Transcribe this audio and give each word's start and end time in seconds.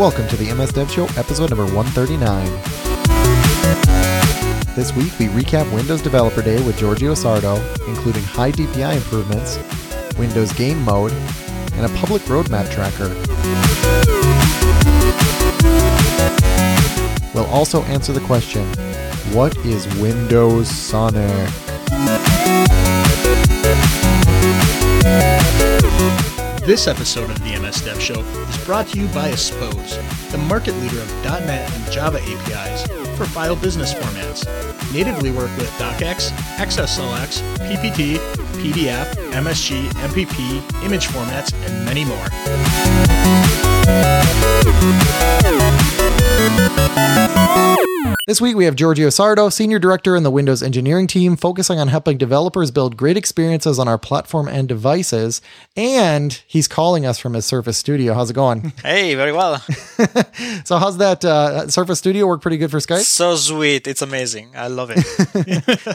Welcome 0.00 0.28
to 0.28 0.36
the 0.38 0.50
MS 0.54 0.72
Dev 0.72 0.90
Show, 0.90 1.04
episode 1.18 1.50
number 1.50 1.66
139. 1.74 2.46
This 4.74 4.96
week, 4.96 5.12
we 5.18 5.26
recap 5.26 5.70
Windows 5.74 6.00
Developer 6.00 6.40
Day 6.40 6.56
with 6.64 6.78
Giorgio 6.78 7.12
Sardo, 7.12 7.58
including 7.86 8.22
high 8.22 8.50
DPI 8.50 8.96
improvements, 8.96 9.58
Windows 10.16 10.54
Game 10.54 10.82
Mode, 10.86 11.12
and 11.74 11.84
a 11.84 11.90
public 11.98 12.22
roadmap 12.22 12.70
tracker. 12.70 13.08
We'll 17.34 17.52
also 17.52 17.82
answer 17.82 18.14
the 18.14 18.20
question 18.20 18.64
What 19.34 19.54
is 19.66 19.86
Windows 19.98 20.70
Sonic? 20.70 21.28
This 26.64 26.86
episode 26.86 27.28
of 27.28 27.38
the 27.44 27.58
MS 27.58 27.82
Dev 27.82 28.00
Show 28.00 28.22
brought 28.70 28.86
to 28.86 29.00
you 29.00 29.08
by 29.08 29.28
Aspose, 29.30 29.98
the 30.30 30.38
market 30.38 30.72
leader 30.76 31.00
of 31.00 31.24
.NET 31.24 31.74
and 31.74 31.90
Java 31.90 32.20
APIs 32.22 32.86
for 33.18 33.24
file 33.24 33.56
business 33.56 33.92
formats. 33.92 34.46
Natively 34.94 35.32
work 35.32 35.50
with 35.58 35.68
DocX, 35.70 36.30
XSLX, 36.54 37.42
PPT, 37.66 38.18
PDF, 38.62 39.12
MSG, 39.32 39.88
MPP, 40.06 40.84
image 40.84 41.08
formats, 41.08 41.52
and 41.66 41.84
many 41.84 42.04
more. 42.04 42.28
This 48.30 48.40
week 48.40 48.54
we 48.54 48.64
have 48.66 48.76
Giorgio 48.76 49.08
Sardo, 49.08 49.52
Senior 49.52 49.80
Director 49.80 50.14
in 50.14 50.22
the 50.22 50.30
Windows 50.30 50.62
Engineering 50.62 51.08
team, 51.08 51.34
focusing 51.34 51.80
on 51.80 51.88
helping 51.88 52.16
developers 52.16 52.70
build 52.70 52.96
great 52.96 53.16
experiences 53.16 53.76
on 53.76 53.88
our 53.88 53.98
platform 53.98 54.46
and 54.46 54.68
devices. 54.68 55.42
And 55.76 56.40
he's 56.46 56.68
calling 56.68 57.04
us 57.04 57.18
from 57.18 57.34
his 57.34 57.44
Surface 57.44 57.76
Studio. 57.76 58.14
How's 58.14 58.30
it 58.30 58.34
going? 58.34 58.72
Hey, 58.84 59.16
very 59.16 59.32
well. 59.32 59.58
so, 60.64 60.78
how's 60.78 60.98
that 60.98 61.24
uh, 61.24 61.66
Surface 61.66 61.98
Studio 61.98 62.24
work 62.28 62.40
pretty 62.40 62.56
good 62.56 62.70
for 62.70 62.78
Skype? 62.78 63.00
so 63.00 63.34
sweet. 63.34 63.88
It's 63.88 64.00
amazing. 64.00 64.52
I 64.54 64.68
love 64.68 64.92
it. 64.94 65.04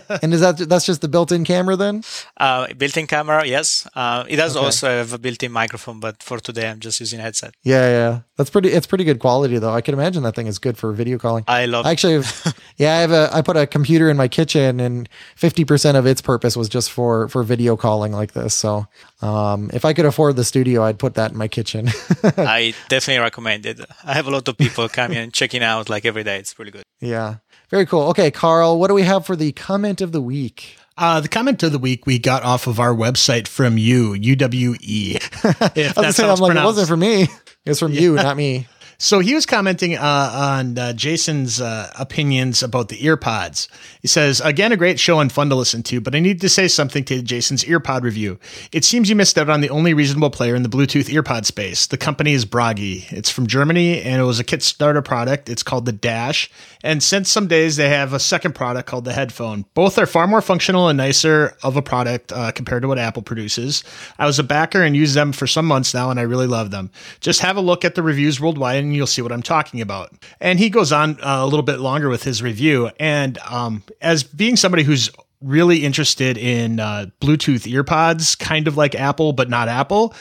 And 0.22 0.34
is 0.34 0.42
that 0.42 0.58
that's 0.58 0.86
just 0.86 1.00
the 1.00 1.08
built-in 1.08 1.46
camera 1.46 1.78
then? 1.78 2.04
uh, 2.36 2.68
built-in 2.74 3.08
camera, 3.08 3.46
yes. 3.48 3.88
Uh, 3.96 4.26
it 4.28 4.36
does 4.36 4.58
Okay. 4.58 4.66
also 4.66 4.90
have 4.90 5.14
a 5.14 5.18
built-in 5.18 5.54
microphone, 5.54 6.02
but 6.02 6.22
for 6.22 6.40
today 6.40 6.68
I'm 6.70 6.82
just 6.82 7.00
using 7.00 7.20
a 7.22 7.24
headset. 7.24 7.54
Yeah, 7.64 7.88
yeah. 7.88 8.20
That's 8.38 8.50
pretty. 8.50 8.70
It's 8.70 8.86
pretty 8.88 9.06
good 9.06 9.20
quality 9.20 9.58
though. 9.60 9.72
I 9.72 9.80
can 9.80 9.94
imagine 9.94 10.24
that 10.24 10.36
thing 10.36 10.48
is 10.48 10.60
good 10.60 10.78
for 10.78 10.92
video 10.92 11.18
calling. 11.18 11.46
I 11.48 11.68
love 11.68 11.86
I 11.86 11.92
actually, 11.92 12.22
have, 12.26 12.60
yeah, 12.78 12.94
I 12.96 13.02
have 13.02 13.12
a. 13.12 13.30
I 13.32 13.42
put 13.42 13.58
a 13.58 13.68
computer 13.68 14.10
in 14.10 14.18
my 14.18 14.28
kitchen, 14.28 14.80
and 14.80 15.08
fifty 15.36 15.66
percent 15.66 15.98
of 15.98 16.06
its 16.06 16.22
purpose 16.22 16.58
was 16.58 16.70
just 16.70 16.92
for 16.92 17.28
for 17.30 17.44
video 17.44 17.76
calling 17.78 18.12
like 18.12 18.34
this. 18.34 18.54
So, 18.54 18.88
um, 19.22 19.70
if 19.74 19.86
I 19.86 19.94
could 19.94 20.06
afford 20.06 20.36
the 20.36 20.44
studio, 20.44 20.84
I'd 20.84 21.00
put 21.00 21.16
that 21.16 21.32
in 21.32 21.38
my 21.38 21.48
kitchen. 21.48 21.88
I 22.24 22.74
definitely 22.90 23.24
recommend 23.24 23.66
it. 23.66 23.80
I 24.04 24.14
have 24.14 24.28
a 24.28 24.32
lot 24.32 24.48
of 24.48 24.58
people 24.58 24.90
coming 24.90 25.18
and 25.18 25.34
checking 25.34 25.64
out 25.64 25.90
like 25.90 26.06
every 26.06 26.24
day. 26.24 26.38
It's 26.38 26.58
really 26.60 26.72
good. 26.72 26.84
yeah, 27.00 27.36
very 27.70 27.86
cool. 27.86 28.04
Okay, 28.10 28.32
Carl, 28.32 28.80
what 28.80 28.88
do 28.88 28.94
we 28.94 29.04
have 29.04 29.26
for 29.26 29.36
the 29.36 29.52
comment 29.52 30.02
of 30.02 30.12
the 30.12 30.22
week? 30.22 30.78
Uh, 30.98 31.20
the 31.20 31.28
comment 31.28 31.62
of 31.62 31.74
the 31.74 31.80
week 31.80 32.06
we 32.06 32.18
got 32.18 32.44
off 32.44 32.68
of 32.68 32.80
our 32.80 32.94
website 32.96 33.50
from 33.50 33.78
you, 33.78 34.14
UWE. 34.14 35.16
If 35.16 35.46
I 35.46 35.52
was 35.52 35.74
that's 35.76 35.96
gonna 35.96 36.14
how 36.18 36.24
I'm 36.24 36.32
it's 36.32 36.40
like, 36.40 36.56
it 36.58 36.64
wasn't 36.64 36.88
for 36.88 36.96
me. 36.98 37.28
It's 37.66 37.80
from 37.80 37.92
you, 37.92 38.16
not 38.16 38.38
me. 38.38 38.68
So 38.98 39.20
he 39.20 39.34
was 39.34 39.46
commenting 39.46 39.96
uh, 39.96 40.32
on 40.34 40.78
uh, 40.78 40.94
Jason's 40.94 41.60
uh, 41.60 41.92
opinions 41.98 42.64
about 42.64 42.90
the 42.90 42.98
earpods. 42.98 43.68
He 44.02 44.08
says, 44.08 44.42
again, 44.42 44.72
a 44.72 44.78
great 44.78 45.00
show 45.00 45.20
and 45.20 45.32
fun 45.32 45.50
to 45.50 45.56
listen 45.56 45.84
to, 45.84 46.00
but 46.00 46.16
I 46.16 46.20
need 46.20 46.42
to 46.42 46.50
say 46.50 46.68
something 46.68 47.04
to 47.06 47.22
Jason's 47.22 47.64
earpod 47.64 48.04
review. 48.04 48.40
It 48.72 48.86
seems 48.86 49.10
you 49.10 49.16
missed 49.16 49.38
out 49.38 49.50
on 49.50 49.62
the 49.62 49.70
only 49.70 49.94
reasonable 49.94 50.30
player 50.30 50.56
in 50.56 50.64
the 50.64 50.70
Bluetooth 50.70 51.10
earpod 51.10 51.46
space. 51.46 51.88
The 51.88 51.98
company 51.98 52.34
is 52.34 52.46
Bragi. 52.46 53.06
It's 53.10 53.30
from 53.30 53.48
Germany 53.48 54.02
and 54.02 54.22
it 54.22 54.26
was 54.26 54.40
a 54.40 54.44
Kickstarter 54.44 55.04
product. 55.04 55.50
It's 55.50 55.64
called 55.64 55.86
the 55.86 55.92
Dash. 55.92 56.50
And 56.84 57.02
since 57.02 57.30
some 57.30 57.48
days 57.48 57.76
they 57.76 57.90
have 57.90 58.14
a 58.14 58.20
second 58.20 58.56
product 58.56 58.88
called 58.88 59.06
the 59.06 59.14
headphone. 59.14 59.66
Both 59.74 59.98
are 59.98 60.06
far 60.06 60.28
more 60.28 60.42
functional 60.42 60.88
and 60.88 60.98
nicer 60.98 61.58
of 61.64 61.76
a 61.76 61.82
product 61.82 62.32
uh, 62.32 62.52
compared 62.52 62.84
to 62.84 62.88
what 62.88 63.00
Apple 63.00 63.24
produces. 63.24 63.84
I 64.20 64.26
was 64.26 64.40
a 64.40 64.44
backer 64.44 64.82
and 64.82 64.96
used 64.96 65.16
them 65.16 65.32
for 65.32 65.48
some 65.48 65.66
months 65.66 65.94
now, 65.94 66.12
and 66.12 66.20
I 66.20 66.24
really 66.24 66.48
love 66.48 66.72
them. 66.72 66.92
Just 67.20 67.42
have 67.42 67.58
a 67.58 67.62
look 67.62 67.84
at 67.84 67.96
the 67.96 68.04
reviews 68.04 68.40
worldwide, 68.40 68.85
and 68.86 68.96
you'll 68.96 69.08
see 69.08 69.22
what 69.22 69.32
I'm 69.32 69.44
talking 69.44 69.82
about. 69.82 70.12
And 70.40 70.60
he 70.60 70.70
goes 70.70 70.92
on 70.92 71.20
uh, 71.22 71.40
a 71.42 71.46
little 71.46 71.64
bit 71.64 71.80
longer 71.80 72.10
with 72.10 72.24
his 72.24 72.42
review. 72.42 72.90
And 73.00 73.38
um, 73.40 73.84
as 74.02 74.24
being 74.24 74.56
somebody 74.56 74.84
who's 74.84 75.10
really 75.42 75.84
interested 75.86 76.38
in 76.38 76.80
uh, 76.80 77.08
Bluetooth 77.22 77.72
earpods, 77.72 78.38
kind 78.40 78.68
of 78.68 78.78
like 78.78 78.96
Apple, 78.96 79.34
but 79.34 79.50
not 79.50 79.68
Apple, 79.68 80.14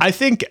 I 0.00 0.10
think 0.10 0.44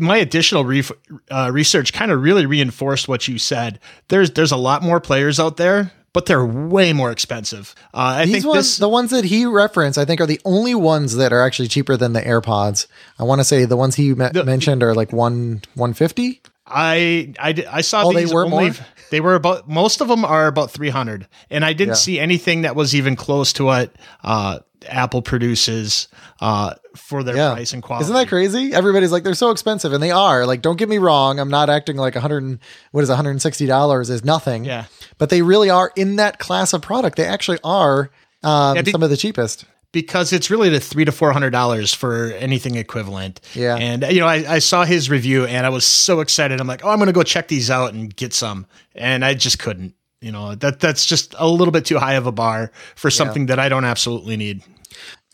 my 0.00 0.16
additional 0.16 0.64
re- 0.64 0.82
uh, 1.30 1.50
research 1.52 1.92
kind 1.92 2.10
of 2.10 2.22
really 2.22 2.46
reinforced 2.46 3.08
what 3.08 3.28
you 3.28 3.38
said. 3.38 3.80
There's 4.08 4.30
there's 4.32 4.52
a 4.52 4.56
lot 4.56 4.82
more 4.82 5.00
players 5.00 5.38
out 5.38 5.56
there, 5.56 5.92
but 6.12 6.26
they're 6.26 6.44
way 6.44 6.92
more 6.92 7.10
expensive. 7.12 7.74
Uh, 7.92 7.98
I 7.98 8.24
These 8.24 8.34
think 8.34 8.46
ones, 8.46 8.66
this. 8.66 8.78
the 8.78 8.88
ones 8.88 9.10
that 9.10 9.24
he 9.24 9.46
referenced, 9.46 9.98
I 9.98 10.04
think, 10.04 10.20
are 10.20 10.26
the 10.26 10.40
only 10.44 10.74
ones 10.74 11.16
that 11.16 11.32
are 11.32 11.42
actually 11.42 11.68
cheaper 11.68 11.96
than 11.96 12.12
the 12.12 12.22
AirPods. 12.22 12.86
I 13.18 13.24
want 13.24 13.40
to 13.40 13.44
say 13.44 13.66
the 13.66 13.76
ones 13.76 13.94
he 13.96 14.14
me- 14.14 14.30
mentioned 14.44 14.82
are 14.82 14.94
like 14.94 15.12
one 15.12 15.62
one 15.74 15.94
fifty. 15.94 16.40
I 16.66 17.34
I, 17.38 17.64
I 17.70 17.80
saw 17.82 18.04
Oh, 18.04 18.12
they 18.12 18.26
were 18.26 18.44
only. 18.44 18.70
more? 18.70 18.74
They 19.10 19.20
were 19.20 19.34
about 19.36 19.68
most 19.68 20.00
of 20.00 20.08
them 20.08 20.24
are 20.24 20.48
about 20.48 20.72
three 20.72 20.88
hundred, 20.88 21.28
and 21.48 21.64
I 21.64 21.72
didn't 21.72 21.90
Yeah. 21.90 21.94
see 22.06 22.18
anything 22.18 22.62
that 22.62 22.74
was 22.74 22.96
even 22.96 23.14
close 23.14 23.52
to 23.52 23.64
what 23.64 23.92
uh, 24.24 24.58
Apple 24.88 25.22
produces 25.22 26.08
uh, 26.40 26.74
for 26.96 27.22
their 27.22 27.36
Yeah. 27.36 27.52
price 27.52 27.72
and 27.74 27.82
quality. 27.82 28.04
Isn't 28.06 28.14
that 28.16 28.26
crazy? 28.28 28.72
Everybody's 28.74 29.12
like 29.12 29.22
they're 29.22 29.34
so 29.34 29.50
expensive, 29.50 29.92
and 29.92 30.02
they 30.02 30.10
are. 30.10 30.46
Like, 30.46 30.62
don't 30.62 30.76
get 30.76 30.88
me 30.88 30.98
wrong. 30.98 31.38
I'm 31.38 31.50
not 31.50 31.70
acting 31.70 31.96
like 31.96 32.14
100. 32.16 32.58
What 32.90 33.02
is 33.04 33.08
160 33.10 33.66
dollars 33.66 34.10
is 34.10 34.24
nothing. 34.24 34.64
Yeah. 34.64 34.86
but 35.18 35.28
they 35.30 35.42
really 35.42 35.70
are 35.70 35.92
in 35.94 36.16
that 36.16 36.40
class 36.40 36.72
of 36.72 36.82
product. 36.82 37.16
They 37.16 37.26
actually 37.26 37.58
are 37.62 38.10
um, 38.42 38.74
Yeah, 38.74 38.82
be- 38.82 38.90
some 38.90 39.02
of 39.04 39.10
the 39.10 39.16
cheapest. 39.16 39.64
Because 39.94 40.32
it's 40.34 40.50
really 40.50 40.68
the 40.68 40.80
three 40.80 41.06
to 41.06 41.12
four 41.12 41.32
hundred 41.32 41.50
dollars 41.50 41.94
for 41.94 42.26
anything 42.32 42.74
equivalent. 42.74 43.40
Yeah. 43.54 43.76
and 43.76 44.02
you 44.10 44.20
know, 44.20 44.26
I, 44.26 44.54
I 44.54 44.58
saw 44.58 44.84
his 44.84 45.08
review 45.08 45.46
and 45.46 45.64
I 45.64 45.70
was 45.70 45.86
so 45.86 46.20
excited. 46.20 46.60
I'm 46.60 46.66
like, 46.66 46.84
oh, 46.84 46.90
I'm 46.90 46.98
going 46.98 47.06
to 47.06 47.12
go 47.14 47.22
check 47.22 47.48
these 47.48 47.70
out 47.70 47.94
and 47.94 48.14
get 48.14 48.34
some, 48.34 48.66
and 48.94 49.24
I 49.24 49.32
just 49.32 49.58
couldn't. 49.58 49.94
You 50.20 50.32
know, 50.32 50.54
that 50.56 50.80
that's 50.80 51.06
just 51.06 51.34
a 51.38 51.48
little 51.48 51.72
bit 51.72 51.84
too 51.84 51.98
high 51.98 52.14
of 52.14 52.26
a 52.26 52.32
bar 52.32 52.72
for 52.96 53.10
something 53.10 53.46
that 53.46 53.58
I 53.58 53.68
don't 53.68 53.84
absolutely 53.84 54.36
need. 54.36 54.62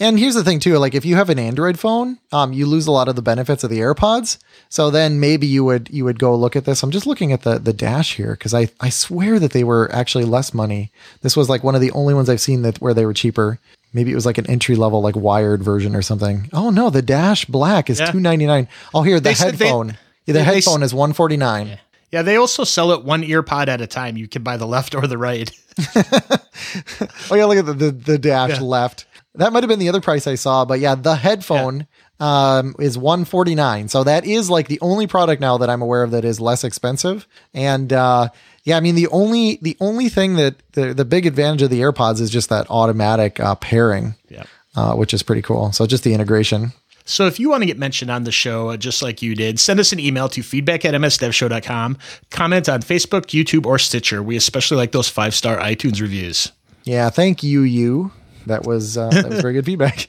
And 0.01 0.19
here's 0.19 0.35
the 0.35 0.43
thing 0.43 0.61
too, 0.61 0.79
like 0.79 0.95
if 0.95 1.05
you 1.05 1.15
have 1.17 1.29
an 1.29 1.39
Android 1.39 1.79
phone, 1.79 2.19
um, 2.33 2.55
you 2.55 2.65
lose 2.65 2.87
a 2.87 2.91
lot 2.91 3.07
of 3.07 3.17
the 3.17 3.23
benefits 3.23 3.63
of 3.63 3.71
the 3.71 3.81
AirPods. 3.81 4.39
So 4.71 4.91
then 4.91 5.21
maybe 5.21 5.47
you 5.47 5.63
would 5.65 5.91
you 5.91 6.05
would 6.07 6.19
go 6.19 6.35
look 6.35 6.57
at 6.57 6.65
this. 6.65 6.83
I'm 6.83 6.91
just 6.91 7.07
looking 7.07 7.33
at 7.33 7.43
the 7.43 7.59
the 7.59 7.75
dash 7.75 8.17
here 8.17 8.33
because 8.33 8.55
I 8.55 8.69
I 8.81 8.89
swear 8.89 9.39
that 9.39 9.53
they 9.53 9.63
were 9.63 9.91
actually 9.93 10.25
less 10.25 10.55
money. 10.55 10.91
This 11.21 11.37
was 11.37 11.51
like 11.51 11.63
one 11.63 11.75
of 11.75 11.83
the 11.83 11.93
only 11.93 12.15
ones 12.15 12.31
I've 12.31 12.41
seen 12.41 12.63
that 12.63 12.81
where 12.81 12.95
they 12.95 13.05
were 13.05 13.13
cheaper. 13.13 13.59
Maybe 13.93 14.13
it 14.13 14.15
was 14.15 14.27
like 14.27 14.39
an 14.39 14.47
entry 14.49 14.77
level 14.77 15.03
like 15.03 15.17
wired 15.17 15.63
version 15.63 15.97
or 15.97 16.03
something. 16.03 16.49
Oh 16.53 16.71
no, 16.71 16.91
the 16.91 17.03
dash 17.03 17.45
black 17.47 17.91
is 17.91 17.99
Yeah. 18.01 18.11
two 18.11 18.21
ninety 18.21 18.47
nine. 18.47 18.69
Oh 18.95 19.03
here 19.03 19.17
the 19.21 19.31
They 19.31 19.35
said 19.35 19.55
they- 19.57 19.67
headphone. 19.67 19.89
Yeah, 20.27 20.33
the 20.33 20.33
they- 20.35 20.45
headphone 20.45 20.83
is 20.83 20.95
one 20.95 21.13
forty 21.13 21.37
nine. 21.37 21.79
Yeah, 22.13 22.23
they 22.23 22.37
also 22.37 22.65
sell 22.65 22.91
it 22.93 23.05
one 23.05 23.23
ear 23.23 23.43
pod 23.43 23.69
at 23.69 23.81
a 23.81 23.87
time. 23.87 24.17
You 24.17 24.27
can 24.29 24.43
buy 24.43 24.57
the 24.57 24.67
left 24.67 24.95
or 24.97 25.07
the 25.07 25.19
right. 25.19 25.51
Oh 27.31 27.35
yeah, 27.35 27.45
look 27.47 27.59
at 27.59 27.67
the 27.67 27.73
the, 27.75 27.91
the 27.91 28.19
dash 28.19 28.51
Yeah. 28.51 28.61
left. 28.61 29.07
That 29.37 29.53
might 29.53 29.63
have 29.63 29.69
been 29.69 29.79
the 29.79 29.89
other 29.89 30.01
price 30.01 30.27
I 30.27 30.35
saw, 30.35 30.65
but 30.65 30.81
yeah, 30.81 30.95
the 30.97 31.15
headphone 31.15 31.87
um, 32.19 32.75
is 32.79 32.99
one 32.99 33.25
forty 33.25 33.55
nine. 33.55 33.89
So 33.89 34.05
that 34.05 34.25
is 34.25 34.51
like 34.51 34.69
the 34.69 34.81
only 34.81 35.07
product 35.07 35.41
now 35.41 35.59
that 35.59 35.71
I'm 35.71 35.83
aware 35.83 36.03
of 36.03 36.11
that 36.11 36.25
is 36.25 36.41
less 36.41 36.65
expensive. 36.65 37.27
And 37.55 37.93
uh, 37.93 38.29
yeah, 38.65 38.77
I 38.77 38.81
mean 38.81 38.95
the 38.95 39.07
only 39.09 39.59
the 39.63 39.77
only 39.81 40.09
thing 40.09 40.37
that 40.37 40.55
the 40.73 40.93
the 40.95 41.05
big 41.05 41.27
advantage 41.27 41.63
of 41.63 41.71
the 41.71 41.81
AirPods 41.81 42.21
is 42.21 42.31
just 42.31 42.49
that 42.51 42.67
automatic 42.71 43.41
uh, 43.41 43.55
pairing, 43.55 44.15
Yeah. 44.29 44.45
uh, 44.77 44.95
which 44.95 45.15
is 45.15 45.23
pretty 45.23 45.43
cool. 45.43 45.73
So 45.73 45.87
just 45.87 46.05
the 46.05 46.13
integration. 46.15 46.73
So 47.07 47.27
if 47.27 47.41
you 47.41 47.51
want 47.51 47.63
to 47.63 47.67
get 47.67 47.79
mentioned 47.79 48.11
on 48.11 48.23
the 48.25 48.31
show, 48.31 48.69
uh, 48.69 48.77
just 48.77 49.03
like 49.03 49.21
you 49.23 49.35
did, 49.35 49.59
send 49.59 49.81
us 49.81 49.91
an 49.93 49.99
email 49.99 50.29
to 50.29 50.43
feedback 50.43 50.85
at 50.85 50.95
msdevshow.com. 50.95 51.99
Comment 52.31 52.69
on 52.69 52.83
Facebook, 52.83 53.23
YouTube, 53.29 53.67
or 53.67 53.79
Stitcher. 53.79 54.23
We 54.23 54.37
especially 54.37 54.77
like 54.77 54.93
those 54.93 55.09
five 55.09 55.35
star 55.35 55.57
iTunes 55.59 56.01
reviews. 56.01 56.53
Yeah, 56.85 57.11
thank 57.11 57.43
you, 57.43 57.63
you. 57.63 58.13
That 58.47 58.65
was 58.65 58.97
uh, 58.97 59.09
that 59.11 59.29
was 59.29 59.41
very 59.41 59.55
good 59.55 59.65
feedback. 59.71 60.07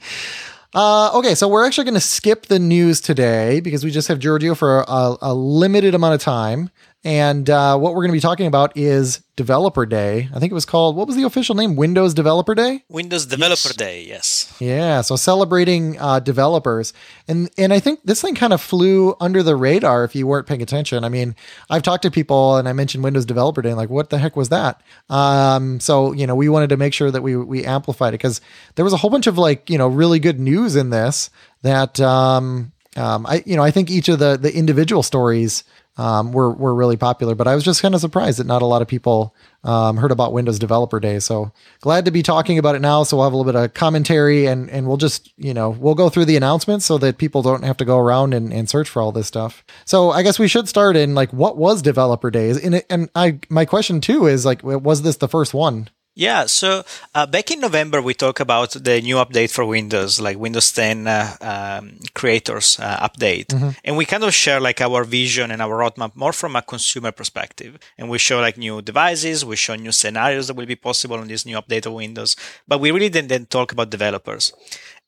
Uh, 0.74 1.12
okay, 1.16 1.36
so 1.36 1.48
we're 1.50 1.66
actually 1.66 1.84
going 1.84 1.96
to 1.96 2.00
skip 2.00 2.46
the 2.46 2.60
news 2.60 3.02
today 3.02 3.60
because 3.60 3.84
we 3.84 3.92
just 3.92 4.08
have 4.08 4.20
Giorgio 4.20 4.56
for 4.56 4.86
a, 4.88 5.16
a 5.22 5.34
limited 5.34 5.94
amount 5.96 6.14
of 6.16 6.22
time. 6.22 6.70
And 7.04 7.50
uh, 7.50 7.80
what 7.80 7.94
we're 7.94 8.02
going 8.02 8.12
to 8.12 8.18
be 8.18 8.20
talking 8.20 8.46
about 8.46 8.78
is 8.78 9.24
Developer 9.36 9.88
Day. 9.88 10.30
I 10.36 10.40
think 10.40 10.52
it 10.52 10.54
was 10.54 10.66
called, 10.66 10.96
what 10.96 11.08
was 11.08 11.16
the 11.16 11.24
official 11.24 11.56
name? 11.56 11.76
Windows 11.76 12.14
Developer 12.14 12.54
Day? 12.54 12.84
Windows 12.90 13.26
Developer 13.26 13.74
Day, 13.74 14.04
yes. 14.04 14.56
Yeah, 14.60 15.02
so 15.02 15.16
celebrating 15.16 16.00
uh, 16.00 16.20
developers, 16.20 16.94
and 17.28 17.50
and 17.58 17.74
I 17.74 17.80
think 17.80 18.02
this 18.04 18.22
thing 18.22 18.36
kind 18.36 18.54
of 18.54 18.62
flew 18.62 19.16
under 19.20 19.42
the 19.42 19.56
radar 19.56 20.04
if 20.04 20.16
you 20.16 20.28
weren't 20.28 20.46
paying 20.46 20.62
attention. 20.62 21.04
I 21.04 21.10
mean, 21.10 21.36
I've 21.72 21.82
talked 21.82 22.04
to 22.04 22.12
people, 22.12 22.58
and 22.58 22.70
I 22.70 22.74
mentioned 22.74 23.04
Windows 23.04 23.26
Developer 23.26 23.64
Day, 23.64 23.70
and 23.70 23.78
like, 23.78 23.90
what 23.90 24.12
the 24.12 24.20
heck 24.20 24.36
was 24.36 24.50
that? 24.50 24.84
Um, 25.10 25.80
so 25.80 26.12
you 26.12 26.28
know, 26.28 26.36
we 26.36 26.50
wanted 26.50 26.70
to 26.70 26.78
make 26.78 26.94
sure 26.94 27.10
that 27.10 27.24
we 27.24 27.36
we 27.36 27.66
amplified 27.66 28.14
it 28.14 28.20
because 28.20 28.42
there 28.76 28.86
was 28.86 28.94
a 28.94 28.98
whole 28.98 29.10
bunch 29.10 29.26
of 29.26 29.40
like 29.40 29.72
you 29.72 29.80
know 29.80 29.88
really 29.88 30.20
good 30.20 30.40
news 30.40 30.76
in 30.76 30.92
this 30.92 31.32
that 31.64 32.00
um, 32.00 32.72
um, 32.96 33.26
I 33.26 33.42
you 33.48 33.56
know 33.56 33.64
I 33.64 33.72
think 33.72 33.90
each 33.90 34.10
of 34.10 34.20
the 34.20 34.38
the 34.38 34.56
individual 34.56 35.02
stories 35.02 35.64
um, 36.02 36.32
were 36.32 36.50
were 36.52 36.74
really 36.74 36.98
popular. 36.98 37.36
But 37.36 37.48
I 37.48 37.54
was 37.54 37.64
just 37.64 37.82
kind 37.84 37.94
of 37.94 38.02
surprised 38.02 38.40
that 38.40 38.48
not 38.48 38.64
a 38.64 38.66
lot 38.66 38.82
of 38.82 38.88
people 38.88 39.36
um, 39.64 39.98
heard 39.98 40.12
about 40.12 40.34
Windows 40.34 40.58
Developer 40.58 41.00
Day. 41.00 41.20
So 41.20 41.52
glad 41.80 42.06
to 42.06 42.12
be 42.12 42.24
talking 42.24 42.58
about 42.58 42.74
it 42.74 42.82
now. 42.82 43.04
So 43.04 43.18
we'll 43.18 43.28
have 43.28 43.34
a 43.34 43.38
little 43.38 43.52
bit 43.52 43.64
of 43.64 43.76
commentary 43.76 44.48
and 44.48 44.68
and 44.72 44.88
we'll 44.88 44.98
just 44.98 45.32
you 45.38 45.54
know 45.54 45.70
we'll 45.70 45.94
go 45.94 46.10
through 46.10 46.26
the 46.26 46.36
announcements 46.36 46.86
so 46.88 46.98
that 46.98 47.20
people 47.20 47.44
don't 47.44 47.64
have 47.64 47.78
to 47.78 47.86
go 47.86 48.00
around 48.00 48.34
and, 48.34 48.52
and 48.52 48.68
search 48.68 48.90
for 48.90 49.00
all 49.00 49.12
this 49.12 49.28
stuff. 49.28 49.64
So 49.86 50.10
I 50.10 50.24
guess 50.24 50.40
we 50.40 50.48
should 50.48 50.68
start 50.68 50.96
in 50.96 51.14
like 51.14 51.32
what 51.32 51.56
was 51.56 51.84
Developer 51.84 52.32
Day? 52.32 52.50
And 52.50 52.84
and 52.90 53.10
I 53.14 53.40
my 53.50 53.66
question 53.66 54.02
too 54.02 54.26
is 54.26 54.44
like 54.44 54.64
was 54.64 55.04
this 55.04 55.18
the 55.18 55.28
first 55.28 55.54
one? 55.54 55.88
Yeah, 56.14 56.46
so 56.48 56.84
uh, 57.16 57.26
back 57.26 57.52
in 57.52 57.62
November, 57.62 58.02
we 58.02 58.14
talked 58.14 58.42
about 58.42 58.72
the 58.72 59.00
new 59.02 59.16
update 59.16 59.50
for 59.50 59.64
Windows, 59.64 60.20
like 60.20 60.38
Windows 60.38 60.70
10 60.74 61.08
uh, 61.08 61.38
um, 61.40 62.00
Creators 62.14 62.78
uh, 62.82 63.08
update. 63.08 63.48
Mm-hmm. 63.48 63.70
And 63.86 63.96
we 63.96 64.04
kind 64.04 64.24
of 64.26 64.34
share 64.34 64.60
like 64.60 64.82
our 64.82 65.06
vision 65.06 65.52
and 65.52 65.62
our 65.62 65.78
roadmap 65.80 66.14
more 66.14 66.34
from 66.34 66.58
a 66.58 66.62
consumer 66.62 67.14
perspective. 67.14 67.80
And 67.98 68.10
we 68.10 68.18
show 68.18 68.42
like 68.42 68.58
new 68.58 68.82
devices, 68.82 69.46
we 69.46 69.56
show 69.56 69.76
new 69.76 69.94
scenarios 69.94 70.48
that 70.48 70.58
will 70.58 70.66
be 70.66 70.76
possible 70.76 71.16
on 71.16 71.30
this 71.30 71.46
new 71.46 71.56
update 71.56 71.86
of 71.86 71.94
Windows. 71.94 72.36
But 72.68 72.82
we 72.82 72.92
really 72.92 73.10
didn't 73.10 73.30
then 73.30 73.46
talk 73.46 73.72
about 73.72 73.90
developers. 73.90 74.52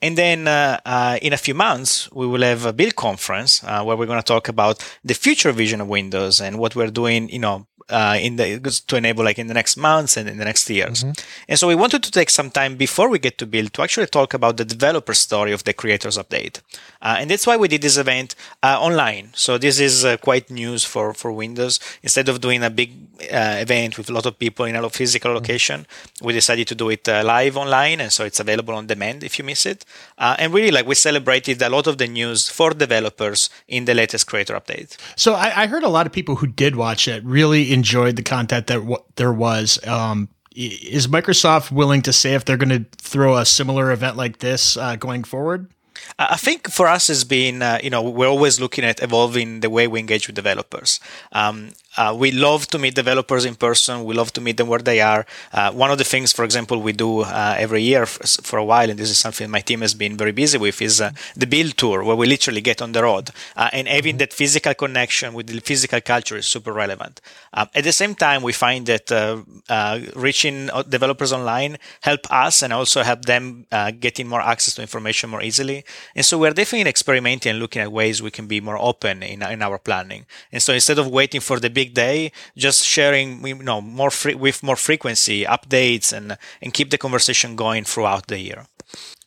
And 0.03 0.17
then 0.17 0.49
uh, 0.49 0.81
uh, 0.85 1.17
in 1.21 1.31
a 1.31 1.37
few 1.37 1.53
months, 1.53 2.11
we 2.11 2.27
will 2.27 2.41
have 2.41 2.65
a 2.65 2.73
build 2.73 2.97
conference 2.97 3.63
uh, 3.63 3.81
where 3.85 3.95
we're 3.95 4.05
going 4.05 4.19
to 4.19 4.33
talk 4.35 4.49
about 4.49 4.83
the 5.01 5.13
future 5.13 5.53
vision 5.53 5.79
of 5.79 5.87
Windows 5.87 6.41
and 6.41 6.59
what 6.59 6.75
we're 6.75 6.91
doing, 6.91 7.29
you 7.29 7.39
know, 7.39 7.67
uh, 7.89 8.17
in 8.19 8.35
the 8.35 8.59
to 8.87 8.95
enable 8.97 9.23
like 9.23 9.39
in 9.39 9.47
the 9.47 9.53
next 9.53 9.77
months 9.77 10.17
and 10.17 10.27
in 10.27 10.37
the 10.37 10.45
next 10.45 10.69
years. 10.69 11.03
Mm-hmm. 11.03 11.11
And 11.47 11.59
so 11.59 11.67
we 11.69 11.75
wanted 11.75 12.03
to 12.03 12.11
take 12.11 12.29
some 12.29 12.49
time 12.49 12.75
before 12.75 13.09
we 13.09 13.17
get 13.17 13.37
to 13.37 13.45
build 13.45 13.71
to 13.73 13.81
actually 13.81 14.07
talk 14.07 14.33
about 14.33 14.57
the 14.57 14.65
developer 14.65 15.13
story 15.13 15.53
of 15.53 15.63
the 15.63 15.73
creators 15.73 16.17
update. 16.17 16.61
Uh, 17.03 17.17
and 17.19 17.29
that's 17.29 17.45
why 17.45 17.57
we 17.57 17.67
did 17.67 17.81
this 17.81 17.97
event 17.97 18.33
uh, 18.63 18.79
online. 18.79 19.29
So 19.35 19.57
this 19.57 19.79
is 19.79 20.05
uh, 20.05 20.17
quite 20.17 20.49
news 20.49 20.85
for 20.85 21.13
for 21.13 21.31
Windows. 21.31 21.79
Instead 22.01 22.29
of 22.29 22.39
doing 22.39 22.63
a 22.63 22.69
big 22.69 22.91
uh, 23.23 23.57
event 23.59 23.97
with 23.97 24.09
a 24.09 24.13
lot 24.13 24.25
of 24.25 24.39
people 24.39 24.65
in 24.65 24.75
a 24.75 24.89
physical 24.89 25.29
mm-hmm. 25.29 25.35
location, 25.35 25.85
we 26.21 26.31
decided 26.33 26.67
to 26.69 26.75
do 26.75 26.89
it 26.89 27.07
uh, 27.07 27.21
live 27.25 27.57
online, 27.57 27.99
and 27.99 28.11
so 28.11 28.23
it's 28.23 28.39
available 28.39 28.73
on 28.73 28.87
demand 28.87 29.23
if 29.23 29.37
you 29.37 29.43
miss 29.43 29.65
it. 29.65 29.85
and 30.17 30.53
really, 30.53 30.71
like 30.71 30.87
we 30.87 30.95
celebrated 30.95 31.61
a 31.61 31.69
lot 31.69 31.87
of 31.87 31.97
the 31.97 32.07
news 32.07 32.49
for 32.49 32.71
developers 32.71 33.49
in 33.67 33.85
the 33.85 33.93
latest 33.93 34.25
creator 34.27 34.55
update. 34.55 34.97
So 35.17 35.33
I, 35.33 35.63
I 35.63 35.67
heard 35.67 35.83
a 35.83 35.89
lot 35.89 36.05
of 36.07 36.13
people 36.13 36.35
who 36.37 36.47
did 36.47 36.75
watch 36.75 37.07
it 37.07 37.23
really 37.25 37.73
enjoyed 37.73 38.15
the 38.15 38.23
content 38.23 38.67
that 38.67 38.79
w- 38.79 39.03
there 39.17 39.33
was. 39.33 39.85
Um, 39.85 40.29
is 40.55 41.07
Microsoft 41.07 41.71
willing 41.71 42.01
to 42.03 42.13
say 42.13 42.35
if 42.35 42.45
they're 42.45 42.57
going 42.57 42.69
to 42.83 42.85
throw 42.97 43.37
a 43.37 43.45
similar 43.45 43.91
event 43.91 44.17
like 44.17 44.37
this 44.37 44.77
uh, 44.77 44.95
going 44.95 45.23
forward? 45.23 45.72
I 46.19 46.37
think 46.37 46.69
for 46.69 46.87
us 46.87 47.07
has 47.07 47.23
been, 47.23 47.61
uh, 47.61 47.79
you 47.83 47.89
know, 47.89 48.01
we're 48.01 48.27
always 48.27 48.59
looking 48.59 48.83
at 48.83 49.01
evolving 49.01 49.61
the 49.61 49.69
way 49.69 49.87
we 49.87 49.99
engage 49.99 50.27
with 50.27 50.35
developers. 50.35 50.99
Um, 51.31 51.71
uh, 51.97 52.15
we 52.17 52.31
love 52.31 52.67
to 52.67 52.79
meet 52.79 52.95
developers 52.95 53.45
in 53.45 53.55
person. 53.55 54.03
We 54.03 54.13
love 54.13 54.33
to 54.33 54.41
meet 54.41 54.57
them 54.57 54.67
where 54.67 54.79
they 54.79 55.01
are. 55.01 55.25
Uh, 55.51 55.71
one 55.71 55.91
of 55.91 55.97
the 55.97 56.03
things, 56.03 56.33
for 56.33 56.43
example, 56.43 56.81
we 56.81 56.93
do 56.93 57.21
uh, 57.21 57.55
every 57.57 57.81
year 57.81 58.05
for, 58.05 58.25
for, 58.41 58.59
a 58.59 58.65
while, 58.65 58.89
and 58.89 58.97
this 58.99 59.09
is 59.09 59.17
something 59.17 59.49
my 59.49 59.61
team 59.61 59.81
has 59.81 59.93
been 59.93 60.17
very 60.17 60.31
busy 60.31 60.57
with, 60.57 60.81
is 60.81 61.01
uh, 61.01 61.11
the 61.35 61.47
build 61.47 61.77
tour, 61.77 62.03
where 62.03 62.15
we 62.15 62.27
literally 62.27 62.61
get 62.61 62.81
on 62.81 62.91
the 62.91 63.03
road. 63.03 63.29
Uh, 63.55 63.69
and 63.73 63.87
having 63.87 64.13
mm-hmm. 64.13 64.19
that 64.19 64.33
physical 64.33 64.73
connection 64.73 65.33
with 65.33 65.47
the 65.47 65.59
physical 65.59 66.01
culture 66.01 66.37
is 66.37 66.47
super 66.47 66.73
relevant. 66.73 67.21
Um, 67.53 67.69
at 67.75 67.83
the 67.83 67.91
same 67.91 68.15
time, 68.15 68.41
we 68.41 68.53
find 68.53 68.85
that 68.87 69.11
uh, 69.11 69.99
reaching 70.15 70.69
developers 70.89 71.31
online 71.31 71.77
help 72.01 72.31
us 72.31 72.63
and 72.63 72.73
also 72.73 73.03
help 73.03 73.25
them 73.25 73.65
getting 73.99 74.27
more 74.27 74.41
access 74.41 74.75
to 74.75 74.81
information 74.81 75.29
more 75.29 75.41
easily. 75.41 75.83
And 76.15 76.25
so 76.25 76.37
we're 76.37 76.53
definitely 76.53 76.89
experimenting 76.89 77.51
and 77.51 77.59
looking 77.59 77.81
at 77.81 77.91
ways 77.91 78.21
we 78.21 78.31
can 78.31 78.47
be 78.47 78.61
more 78.61 78.77
open 78.77 79.23
in, 79.23 79.41
in 79.43 79.61
our 79.61 79.77
planning. 79.77 80.25
And 80.51 80.61
so 80.61 80.73
instead 80.73 80.99
of 80.99 81.07
waiting 81.07 81.41
for 81.41 81.59
the 81.59 81.69
big 81.69 81.82
big 81.83 81.93
day, 81.93 82.31
just 82.55 82.85
sharing, 82.85 83.45
you 83.45 83.55
know, 83.55 83.81
more 83.81 84.11
free, 84.11 84.35
with 84.35 84.63
more 84.63 84.75
frequency, 84.75 85.45
updates, 85.45 86.13
and 86.17 86.37
and 86.61 86.73
keep 86.73 86.89
the 86.89 86.97
conversation 86.97 87.55
going 87.55 87.83
throughout 87.83 88.27
the 88.27 88.39
year. 88.39 88.65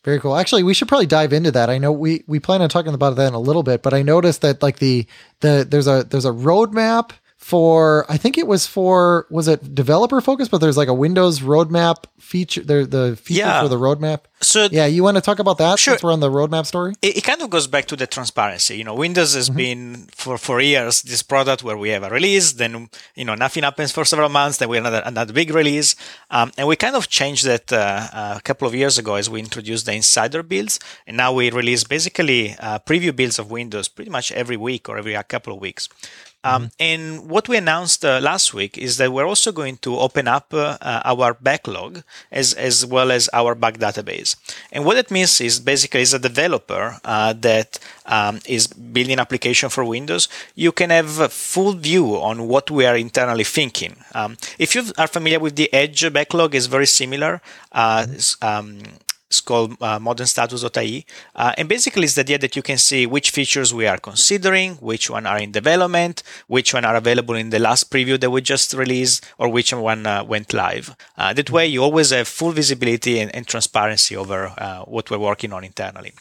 Very 0.04 0.20
cool. 0.20 0.36
Actually, 0.36 0.62
we 0.62 0.74
should 0.74 0.88
probably 0.88 1.06
dive 1.06 1.32
into 1.32 1.50
that. 1.50 1.68
I 1.68 1.78
know 1.78 1.92
we 1.92 2.22
we 2.26 2.38
plan 2.38 2.62
on 2.62 2.68
talking 2.68 2.94
about 2.94 3.16
that 3.16 3.28
in 3.28 3.34
a 3.34 3.40
little 3.40 3.62
bit, 3.62 3.82
but 3.82 3.92
I 3.92 4.02
noticed 4.02 4.40
that 4.42 4.62
like 4.62 4.78
the 4.78 5.06
the 5.40 5.66
there's 5.68 5.88
a 5.88 6.04
there's 6.04 6.24
a 6.24 6.30
roadmap 6.30 7.10
for 7.46 8.04
I 8.08 8.16
think 8.16 8.38
it 8.38 8.48
was 8.48 8.66
for 8.66 9.28
was 9.30 9.46
it 9.46 9.72
developer 9.72 10.20
focused, 10.20 10.50
but 10.50 10.58
there's 10.58 10.76
like 10.76 10.88
a 10.88 10.98
Windows 11.06 11.38
roadmap 11.38 11.98
feature. 12.18 12.60
There 12.60 12.84
the 12.84 13.14
feature 13.14 13.46
yeah. 13.46 13.62
for 13.62 13.68
the 13.68 13.78
roadmap. 13.78 14.22
So 14.40 14.66
yeah, 14.72 14.86
you 14.86 15.04
want 15.04 15.16
to 15.16 15.20
talk 15.20 15.38
about 15.38 15.58
that 15.58 15.78
sure. 15.78 15.92
since 15.92 16.02
we're 16.02 16.12
on 16.12 16.18
the 16.18 16.28
roadmap 16.28 16.66
story? 16.66 16.94
It, 17.00 17.18
it 17.18 17.20
kind 17.22 17.40
of 17.42 17.48
goes 17.48 17.68
back 17.68 17.86
to 17.86 17.94
the 17.94 18.08
transparency. 18.08 18.76
You 18.76 18.82
know, 18.82 18.96
Windows 18.96 19.34
has 19.34 19.48
mm-hmm. 19.48 19.56
been 19.56 20.08
for 20.12 20.38
for 20.38 20.60
years 20.60 21.02
this 21.02 21.22
product 21.22 21.62
where 21.62 21.76
we 21.76 21.90
have 21.90 22.02
a 22.02 22.10
release, 22.10 22.54
then 22.54 22.88
you 23.14 23.24
know 23.24 23.36
nothing 23.36 23.62
happens 23.62 23.92
for 23.92 24.04
several 24.04 24.28
months, 24.28 24.58
then 24.58 24.68
we 24.68 24.76
have 24.78 24.84
another 24.84 25.02
another 25.06 25.32
big 25.32 25.54
release, 25.54 25.94
um, 26.32 26.50
and 26.58 26.66
we 26.66 26.74
kind 26.74 26.96
of 26.96 27.06
changed 27.06 27.44
that 27.44 27.72
uh, 27.72 28.08
a 28.38 28.40
couple 28.42 28.66
of 28.66 28.74
years 28.74 28.98
ago 28.98 29.14
as 29.14 29.30
we 29.30 29.38
introduced 29.38 29.86
the 29.86 29.94
insider 29.94 30.42
builds, 30.42 30.80
and 31.06 31.16
now 31.16 31.32
we 31.32 31.48
release 31.52 31.84
basically 31.84 32.56
uh, 32.58 32.80
preview 32.80 33.14
builds 33.14 33.38
of 33.38 33.52
Windows 33.52 33.86
pretty 33.86 34.10
much 34.10 34.32
every 34.32 34.56
week 34.56 34.88
or 34.88 34.98
every 34.98 35.14
a 35.14 35.22
couple 35.22 35.52
of 35.54 35.60
weeks. 35.60 35.88
Um. 36.46 36.70
And 36.78 37.28
what 37.28 37.48
we 37.48 37.56
announced 37.56 38.04
uh, 38.04 38.20
last 38.22 38.54
week 38.54 38.78
is 38.78 38.96
that 38.98 39.12
we're 39.12 39.26
also 39.26 39.52
going 39.52 39.78
to 39.78 39.98
open 39.98 40.28
up 40.28 40.54
uh, 40.54 40.78
uh, 40.80 41.02
our 41.04 41.34
backlog 41.34 42.02
as, 42.30 42.54
as 42.54 42.86
well 42.86 43.10
as 43.10 43.28
our 43.32 43.54
bug 43.54 43.78
database. 43.78 44.36
And 44.70 44.84
what 44.84 44.96
it 44.96 45.10
means 45.10 45.40
is 45.40 45.58
basically 45.58 46.02
as 46.02 46.14
a 46.14 46.18
developer 46.18 46.98
uh, 47.04 47.32
that 47.34 47.78
um, 48.06 48.40
is 48.46 48.66
building 48.68 49.18
application 49.18 49.68
for 49.68 49.84
Windows, 49.84 50.28
you 50.54 50.72
can 50.72 50.90
have 50.90 51.32
full 51.32 51.72
view 51.72 52.16
on 52.20 52.46
what 52.46 52.70
we 52.70 52.86
are 52.86 52.96
internally 52.96 53.44
thinking. 53.44 53.96
Um, 54.14 54.36
if 54.58 54.74
you 54.74 54.84
are 54.98 55.08
familiar 55.08 55.40
with 55.40 55.56
the 55.56 55.72
Edge 55.72 56.12
backlog, 56.12 56.54
it's 56.54 56.66
very 56.66 56.86
similar. 56.86 57.40
It's 59.28 59.40
called 59.40 59.72
uh, 59.80 59.98
modernstatus.ie. 59.98 61.04
Uh, 61.34 61.52
and 61.58 61.68
basically, 61.68 62.04
it's 62.04 62.14
the 62.14 62.20
idea 62.20 62.38
that 62.38 62.54
you 62.54 62.62
can 62.62 62.78
see 62.78 63.06
which 63.06 63.30
features 63.30 63.74
we 63.74 63.86
are 63.86 63.98
considering, 63.98 64.74
which 64.76 65.10
one 65.10 65.26
are 65.26 65.38
in 65.38 65.50
development, 65.50 66.22
which 66.46 66.72
one 66.72 66.84
are 66.84 66.94
available 66.94 67.34
in 67.34 67.50
the 67.50 67.58
last 67.58 67.90
preview 67.90 68.18
that 68.20 68.30
we 68.30 68.40
just 68.40 68.72
released, 68.72 69.24
or 69.38 69.48
which 69.48 69.72
one 69.72 70.06
uh, 70.06 70.22
went 70.22 70.52
live. 70.52 70.94
Uh, 71.18 71.32
that 71.32 71.50
way, 71.50 71.66
you 71.66 71.82
always 71.82 72.10
have 72.10 72.28
full 72.28 72.52
visibility 72.52 73.18
and, 73.18 73.34
and 73.34 73.48
transparency 73.48 74.16
over 74.16 74.52
uh, 74.58 74.82
what 74.84 75.10
we're 75.10 75.18
working 75.18 75.52
on 75.52 75.64
internally. 75.64 76.12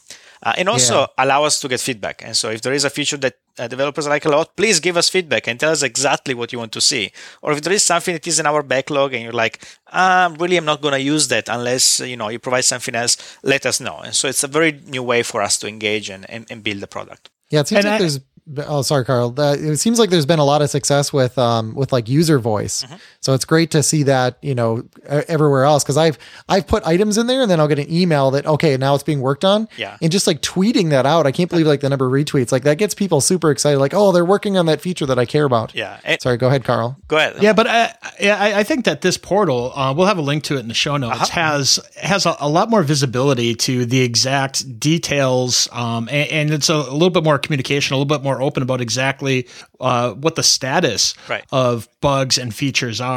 Uh, 0.44 0.54
and 0.58 0.70
also 0.70 1.02
yeah. 1.02 1.08
allow 1.18 1.44
us 1.44 1.60
to 1.60 1.68
get 1.68 1.80
feedback. 1.80 2.22
And 2.24 2.36
so 2.36 2.50
if 2.50 2.62
there 2.62 2.74
is 2.74 2.84
a 2.84 2.90
feature 2.90 3.18
that 3.18 3.36
uh, 3.58 3.68
developers 3.68 4.08
like 4.08 4.26
a 4.26 4.30
lot, 4.30 4.56
please 4.56 4.80
give 4.80 4.98
us 4.98 5.10
feedback 5.10 5.48
and 5.48 5.60
tell 5.60 5.72
us 5.72 5.84
exactly 5.84 6.34
what 6.34 6.52
you 6.52 6.60
want 6.60 6.72
to 6.74 6.82
see. 6.82 7.12
Or 7.42 7.54
if 7.54 7.62
there 7.62 7.74
is 7.74 7.84
something 7.84 8.14
that 8.14 8.28
is 8.28 8.40
in 8.40 8.46
our 8.46 8.64
backlog 8.64 9.14
and 9.14 9.24
you're 9.24 9.32
like, 9.32 9.64
um, 9.92 10.36
really, 10.36 10.58
I'm 10.58 10.66
not 10.66 10.82
going 10.82 10.94
to 10.94 11.02
use 11.02 11.28
that 11.30 11.50
unless 11.50 12.00
you 12.00 12.18
know 12.18 12.30
you 12.30 12.40
provide 12.40 12.66
something 12.66 12.96
else. 12.96 13.38
Let 13.44 13.66
us 13.66 13.80
know. 13.80 14.00
And 14.00 14.16
so 14.16 14.28
it's 14.28 14.44
a 14.44 14.48
very 14.48 14.72
new 14.72 15.04
way 15.04 15.24
for 15.24 15.42
us 15.42 15.58
to 15.60 15.68
engage 15.68 16.10
and, 16.10 16.30
and, 16.30 16.46
and 16.50 16.64
build 16.64 16.80
the 16.80 16.88
product. 16.88 17.30
Yeah, 17.50 17.62
it 17.62 17.68
seems 17.68 17.86
and 17.86 17.92
like 17.92 17.96
I, 17.96 18.00
there's 18.00 18.20
oh 18.68 18.82
sorry 18.84 19.04
carl 19.04 19.34
uh, 19.40 19.56
it 19.58 19.78
seems 19.78 19.98
like 19.98 20.12
there's 20.12 20.26
been 20.26 20.40
a 20.40 20.46
lot 20.46 20.62
of 20.62 20.70
success 20.70 21.12
with 21.12 21.38
um 21.38 21.74
with 21.74 21.92
like 21.92 22.08
user 22.08 22.38
voice 22.38 22.84
mm-hmm. 22.84 22.96
So 23.26 23.34
it's 23.34 23.46
great 23.46 23.72
to 23.72 23.82
see 23.82 24.04
that 24.04 24.38
you 24.42 24.54
know 24.54 24.84
everywhere 25.08 25.64
else 25.64 25.84
because 25.84 25.98
i've 25.98 26.18
i've 26.48 26.68
put 26.68 26.86
items 26.86 27.18
in 27.18 27.28
there 27.28 27.42
and 27.42 27.50
then 27.50 27.60
i'll 27.60 27.68
get 27.68 27.80
an 27.80 27.92
email 27.92 28.32
that 28.32 28.46
okay 28.46 28.78
now 28.78 28.94
it's 28.94 29.04
being 29.04 29.22
worked 29.22 29.44
on 29.44 29.68
yeah 29.78 29.98
and 30.02 30.12
just 30.12 30.28
like 30.28 30.42
tweeting 30.42 30.90
that 30.90 31.06
out 31.06 31.26
i 31.26 31.32
can't 31.32 31.50
believe 31.50 31.66
like 31.68 31.82
the 31.82 31.90
number 31.90 32.06
of 32.06 32.12
retweets 32.12 32.52
like 32.52 32.64
that 32.64 32.78
gets 32.78 32.94
people 32.94 33.22
super 33.22 33.52
excited 33.52 33.80
like 33.80 33.94
oh 33.94 34.12
they're 34.12 34.26
working 34.26 34.58
on 34.58 34.66
that 34.66 34.82
feature 34.82 35.06
that 35.06 35.18
i 35.18 35.26
care 35.26 35.46
about 35.46 35.74
yeah 35.74 36.00
and, 36.04 36.22
sorry 36.22 36.38
go 36.38 36.48
ahead 36.48 36.64
carl 36.64 36.98
go 37.08 37.18
ahead 37.18 37.42
yeah 37.42 37.54
but 37.54 37.68
uh, 37.68 37.90
yeah 38.20 38.38
I, 38.40 38.60
I, 38.60 38.64
think 38.64 38.86
that 38.86 39.02
this 39.02 39.18
portal 39.18 39.72
uh, 39.78 39.94
we'll 39.94 40.08
have 40.08 40.18
a 40.18 40.22
link 40.22 40.44
to 40.46 40.58
it 40.58 40.60
in 40.60 40.68
the 40.68 40.74
show 40.74 40.98
notes 40.98 41.16
uh-huh. 41.16 41.42
has 41.42 41.80
has 42.02 42.26
a, 42.26 42.36
a, 42.40 42.50
lot 42.50 42.70
more 42.70 42.84
visibility 42.84 43.56
to 43.56 43.86
the 43.86 44.02
exact 44.02 44.80
details 44.80 45.68
um 45.72 46.08
and, 46.12 46.30
and 46.30 46.52
it's 46.52 46.70
a, 46.70 46.76
a 46.76 46.94
little 46.94 47.10
bit 47.10 47.24
more 47.24 47.40
communication 47.40 47.94
a 47.94 47.98
little 47.98 48.18
bit 48.18 48.24
more 48.24 48.42
open 48.42 48.62
about 48.62 48.82
exactly 48.82 49.06
exactly 49.06 49.48
uh, 49.80 50.14
what 50.14 50.36
the 50.36 50.44
status 50.44 51.14
right. 51.30 51.44
of 51.52 51.88
bugs 52.02 52.38
and 52.38 52.54
features 52.54 53.02
are. 53.02 53.15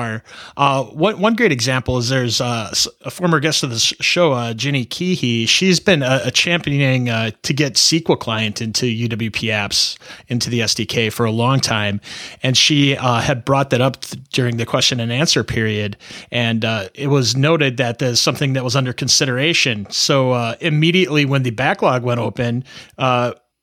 Uh, 0.56 0.84
one, 0.84 1.20
one 1.20 1.34
great 1.34 1.52
example 1.52 1.98
is 1.98 2.08
there's 2.08 2.40
uh, 2.40 2.72
a 3.04 3.10
former 3.10 3.40
guest 3.40 3.62
of 3.62 3.70
the 3.70 3.78
show, 3.78 4.32
uh, 4.32 4.54
Ginny 4.54 4.84
Caughey. 4.84 5.46
She's 5.48 5.80
been 5.80 6.02
a, 6.02 6.20
a 6.24 6.30
championing 6.30 7.08
uh, 7.08 7.30
to 7.42 7.52
get 7.52 7.74
SQLite 7.74 8.60
into 8.60 8.86
UWP 8.86 9.50
apps 9.50 9.98
into 10.28 10.50
the 10.50 10.60
SDK 10.60 11.12
for 11.12 11.26
a 11.26 11.30
long 11.30 11.60
time, 11.60 12.00
and 12.42 12.56
she 12.56 12.96
uh, 12.96 13.20
had 13.20 13.44
brought 13.44 13.70
that 13.70 13.80
up 13.80 14.00
th- 14.00 14.22
during 14.30 14.56
the 14.56 14.66
question 14.66 15.00
and 15.00 15.12
answer 15.12 15.44
period, 15.44 15.96
and 16.30 16.64
it 16.94 17.08
was 17.08 17.36
noted 17.36 17.76
that 17.76 17.98
there's 17.98 18.20
something 18.20 18.52
that 18.54 18.64
was 18.64 18.76
under 18.76 18.92
consideration. 18.92 19.86
So 19.90 20.34
immediately 20.60 21.24
when 21.24 21.42
the 21.42 21.50
backlog 21.50 22.02
went 22.02 22.20
open 22.20 22.64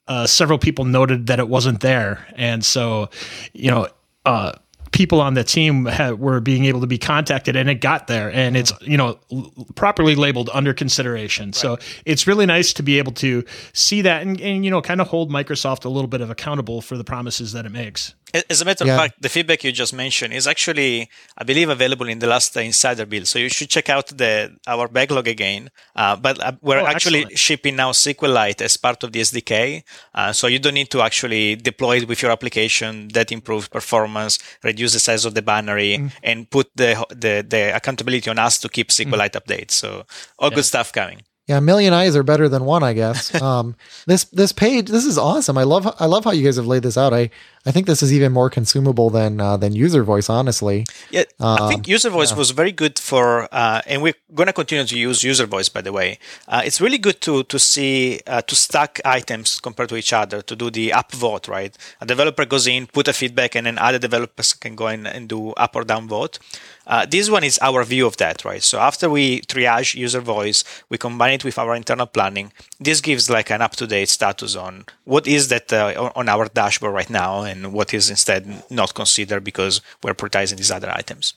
uh, 0.08 0.28
several 0.28 0.60
people 0.60 0.86
noted 0.86 1.28
that 1.28 1.40
it 1.40 1.50
wasn't 1.50 1.82
there, 1.82 2.26
and 2.36 2.64
so 2.64 3.10
you 3.54 3.72
know. 3.72 3.88
Uh, 4.26 4.52
people 4.96 5.20
on 5.20 5.34
the 5.34 5.44
team 5.44 5.86
ha- 5.88 6.12
were 6.12 6.40
being 6.40 6.64
able 6.64 6.80
to 6.80 6.88
be 6.88 6.98
contacted 6.98 7.54
and 7.58 7.70
it 7.70 7.82
got 7.82 8.08
there 8.08 8.32
and 8.32 8.56
it's 8.56 8.72
you 8.80 8.96
know 8.96 9.20
l- 9.30 9.52
properly 9.76 10.16
labeled 10.16 10.50
under 10.54 10.74
consideration 10.74 11.48
right. 11.48 11.56
so 11.56 11.78
it's 12.06 12.26
really 12.26 12.46
nice 12.46 12.72
to 12.72 12.82
be 12.82 12.98
able 12.98 13.12
to 13.12 13.44
see 13.74 14.02
that 14.02 14.22
and, 14.22 14.40
and 14.40 14.64
you 14.64 14.72
know 14.72 14.82
kind 14.82 15.02
of 15.02 15.08
hold 15.08 15.30
microsoft 15.30 15.84
a 15.84 15.90
little 15.90 16.08
bit 16.08 16.22
of 16.22 16.30
accountable 16.30 16.80
for 16.80 16.96
the 16.96 17.04
promises 17.04 17.52
that 17.52 17.66
it 17.66 17.74
makes 17.74 18.16
as 18.50 18.62
a 18.62 18.66
matter 18.66 18.86
yeah. 18.86 18.94
of 18.94 19.00
fact, 19.00 19.22
the 19.22 19.30
feedback 19.30 19.64
you 19.64 19.72
just 19.72 19.94
mentioned 19.94 20.34
is 20.34 20.48
actually, 20.48 21.10
I 21.38 21.44
believe, 21.44 21.70
available 21.70 22.08
in 22.08 22.20
the 22.20 22.28
last 22.28 22.56
uh, 22.58 22.62
insider 22.62 23.06
build. 23.06 23.28
So 23.28 23.40
you 23.40 23.50
should 23.50 23.70
check 23.70 23.90
out 23.90 24.08
the 24.08 24.56
our 24.68 24.88
backlog 24.88 25.28
again. 25.28 25.70
Uh, 25.96 26.16
but 26.16 26.42
uh, 26.44 26.54
we're 26.62 26.80
oh, 26.80 26.86
actually 26.86 27.22
excellent. 27.22 27.40
shipping 27.40 27.76
now 27.76 27.92
SQLite 27.92 28.62
as 28.62 28.78
part 28.78 29.04
of 29.04 29.12
the 29.12 29.22
SDK. 29.22 29.84
Uh, 30.14 30.32
so 30.34 30.48
you 30.48 30.60
don't 30.60 30.74
need 30.74 30.92
to 30.92 31.02
actually 31.02 31.56
deploy 31.56 31.98
it 31.98 32.08
with 32.08 32.22
your 32.22 32.32
application. 32.32 33.10
That 33.10 33.32
improves 33.32 33.68
performance, 33.68 34.40
reduce 34.64 34.94
the 34.94 35.00
size 35.00 35.26
of 35.26 35.34
the 35.34 35.42
binary, 35.42 35.98
mm. 35.98 36.12
and 36.24 36.50
put 36.50 36.70
the, 36.76 37.06
the, 37.10 37.46
the 37.48 37.76
accountability 37.76 38.30
on 38.30 38.40
us 38.40 38.58
to 38.60 38.70
keep 38.70 38.90
SQLite 38.90 39.32
mm. 39.32 39.42
updates. 39.42 39.72
So 39.72 40.06
all 40.40 40.50
yeah. 40.50 40.56
good 40.56 40.66
stuff 40.66 40.92
coming. 40.92 41.22
Yeah, 41.48 41.60
a 41.60 41.62
million 41.62 41.94
eyes 41.94 42.16
are 42.16 42.24
better 42.24 42.50
than 42.50 42.66
one, 42.66 42.84
I 42.84 42.94
guess. 42.94 43.34
Um, 43.46 43.76
this 44.08 44.24
this 44.24 44.52
page, 44.52 44.88
this 44.88 45.06
is 45.06 45.20
awesome. 45.20 45.56
I 45.58 45.64
love 45.64 45.86
I 46.00 46.08
love 46.08 46.24
how 46.24 46.32
you 46.32 46.44
guys 46.44 46.56
have 46.56 46.66
laid 46.66 46.82
this 46.82 46.98
out. 46.98 47.14
I 47.14 47.30
I 47.66 47.72
think 47.72 47.86
this 47.86 48.02
is 48.02 48.14
even 48.14 48.32
more 48.32 48.50
consumable 48.50 49.10
than 49.10 49.42
uh, 49.42 49.58
than 49.58 49.74
user 49.74 50.04
voice, 50.04 50.30
honestly. 50.30 50.86
Yeah, 51.12 51.24
um, 51.40 51.58
I 51.62 51.70
think 51.70 51.88
user 51.88 52.10
voice 52.10 52.32
yeah. 52.32 52.38
was 52.38 52.52
very 52.52 52.72
good 52.72 52.98
for, 52.98 53.48
uh, 53.52 53.82
and 53.86 54.02
we're 54.02 54.14
going 54.34 54.48
to 54.48 54.54
continue 54.54 54.86
to 54.86 54.98
use 54.98 55.24
user 55.24 55.46
voice. 55.46 55.70
By 55.70 55.82
the 55.82 55.92
way, 55.92 56.18
uh, 56.48 56.62
it's 56.66 56.80
really 56.80 56.98
good 56.98 57.22
to 57.22 57.44
to 57.44 57.60
see 57.60 58.22
uh, 58.26 58.42
to 58.44 58.56
stack 58.56 59.02
items 59.04 59.60
compared 59.60 59.90
to 59.90 59.96
each 59.96 60.14
other 60.14 60.42
to 60.42 60.56
do 60.56 60.72
the 60.72 60.94
up 60.94 61.12
vote. 61.12 61.48
Right, 61.48 61.76
a 62.02 62.06
developer 62.06 62.46
goes 62.46 62.68
in, 62.68 62.88
put 62.88 63.08
a 63.08 63.14
feedback, 63.14 63.56
and 63.56 63.66
then 63.66 63.78
other 63.78 64.00
developers 64.00 64.54
can 64.54 64.76
go 64.76 64.88
in 64.88 65.06
and 65.06 65.28
do 65.28 65.52
up 65.52 65.76
or 65.76 65.84
down 65.84 66.08
vote. 66.08 66.40
Uh, 66.88 67.06
this 67.06 67.30
one 67.30 67.44
is 67.44 67.58
our 67.62 67.84
view 67.84 68.06
of 68.06 68.18
that, 68.18 68.46
right? 68.46 68.62
So 68.62 68.80
after 68.80 69.10
we 69.10 69.42
triage 69.42 69.96
user 69.96 70.22
voice, 70.22 70.64
we 70.90 70.98
combine 70.98 71.34
it 71.34 71.44
with 71.44 71.58
our 71.58 71.76
internal 71.76 72.06
planning. 72.06 72.52
This 72.80 73.02
gives 73.02 73.30
like 73.30 73.50
an 73.50 73.62
up-to-date 73.62 74.10
status 74.10 74.56
on 74.56 74.86
what 75.04 75.28
is 75.28 75.48
that 75.48 75.74
uh, 75.74 76.12
on 76.16 76.30
our 76.30 76.48
dashboard 76.48 76.94
right 76.94 77.10
now 77.10 77.44
and 77.44 77.74
what 77.74 77.94
is 77.94 78.10
instead 78.10 78.64
not 78.70 78.94
considered 78.94 79.44
because 79.44 79.82
we're 80.04 80.14
prioritizing 80.14 80.58
these 80.58 80.72
other 80.72 80.92
items. 80.92 81.34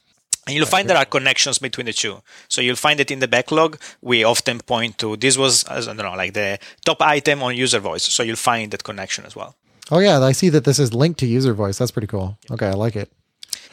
And 0.47 0.57
you'll 0.57 0.65
find 0.65 0.89
there 0.89 0.97
are 0.97 1.05
connections 1.05 1.59
between 1.59 1.85
the 1.85 1.93
two. 1.93 2.23
So 2.49 2.63
you'll 2.63 2.77
find 2.77 2.99
that 3.01 3.11
in 3.11 3.19
the 3.19 3.29
backlog, 3.29 3.79
we 4.01 4.25
often 4.25 4.61
point 4.61 4.97
to 4.97 5.15
this 5.17 5.37
was, 5.37 5.63
I 5.69 5.81
don't 5.81 5.99
know, 5.99 6.15
like 6.15 6.33
the 6.33 6.59
top 6.87 7.03
item 7.03 7.43
on 7.43 7.55
user 7.55 7.81
voice. 7.81 8.05
So 8.05 8.23
you'll 8.23 8.37
find 8.37 8.71
that 8.71 8.83
connection 8.83 9.27
as 9.27 9.37
well. 9.37 9.55
Oh, 9.91 9.99
yeah. 9.99 10.19
I 10.21 10.33
see 10.33 10.49
that 10.49 10.65
this 10.65 10.79
is 10.79 10.95
linked 10.95 11.21
to 11.21 11.27
user 11.27 11.53
voice. 11.53 11.77
That's 11.77 11.91
pretty 11.91 12.07
cool. 12.07 12.39
Okay. 12.51 12.69
I 12.69 12.73
like 12.73 12.97
it. 12.97 13.13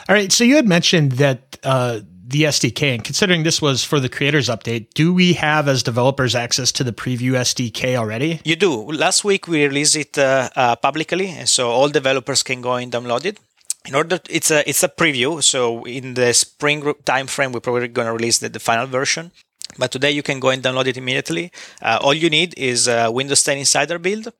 All 0.08 0.16
right. 0.16 0.32
So 0.32 0.44
you 0.44 0.56
had 0.56 0.68
mentioned 0.68 1.14
that 1.14 1.58
uh, 1.64 2.02
the 2.28 2.44
SDK, 2.44 2.94
and 2.94 3.04
considering 3.04 3.44
this 3.44 3.62
was 3.62 3.84
for 3.84 4.00
the 4.00 4.10
creators 4.10 4.50
update, 4.50 4.94
do 4.94 5.14
we 5.14 5.34
have 5.34 5.68
as 5.68 5.84
developers 5.84 6.36
access 6.36 6.72
to 6.74 6.84
the 6.84 6.92
preview 6.92 7.34
SDK 7.34 7.96
already? 7.96 8.42
You 8.44 8.56
do. 8.56 8.92
Last 8.92 9.24
week 9.24 9.48
we 9.48 9.66
released 9.66 9.96
it 9.96 10.18
uh, 10.18 10.50
uh, 10.56 10.76
publicly, 10.76 11.46
so 11.46 11.70
all 11.70 11.90
developers 11.90 12.44
can 12.44 12.62
go 12.62 12.74
and 12.74 12.92
download 12.92 13.26
it. 13.26 13.40
In 13.88 13.94
order, 13.94 14.18
to, 14.18 14.36
it's 14.36 14.50
a 14.50 14.68
it's 14.68 14.82
a 14.82 14.90
preview. 14.90 15.44
So 15.44 15.86
in 15.86 16.16
the 16.16 16.34
spring 16.34 16.82
timeframe, 16.82 17.54
we're 17.54 17.60
probably 17.60 17.88
going 17.88 18.08
to 18.08 18.14
release 18.14 18.40
the, 18.40 18.50
the 18.50 18.60
final 18.60 18.88
version. 18.88 19.32
But 19.78 19.92
today 19.92 20.12
you 20.12 20.24
can 20.24 20.40
go 20.40 20.48
and 20.50 20.64
download 20.64 20.88
it 20.88 20.96
immediately. 20.98 21.52
Uh, 21.82 22.00
all 22.02 22.14
you 22.14 22.30
need 22.30 22.54
is 22.58 22.88
Windows 22.88 23.44
10 23.44 23.58
Insider 23.58 24.00
build. 24.00 24.28
Uh, 24.28 24.32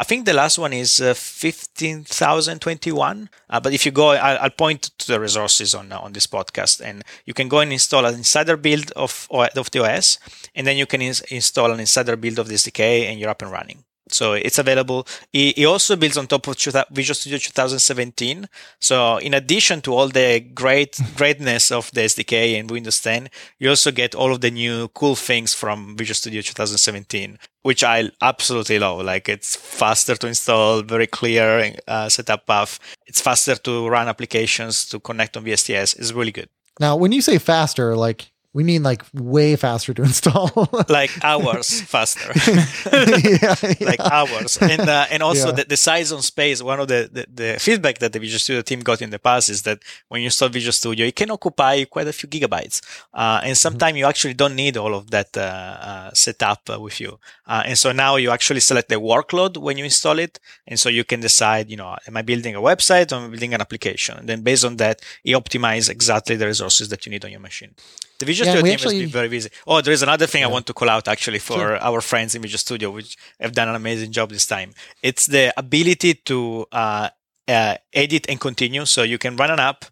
I 0.00 0.04
think 0.04 0.26
the 0.26 0.32
last 0.32 0.58
one 0.58 0.72
is 0.72 1.00
uh, 1.00 1.14
15,021. 1.14 3.28
Uh, 3.50 3.60
but 3.60 3.72
if 3.72 3.86
you 3.86 3.92
go, 3.92 4.10
I'll, 4.10 4.38
I'll, 4.38 4.50
point 4.50 4.90
to 4.98 5.06
the 5.06 5.18
resources 5.18 5.74
on 5.74 5.90
on 5.92 6.12
this 6.12 6.26
podcast, 6.26 6.82
and 6.84 7.02
you 7.24 7.32
can 7.34 7.48
go 7.48 7.60
and 7.60 7.72
install 7.72 8.04
an 8.04 8.14
Insider 8.14 8.56
build 8.56 8.90
of 8.92 9.26
of 9.30 9.70
the 9.70 9.84
OS, 9.84 10.18
and 10.54 10.66
then 10.66 10.76
you 10.76 10.86
can 10.86 11.02
ins- 11.02 11.20
install 11.22 11.72
an 11.72 11.80
Insider 11.80 12.16
build 12.16 12.38
of 12.38 12.48
the 12.48 12.54
SDK, 12.54 13.08
and 13.08 13.18
you're 13.18 13.30
up 13.30 13.42
and 13.42 13.50
running. 13.50 13.84
So 14.14 14.34
it's 14.34 14.58
available. 14.58 15.06
It, 15.32 15.64
also 15.66 15.96
builds 15.96 16.16
on 16.18 16.26
top 16.26 16.46
of 16.48 16.56
Visual 16.56 17.14
Studio 17.14 17.38
2017. 17.38 18.48
So 18.78 19.16
in 19.18 19.34
addition 19.34 19.80
to 19.82 19.94
all 19.94 20.08
the 20.08 20.40
great 20.40 20.98
greatness 21.16 21.70
of 21.70 21.90
the 21.92 22.02
SDK 22.02 22.58
and 22.58 22.70
Windows 22.70 23.00
10, 23.00 23.30
you 23.58 23.70
also 23.70 23.90
get 23.90 24.14
all 24.14 24.32
of 24.32 24.40
the 24.40 24.50
new 24.50 24.88
cool 24.88 25.14
things 25.14 25.54
from 25.54 25.96
Visual 25.96 26.14
Studio 26.14 26.42
2017, 26.42 27.38
which 27.62 27.82
I 27.84 28.10
absolutely 28.20 28.78
love. 28.78 29.04
Like 29.04 29.28
it's 29.28 29.56
faster 29.56 30.16
to 30.16 30.26
install, 30.26 30.82
very 30.82 31.06
clear 31.06 31.74
uh, 31.88 32.08
setup 32.08 32.46
path. 32.46 32.78
It's 33.06 33.20
faster 33.20 33.54
to 33.54 33.88
run 33.88 34.08
applications 34.08 34.86
to 34.88 35.00
connect 35.00 35.36
on 35.36 35.44
VSTS. 35.44 35.98
It's 35.98 36.12
really 36.12 36.32
good. 36.32 36.48
Now, 36.80 36.96
when 36.96 37.12
you 37.12 37.20
say 37.20 37.38
faster, 37.38 37.96
like 37.96 38.31
we 38.54 38.64
mean 38.64 38.82
like 38.82 39.02
way 39.14 39.56
faster 39.56 39.94
to 39.94 40.02
install. 40.10 40.68
like 40.88 41.10
hours 41.24 41.80
faster. 41.82 42.32
yeah, 42.92 43.56
yeah. 43.62 43.86
Like 43.86 44.00
hours. 44.00 44.58
And 44.60 44.82
uh, 44.88 45.06
and 45.10 45.22
also 45.22 45.48
yeah. 45.48 45.52
the, 45.52 45.64
the 45.64 45.76
size 45.76 46.12
on 46.12 46.22
space, 46.22 46.62
one 46.62 46.80
of 46.80 46.88
the, 46.88 47.08
the, 47.10 47.26
the, 47.32 47.58
feedback 47.58 47.98
that 47.98 48.12
the 48.12 48.18
Visual 48.18 48.38
Studio 48.38 48.62
team 48.62 48.80
got 48.80 49.00
in 49.00 49.10
the 49.10 49.18
past 49.18 49.48
is 49.48 49.62
that 49.62 49.82
when 50.08 50.20
you 50.20 50.26
install 50.26 50.48
Visual 50.48 50.72
Studio, 50.72 51.06
it 51.06 51.16
can 51.16 51.30
occupy 51.30 51.84
quite 51.84 52.08
a 52.08 52.12
few 52.12 52.28
gigabytes. 52.28 52.82
Uh, 53.14 53.40
and 53.42 53.56
sometimes 53.56 53.92
mm-hmm. 53.92 53.98
you 53.98 54.06
actually 54.06 54.34
don't 54.34 54.54
need 54.54 54.76
all 54.76 54.94
of 54.94 55.10
that 55.10 55.36
uh, 55.36 55.40
uh 55.40 56.10
set 56.12 56.42
uh, 56.42 56.80
with 56.80 57.00
you. 57.00 57.18
Uh, 57.46 57.62
and 57.66 57.78
so 57.78 57.92
now 57.92 58.16
you 58.16 58.30
actually 58.30 58.60
select 58.60 58.88
the 58.88 58.96
workload 58.96 59.56
when 59.56 59.78
you 59.78 59.84
install 59.84 60.18
it. 60.18 60.38
And 60.66 60.78
so 60.78 60.88
you 60.88 61.04
can 61.04 61.20
decide, 61.20 61.70
you 61.70 61.76
know, 61.76 61.96
am 62.06 62.16
I 62.16 62.22
building 62.22 62.54
a 62.54 62.60
website 62.60 63.12
or 63.12 63.16
am 63.16 63.24
I 63.24 63.28
building 63.28 63.54
an 63.54 63.60
application? 63.60 64.18
And 64.18 64.28
then 64.28 64.42
based 64.42 64.64
on 64.64 64.76
that, 64.76 65.00
it 65.24 65.32
optimizes 65.32 65.88
exactly 65.88 66.36
the 66.36 66.46
resources 66.46 66.88
that 66.90 67.06
you 67.06 67.10
need 67.10 67.24
on 67.24 67.30
your 67.30 67.40
machine. 67.40 67.74
The 68.18 68.26
Visual 68.26 68.41
yeah, 68.44 68.52
Studio 68.52 68.62
team 68.62 68.72
actually, 68.72 68.94
has 68.94 69.02
been 69.04 69.12
very 69.12 69.28
busy. 69.28 69.50
Oh, 69.66 69.80
there 69.80 69.92
is 69.92 70.02
another 70.02 70.26
thing 70.26 70.40
yeah. 70.40 70.48
I 70.48 70.50
want 70.50 70.66
to 70.66 70.74
call 70.74 70.88
out 70.88 71.08
actually 71.08 71.38
for 71.38 71.58
sure. 71.58 71.76
our 71.78 72.00
friends 72.00 72.34
in 72.34 72.42
Visual 72.42 72.58
Studio, 72.58 72.90
which 72.90 73.16
have 73.40 73.52
done 73.52 73.68
an 73.68 73.74
amazing 73.74 74.12
job 74.12 74.30
this 74.30 74.46
time. 74.46 74.74
It's 75.02 75.26
the 75.26 75.52
ability 75.56 76.14
to 76.14 76.66
uh, 76.72 77.08
uh, 77.48 77.76
edit 77.92 78.26
and 78.28 78.40
continue. 78.40 78.84
So 78.84 79.02
you 79.02 79.18
can 79.18 79.36
run 79.36 79.50
an 79.50 79.60
app. 79.60 79.84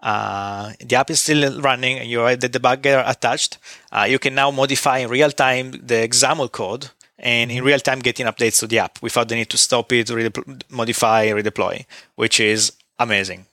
Uh, 0.00 0.72
the 0.80 0.96
app 0.96 1.10
is 1.10 1.20
still 1.20 1.60
running 1.60 1.98
and 1.98 2.08
you 2.08 2.20
have 2.20 2.40
the 2.40 2.48
debugger 2.48 3.02
attached. 3.06 3.58
Uh, 3.92 4.06
you 4.08 4.18
can 4.18 4.34
now 4.34 4.50
modify 4.50 4.98
in 4.98 5.10
real 5.10 5.30
time 5.30 5.72
the 5.72 6.08
XAML 6.08 6.50
code 6.50 6.90
and 7.18 7.50
in 7.50 7.58
mm-hmm. 7.58 7.66
real 7.66 7.78
time 7.78 7.98
getting 7.98 8.26
updates 8.26 8.60
to 8.60 8.66
the 8.66 8.78
app 8.78 9.00
without 9.02 9.28
the 9.28 9.34
need 9.34 9.50
to 9.50 9.58
stop 9.58 9.92
it, 9.92 10.06
redepl- 10.08 10.62
modify, 10.70 11.26
redeploy, 11.28 11.84
which 12.16 12.40
is 12.40 12.72
amazing. 12.98 13.46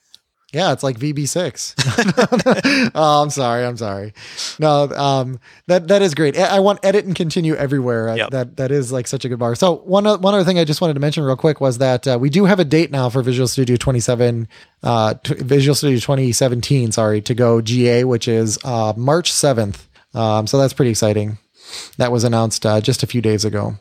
Yeah, 0.52 0.72
it's 0.72 0.82
like 0.82 0.98
VB6. 0.98 2.92
oh, 2.94 3.22
I'm 3.22 3.28
sorry. 3.28 3.66
I'm 3.66 3.76
sorry. 3.76 4.14
No, 4.58 4.90
um, 4.94 5.40
that 5.66 5.88
that 5.88 6.00
is 6.00 6.14
great. 6.14 6.38
I 6.38 6.60
want 6.60 6.80
edit 6.82 7.04
and 7.04 7.14
continue 7.14 7.54
everywhere. 7.54 8.16
Yep. 8.16 8.30
That 8.30 8.56
that 8.56 8.70
is 8.70 8.90
like 8.90 9.06
such 9.06 9.26
a 9.26 9.28
good 9.28 9.38
bar. 9.38 9.54
So 9.54 9.76
one 9.76 10.06
one 10.06 10.34
other 10.34 10.44
thing 10.44 10.58
I 10.58 10.64
just 10.64 10.80
wanted 10.80 10.94
to 10.94 11.00
mention 11.00 11.22
real 11.22 11.36
quick 11.36 11.60
was 11.60 11.78
that 11.78 12.08
uh, 12.08 12.18
we 12.18 12.30
do 12.30 12.46
have 12.46 12.60
a 12.60 12.64
date 12.64 12.90
now 12.90 13.10
for 13.10 13.20
Visual 13.22 13.46
Studio 13.46 13.76
27, 13.76 14.48
uh, 14.82 15.14
t- 15.22 15.34
Visual 15.34 15.74
Studio 15.74 15.98
2017. 15.98 16.92
Sorry, 16.92 17.20
to 17.20 17.34
go 17.34 17.60
GA, 17.60 18.04
which 18.04 18.26
is 18.26 18.58
uh, 18.64 18.94
March 18.96 19.30
7th. 19.30 19.84
Um, 20.14 20.46
so 20.46 20.58
that's 20.58 20.72
pretty 20.72 20.90
exciting. 20.90 21.36
That 21.98 22.10
was 22.10 22.24
announced 22.24 22.64
uh, 22.64 22.80
just 22.80 23.02
a 23.02 23.06
few 23.06 23.20
days 23.20 23.44
ago. 23.44 23.74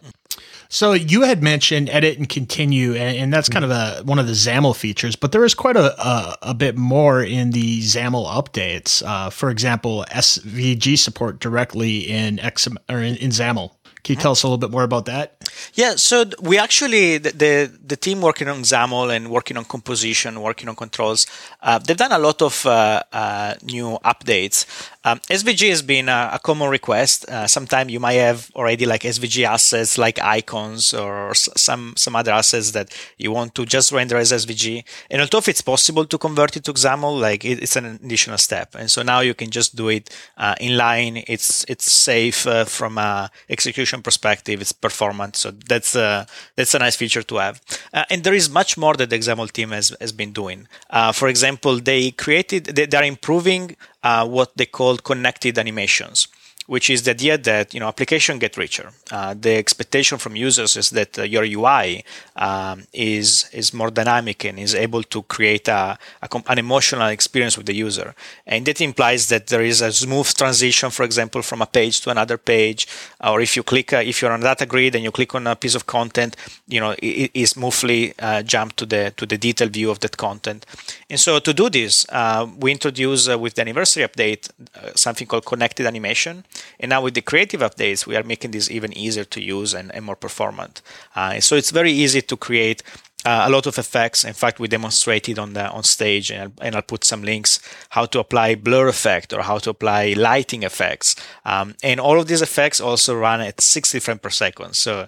So 0.70 0.94
you 0.94 1.22
had 1.22 1.42
mentioned 1.42 1.90
edit 1.90 2.18
and 2.18 2.28
continue, 2.28 2.94
and, 2.94 3.18
and 3.18 3.34
that's 3.34 3.50
kind 3.50 3.66
of 3.66 3.72
a, 3.72 4.02
one 4.04 4.20
of 4.20 4.28
the 4.28 4.34
XAML 4.34 4.76
features, 4.76 5.16
but 5.16 5.32
there 5.32 5.46
is 5.46 5.54
quite 5.54 5.78
a, 5.78 6.00
a, 6.02 6.38
a 6.42 6.54
bit 6.54 6.78
more 6.78 7.22
in 7.22 7.52
the 7.52 7.82
XAML 7.82 8.28
updates. 8.28 9.04
Uh, 9.06 9.30
for 9.30 9.50
example, 9.50 10.06
SVG 10.10 10.98
support 10.98 11.40
directly 11.40 12.00
in 12.00 12.40
X 12.40 12.68
or 12.90 13.00
in, 13.00 13.16
in 13.18 13.32
XAML. 13.32 13.72
Can 14.08 14.16
you 14.16 14.22
tell 14.22 14.32
us 14.32 14.44
a 14.44 14.48
little 14.48 14.58
bit 14.58 14.72
more 14.72 14.84
about 14.84 15.04
that? 15.08 15.36
Yeah, 15.74 15.96
so 15.98 16.24
we 16.42 16.58
actually 16.58 17.18
the 17.18 17.32
the, 17.32 17.72
the 17.86 17.98
team 17.98 18.22
working 18.22 18.48
on 18.48 18.62
XAML 18.62 19.14
and 19.14 19.30
working 19.30 19.58
on 19.58 19.66
composition, 19.66 20.40
working 20.40 20.70
on 20.70 20.78
controls, 20.78 21.28
uh, 21.62 21.80
they've 21.80 21.98
done 21.98 22.14
a 22.14 22.18
lot 22.18 22.42
of 22.42 22.66
uh, 22.66 23.04
uh, 23.12 23.56
new 23.64 24.00
updates. 24.06 24.66
Um, 25.08 25.20
SVG 25.30 25.70
has 25.70 25.82
been 25.82 26.10
a, 26.10 26.32
a 26.34 26.40
common 26.40 26.70
request. 26.70 27.30
Uh, 27.30 27.48
Sometimes 27.48 27.92
you 27.94 28.00
might 28.00 28.20
have 28.30 28.52
already 28.56 28.86
like 28.86 29.04
SVG 29.04 29.46
assets, 29.46 29.98
like 29.98 30.20
icons 30.22 30.94
or 30.94 31.34
some 31.34 31.94
some 31.96 32.14
other 32.16 32.34
assets 32.34 32.72
that 32.72 32.88
you 33.18 33.32
want 33.32 33.56
to 33.56 33.66
just 33.66 33.94
render 33.94 34.18
as 34.18 34.34
SVG. 34.34 34.84
And 35.10 35.22
although 35.22 35.42
it's 35.48 35.62
possible 35.62 36.06
to 36.06 36.18
convert 36.18 36.58
it 36.58 36.66
to 36.66 36.74
XAML, 36.74 37.22
like 37.22 37.46
it, 37.46 37.64
it's 37.64 37.78
an 37.78 37.86
additional 37.86 38.38
step. 38.38 38.76
And 38.76 38.92
so 38.92 39.02
now 39.02 39.22
you 39.22 39.34
can 39.34 39.50
just 39.50 39.78
do 39.78 39.88
it 39.88 40.10
uh, 40.38 40.56
in 40.60 40.76
line. 40.76 41.24
It's 41.28 41.64
it's 41.70 41.90
safe 41.90 42.46
uh, 42.46 42.66
from 42.66 42.98
a 42.98 43.32
execution 43.50 44.02
perspective. 44.02 44.60
It's 44.60 44.74
performant. 44.74 45.38
So 45.38 45.52
that's 45.52 45.96
a 45.96 46.28
that's 46.58 46.74
a 46.74 46.80
nice 46.80 46.98
feature 46.98 47.24
to 47.24 47.36
have. 47.38 47.62
Uh, 47.94 48.04
and 48.10 48.26
there 48.26 48.34
is 48.34 48.50
much 48.50 48.78
more 48.78 48.96
that 48.96 49.10
the 49.10 49.20
XAML 49.20 49.52
team 49.54 49.70
has 49.72 49.96
has 50.02 50.12
been 50.12 50.34
doing. 50.34 50.68
Uh, 50.90 51.14
for 51.14 51.30
example, 51.30 51.80
they 51.80 52.12
created 52.12 52.66
they, 52.66 52.86
they 52.88 52.98
are 52.98 53.06
improving 53.06 53.78
uh, 54.04 54.28
what 54.28 54.56
they 54.56 54.66
call 54.66 54.98
connected 54.98 55.58
animations 55.58 56.28
which 56.68 56.90
is 56.90 57.04
the 57.04 57.12
idea 57.12 57.38
that 57.38 57.74
you 57.74 57.80
know 57.80 57.88
application 57.88 58.38
get 58.38 58.56
richer. 58.58 58.92
Uh, 59.10 59.34
the 59.34 59.56
expectation 59.56 60.18
from 60.18 60.36
users 60.36 60.76
is 60.76 60.90
that 60.92 61.18
uh, 61.18 61.24
your 61.24 61.44
UI 61.44 62.04
um, 62.36 62.84
is 62.94 63.50
is 63.54 63.74
more 63.74 63.90
dynamic 63.90 64.44
and 64.46 64.60
is 64.60 64.76
able 64.76 65.02
to 65.04 65.24
create 65.24 65.68
a, 65.68 65.98
a, 66.22 66.44
an 66.48 66.60
emotional 66.60 67.08
experience 67.08 67.58
with 67.58 67.66
the 67.66 67.74
user, 67.74 68.14
and 68.46 68.66
that 68.66 68.80
implies 68.82 69.30
that 69.30 69.48
there 69.48 69.64
is 69.64 69.82
a 69.82 69.92
smooth 69.92 70.32
transition, 70.34 70.90
for 70.92 71.04
example, 71.04 71.42
from 71.42 71.62
a 71.62 71.66
page 71.66 72.02
to 72.02 72.10
another 72.10 72.38
page, 72.38 72.88
or 73.24 73.42
if 73.42 73.56
you 73.56 73.64
click 73.64 73.94
uh, 73.94 73.98
if 73.98 74.22
you're 74.22 74.32
on 74.32 74.42
a 74.42 74.44
data 74.44 74.66
grid 74.66 74.94
and 74.96 75.04
you 75.04 75.12
click 75.12 75.34
on 75.36 75.48
a 75.48 75.56
piece 75.56 75.76
of 75.76 75.88
content, 75.88 76.36
you 76.68 76.82
know 76.82 76.94
it, 77.02 77.48
smoothly 77.48 78.14
uh, 78.20 78.44
jump 78.44 78.76
to 78.76 78.86
the 78.86 79.14
to 79.16 79.26
the 79.26 79.38
detailed 79.38 79.72
view 79.72 79.90
of 79.90 80.02
that 80.02 80.18
content. 80.18 80.66
And 81.10 81.20
so 81.20 81.40
to 81.40 81.54
do 81.54 81.70
this, 81.70 82.06
uh, 82.10 82.46
we 82.60 82.74
introduce 82.74 83.30
with 83.30 83.54
the 83.54 83.62
anniversary 83.62 84.04
update 84.04 84.50
something 84.96 85.28
called 85.28 85.46
connected 85.46 85.86
animation 85.86 86.44
and 86.80 86.90
now 86.90 87.02
with 87.02 87.14
the 87.14 87.22
creative 87.22 87.62
updates, 87.62 88.06
we 88.06 88.16
are 88.16 88.24
making 88.24 88.52
this 88.52 88.70
even 88.70 88.98
easier 88.98 89.26
to 89.26 89.42
use 89.42 89.74
and, 89.74 89.94
and 89.94 90.06
more 90.06 90.16
performant. 90.16 90.82
Uh, 91.16 91.40
so 91.40 91.56
it's 91.56 91.72
very 91.72 91.92
easy 91.92 92.22
to 92.22 92.38
create 92.38 92.84
uh, 93.26 93.44
a 93.46 93.50
lot 93.50 93.66
of 93.66 93.78
effects. 93.78 94.24
In 94.24 94.34
fact, 94.34 94.60
we 94.60 94.68
demonstrated 94.68 95.40
on 95.40 95.54
the 95.54 95.70
on 95.70 95.84
stage, 95.84 96.32
and, 96.32 96.54
and, 96.62 96.76
I'll 96.76 96.82
put 96.82 97.04
some 97.04 97.24
links 97.24 97.60
how 97.90 98.06
to 98.06 98.20
apply 98.20 98.56
blur 98.56 98.88
effect 98.88 99.34
or 99.34 99.42
how 99.42 99.58
to 99.60 99.72
apply 99.72 100.14
lighting 100.14 100.64
effects. 100.64 101.16
Um, 101.44 101.76
and 101.84 102.00
all 102.00 102.20
of 102.20 102.28
these 102.28 102.42
effects 102.42 102.80
also 102.80 103.16
run 103.16 103.42
at 103.42 103.60
60 103.60 104.00
frames 104.00 104.22
per 104.22 104.30
second. 104.30 104.76
So 104.76 105.08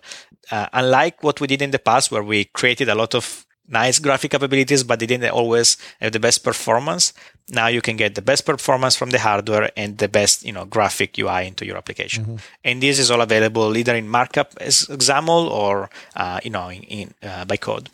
uh, 0.52 0.68
unlike 0.74 1.24
what 1.24 1.40
we 1.40 1.48
did 1.48 1.62
in 1.62 1.72
the 1.72 1.80
past, 1.80 2.12
where 2.12 2.24
we 2.24 2.46
created 2.46 2.90
a 2.90 2.96
lot 2.96 3.14
of 3.16 3.46
nice 3.70 4.00
graphic 4.00 4.32
capabilities, 4.32 4.84
but 4.84 5.00
they 5.00 5.06
didn't 5.06 5.32
always 5.32 5.78
have 6.02 6.12
the 6.12 6.20
best 6.20 6.44
performance. 6.44 7.14
Now 7.50 7.68
you 7.68 7.82
can 7.82 7.96
get 7.96 8.16
the 8.16 8.22
best 8.22 8.46
performance 8.46 8.96
from 8.96 9.12
the 9.12 9.20
hardware 9.20 9.72
and 9.78 9.98
the 9.98 10.08
best, 10.08 10.44
you 10.44 10.52
know, 10.52 10.66
graphic 10.66 11.18
UI 11.18 11.48
into 11.48 11.66
your 11.66 11.78
application. 11.78 12.24
Mm-hmm. 12.24 12.36
And 12.64 12.84
this 12.84 13.00
is 13.00 13.12
all 13.12 13.22
available 13.22 13.78
either 13.78 13.96
in 13.96 14.10
markup 14.10 14.54
as 14.60 14.86
XAML 14.88 15.50
or, 15.50 15.90
uh, 16.16 16.40
you 16.44 16.50
know, 16.50 16.70
in, 16.70 16.84
in 16.84 17.14
uh, 17.24 17.46
by 17.46 17.58
code. 17.58 17.90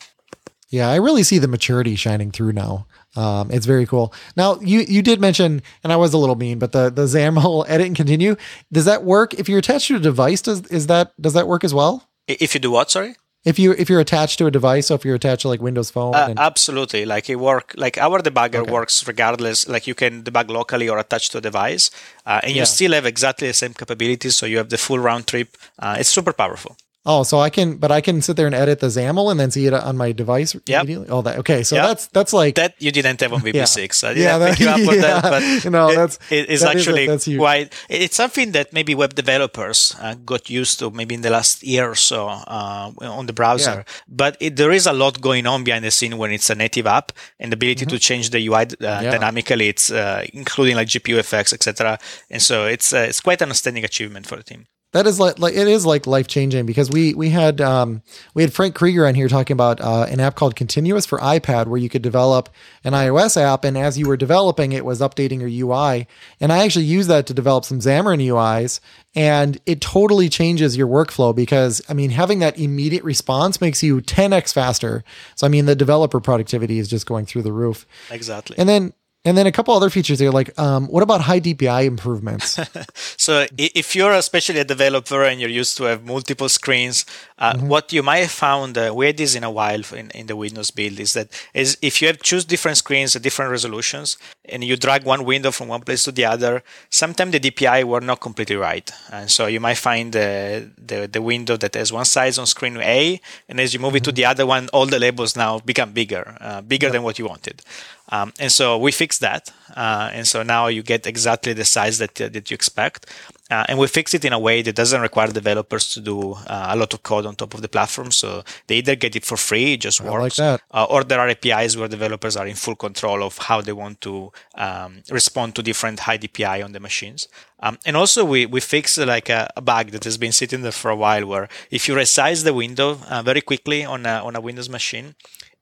Yeah, 0.68 0.90
I 0.90 0.96
really 0.96 1.22
see 1.22 1.38
the 1.38 1.46
maturity 1.46 1.94
shining 1.94 2.32
through 2.32 2.52
now. 2.52 2.86
Um, 3.14 3.50
it's 3.50 3.66
very 3.66 3.86
cool. 3.86 4.12
Now 4.36 4.58
you 4.60 4.80
you 4.80 5.00
did 5.00 5.20
mention, 5.20 5.62
and 5.84 5.92
I 5.92 5.96
was 5.96 6.12
a 6.12 6.18
little 6.18 6.34
mean, 6.34 6.58
but 6.58 6.72
the 6.72 6.90
the 6.90 7.04
XAML 7.04 7.64
edit 7.68 7.86
and 7.86 7.96
continue 7.96 8.36
does 8.72 8.84
that 8.84 9.04
work 9.04 9.32
if 9.34 9.48
you're 9.48 9.60
attached 9.60 9.88
to 9.88 9.96
a 9.96 10.00
device? 10.00 10.42
Does 10.42 10.66
is 10.66 10.88
that 10.88 11.12
does 11.20 11.34
that 11.34 11.46
work 11.46 11.62
as 11.62 11.72
well? 11.72 12.08
If 12.26 12.52
you 12.54 12.60
do 12.60 12.72
what? 12.72 12.90
Sorry 12.90 13.14
if 13.46 13.60
you 13.60 13.72
if 13.78 13.88
you're 13.88 14.00
attached 14.00 14.38
to 14.40 14.46
a 14.46 14.50
device, 14.50 14.88
so 14.88 14.94
if 14.96 15.04
you're 15.04 15.14
attached 15.14 15.42
to 15.42 15.48
like 15.48 15.62
Windows 15.62 15.90
Phone, 15.90 16.14
uh, 16.14 16.26
and- 16.30 16.38
absolutely. 16.38 17.06
Like 17.06 17.30
it 17.30 17.36
work 17.36 17.72
like 17.76 17.96
our 17.96 18.20
debugger 18.20 18.62
okay. 18.62 18.72
works 18.72 19.06
regardless. 19.06 19.68
Like 19.68 19.86
you 19.86 19.94
can 19.94 20.24
debug 20.24 20.50
locally 20.50 20.88
or 20.88 20.98
attached 20.98 21.32
to 21.32 21.38
a 21.38 21.40
device, 21.40 21.90
uh, 22.26 22.40
and 22.42 22.52
yeah. 22.52 22.62
you 22.62 22.66
still 22.66 22.92
have 22.92 23.06
exactly 23.06 23.46
the 23.46 23.54
same 23.54 23.72
capabilities. 23.72 24.36
So 24.36 24.46
you 24.46 24.58
have 24.58 24.68
the 24.68 24.78
full 24.78 24.98
round 24.98 25.28
trip. 25.28 25.56
Uh, 25.78 25.96
it's 26.00 26.08
super 26.08 26.32
powerful. 26.32 26.76
Oh, 27.08 27.22
so 27.22 27.38
I 27.38 27.50
can, 27.50 27.76
but 27.76 27.92
I 27.92 28.00
can 28.00 28.20
sit 28.20 28.36
there 28.36 28.46
and 28.46 28.54
edit 28.54 28.80
the 28.80 28.88
XAML 28.88 29.30
and 29.30 29.38
then 29.38 29.52
see 29.52 29.66
it 29.66 29.72
on 29.72 29.96
my 29.96 30.10
device 30.10 30.56
immediately. 30.56 31.08
Oh, 31.08 31.22
that 31.22 31.38
okay. 31.38 31.62
So 31.62 31.76
yep. 31.76 31.86
that's 31.86 32.06
that's 32.08 32.32
like 32.32 32.56
that 32.56 32.74
you 32.80 32.90
didn't 32.90 33.20
have 33.20 33.32
on 33.32 33.42
VB6. 33.42 34.02
yeah. 34.02 34.08
I 34.08 34.14
didn't 34.14 34.24
yeah, 34.24 34.38
that, 34.38 34.58
you 34.58 34.68
up 34.68 34.78
yeah. 34.96 35.20
that, 35.20 35.62
but 35.62 35.70
no, 35.70 35.94
that's 35.94 36.18
it, 36.30 36.50
it's 36.50 36.62
that 36.62 36.74
actually 36.74 37.04
is, 37.04 37.24
that's 37.24 37.36
quite. 37.36 37.72
It's 37.88 38.16
something 38.16 38.50
that 38.52 38.72
maybe 38.72 38.96
web 38.96 39.14
developers 39.14 39.94
uh, 40.00 40.14
got 40.14 40.50
used 40.50 40.80
to 40.80 40.90
maybe 40.90 41.14
in 41.14 41.20
the 41.20 41.30
last 41.30 41.62
year 41.62 41.88
or 41.88 41.94
so 41.94 42.26
uh, 42.26 42.90
on 43.00 43.26
the 43.26 43.32
browser. 43.32 43.84
Yeah. 43.86 43.94
But 44.08 44.36
it, 44.40 44.56
there 44.56 44.72
is 44.72 44.86
a 44.86 44.92
lot 44.92 45.20
going 45.20 45.46
on 45.46 45.62
behind 45.62 45.84
the 45.84 45.92
scene 45.92 46.18
when 46.18 46.32
it's 46.32 46.50
a 46.50 46.56
native 46.56 46.88
app 46.88 47.12
and 47.38 47.52
the 47.52 47.54
ability 47.54 47.84
mm-hmm. 47.84 47.94
to 47.94 48.00
change 48.00 48.30
the 48.30 48.44
UI 48.48 48.62
uh, 48.62 49.02
dynamically. 49.14 49.68
It's 49.68 49.92
uh, 49.92 50.26
including 50.32 50.74
like 50.74 50.88
GPU 50.88 51.18
effects, 51.18 51.52
etc. 51.52 52.00
And 52.30 52.42
so 52.42 52.66
it's 52.66 52.92
uh, 52.92 53.06
it's 53.08 53.20
quite 53.20 53.40
an 53.42 53.50
outstanding 53.50 53.84
achievement 53.84 54.26
for 54.26 54.34
the 54.34 54.42
team 54.42 54.66
that 54.92 55.06
is 55.06 55.20
like, 55.20 55.38
like 55.38 55.54
it 55.54 55.68
is 55.68 55.84
like 55.84 56.06
life 56.06 56.26
changing 56.26 56.64
because 56.64 56.90
we 56.90 57.12
we 57.12 57.28
had 57.28 57.60
um, 57.60 58.02
we 58.34 58.42
had 58.42 58.52
Frank 58.52 58.74
Krueger 58.74 59.06
on 59.06 59.14
here 59.14 59.28
talking 59.28 59.54
about 59.54 59.80
uh, 59.80 60.06
an 60.08 60.20
app 60.20 60.36
called 60.36 60.56
Continuous 60.56 61.04
for 61.04 61.18
iPad 61.18 61.66
where 61.66 61.78
you 61.78 61.88
could 61.88 62.02
develop 62.02 62.48
an 62.84 62.92
iOS 62.92 63.36
app. 63.36 63.64
And 63.64 63.76
as 63.76 63.98
you 63.98 64.06
were 64.06 64.16
developing 64.16 64.72
it 64.72 64.84
was 64.84 65.00
updating 65.00 65.40
your 65.40 65.68
UI 65.68 66.06
and 66.40 66.52
I 66.52 66.64
actually 66.64 66.86
used 66.86 67.10
that 67.10 67.26
to 67.26 67.34
develop 67.34 67.64
some 67.64 67.80
Xamarin 67.80 68.24
UIs 68.26 68.80
and 69.14 69.60
it 69.66 69.80
totally 69.80 70.28
changes 70.28 70.76
your 70.76 70.88
workflow 70.88 71.34
because 71.34 71.82
I 71.88 71.94
mean 71.94 72.10
having 72.10 72.38
that 72.38 72.58
immediate 72.58 73.04
response 73.04 73.60
makes 73.60 73.82
you 73.82 74.00
10x 74.00 74.52
faster. 74.54 75.04
So 75.34 75.46
I 75.46 75.50
mean 75.50 75.66
the 75.66 75.76
developer 75.76 76.20
productivity 76.20 76.78
is 76.78 76.88
just 76.88 77.06
going 77.06 77.26
through 77.26 77.42
the 77.42 77.52
roof. 77.52 77.86
Exactly. 78.10 78.56
And 78.58 78.68
then 78.68 78.92
and 79.26 79.36
then 79.36 79.46
a 79.46 79.52
couple 79.52 79.74
other 79.74 79.90
features 79.90 80.20
there, 80.20 80.30
like 80.30 80.56
um, 80.58 80.86
what 80.86 81.02
about 81.02 81.20
high 81.22 81.40
DPI 81.40 81.84
improvements? 81.84 82.58
so 83.16 83.44
if 83.58 83.96
you're 83.96 84.12
especially 84.12 84.60
a 84.60 84.64
developer 84.64 85.24
and 85.24 85.40
you're 85.40 85.50
used 85.50 85.76
to 85.78 85.84
have 85.84 86.04
multiple 86.04 86.48
screens, 86.48 87.04
uh, 87.38 87.54
mm-hmm. 87.54 87.66
what 87.66 87.92
you 87.92 88.02
might 88.04 88.18
have 88.18 88.30
found, 88.30 88.78
uh, 88.78 88.92
we 88.94 89.06
had 89.06 89.16
this 89.16 89.34
in 89.34 89.42
a 89.42 89.50
while 89.50 89.82
in, 89.92 90.10
in 90.10 90.26
the 90.26 90.36
Windows 90.36 90.70
build, 90.70 91.00
is 91.00 91.12
that 91.14 91.28
is 91.52 91.76
if 91.82 92.00
you 92.00 92.06
have 92.06 92.22
choose 92.22 92.44
different 92.44 92.78
screens 92.78 93.16
at 93.16 93.22
different 93.22 93.50
resolutions 93.50 94.16
and 94.44 94.62
you 94.62 94.76
drag 94.76 95.04
one 95.04 95.24
window 95.24 95.50
from 95.50 95.66
one 95.68 95.80
place 95.80 96.04
to 96.04 96.12
the 96.12 96.24
other, 96.24 96.62
sometimes 96.88 97.32
the 97.32 97.40
DPI 97.40 97.82
were 97.82 98.00
not 98.00 98.20
completely 98.20 98.56
right. 98.56 98.88
And 99.12 99.28
so 99.28 99.46
you 99.46 99.58
might 99.58 99.78
find 99.78 100.12
the, 100.12 100.70
the, 100.78 101.08
the 101.08 101.20
window 101.20 101.56
that 101.56 101.74
has 101.74 101.92
one 101.92 102.04
size 102.04 102.38
on 102.38 102.46
screen 102.46 102.76
A, 102.76 103.20
and 103.48 103.58
as 103.58 103.74
you 103.74 103.80
move 103.80 103.88
mm-hmm. 103.88 103.96
it 103.96 104.04
to 104.04 104.10
mm-hmm. 104.10 104.16
the 104.16 104.24
other 104.24 104.46
one, 104.46 104.68
all 104.72 104.86
the 104.86 105.00
labels 105.00 105.34
now 105.34 105.58
become 105.58 105.92
bigger, 105.92 106.36
uh, 106.40 106.60
bigger 106.60 106.90
than 106.90 107.02
what 107.02 107.18
you 107.18 107.26
wanted. 107.26 107.60
Um, 108.08 108.32
and 108.38 108.52
so 108.52 108.78
we 108.78 108.92
fixed 108.92 109.20
that. 109.20 109.52
Uh, 109.74 110.10
and 110.12 110.26
so 110.26 110.42
now 110.42 110.68
you 110.68 110.82
get 110.82 111.06
exactly 111.06 111.52
the 111.52 111.64
size 111.64 111.98
that, 111.98 112.20
uh, 112.20 112.28
that 112.28 112.50
you 112.50 112.54
expect. 112.54 113.06
Uh, 113.48 113.64
and 113.68 113.78
we 113.78 113.86
fix 113.86 114.12
it 114.12 114.24
in 114.24 114.32
a 114.32 114.38
way 114.38 114.60
that 114.62 114.74
doesn't 114.74 115.00
require 115.00 115.28
developers 115.28 115.92
to 115.94 116.00
do 116.00 116.32
uh, 116.32 116.66
a 116.70 116.76
lot 116.76 116.92
of 116.92 117.02
code 117.02 117.26
on 117.26 117.36
top 117.36 117.54
of 117.54 117.62
the 117.62 117.68
platform. 117.68 118.10
So 118.10 118.42
they 118.66 118.78
either 118.78 118.96
get 118.96 119.14
it 119.14 119.24
for 119.24 119.36
free, 119.36 119.74
it 119.74 119.80
just 119.80 120.00
works, 120.00 120.38
like 120.38 120.60
uh, 120.72 120.86
or 120.90 121.04
there 121.04 121.20
are 121.20 121.28
APIs 121.28 121.76
where 121.76 121.86
developers 121.86 122.36
are 122.36 122.46
in 122.46 122.56
full 122.56 122.74
control 122.74 123.22
of 123.22 123.38
how 123.38 123.60
they 123.60 123.72
want 123.72 124.00
to 124.00 124.32
um, 124.56 125.02
respond 125.10 125.54
to 125.56 125.62
different 125.62 126.00
high 126.00 126.18
DPI 126.18 126.64
on 126.64 126.72
the 126.72 126.80
machines. 126.80 127.28
Um, 127.60 127.78
and 127.86 127.96
also 127.96 128.24
we, 128.24 128.46
we 128.46 128.60
fix 128.60 128.98
like 128.98 129.28
a, 129.28 129.50
a, 129.56 129.62
bug 129.62 129.90
that 129.92 130.04
has 130.04 130.18
been 130.18 130.32
sitting 130.32 130.62
there 130.62 130.72
for 130.72 130.90
a 130.90 130.96
while 130.96 131.24
where 131.24 131.48
if 131.70 131.88
you 131.88 131.94
resize 131.94 132.44
the 132.44 132.52
window 132.52 132.98
uh, 133.08 133.22
very 133.22 133.40
quickly 133.40 133.84
on 133.84 134.04
a, 134.04 134.22
on 134.22 134.36
a 134.36 134.40
Windows 134.40 134.68
machine, 134.68 135.14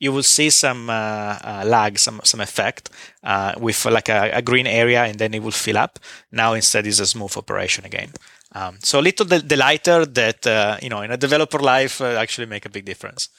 you 0.04 0.12
will 0.12 0.22
see 0.22 0.50
some 0.50 0.90
uh, 0.90 0.92
uh, 0.92 1.64
lag, 1.66 1.98
some 1.98 2.20
some 2.24 2.42
effect 2.42 2.90
uh, 3.22 3.52
with 3.58 3.84
like 3.86 4.10
a, 4.10 4.30
a, 4.34 4.42
green 4.42 4.66
area, 4.66 5.02
and 5.04 5.18
then 5.18 5.32
it 5.34 5.42
will 5.42 5.58
fill 5.66 5.78
up. 5.78 5.98
Now 6.30 6.52
instead, 6.52 6.86
is 6.86 7.00
a 7.00 7.06
smooth 7.06 7.36
operation 7.36 7.84
again. 7.84 8.10
Um, 8.52 8.78
so 8.80 9.00
a 9.00 9.04
little 9.08 9.26
the, 9.26 9.56
lighter 9.56 10.04
that 10.06 10.46
uh, 10.46 10.76
you 10.82 10.90
know 10.90 11.00
in 11.00 11.10
a 11.10 11.16
developer 11.16 11.58
life 11.58 12.00
uh, 12.00 12.22
actually 12.22 12.46
make 12.46 12.66
a 12.66 12.68
big 12.68 12.84
difference. 12.84 13.30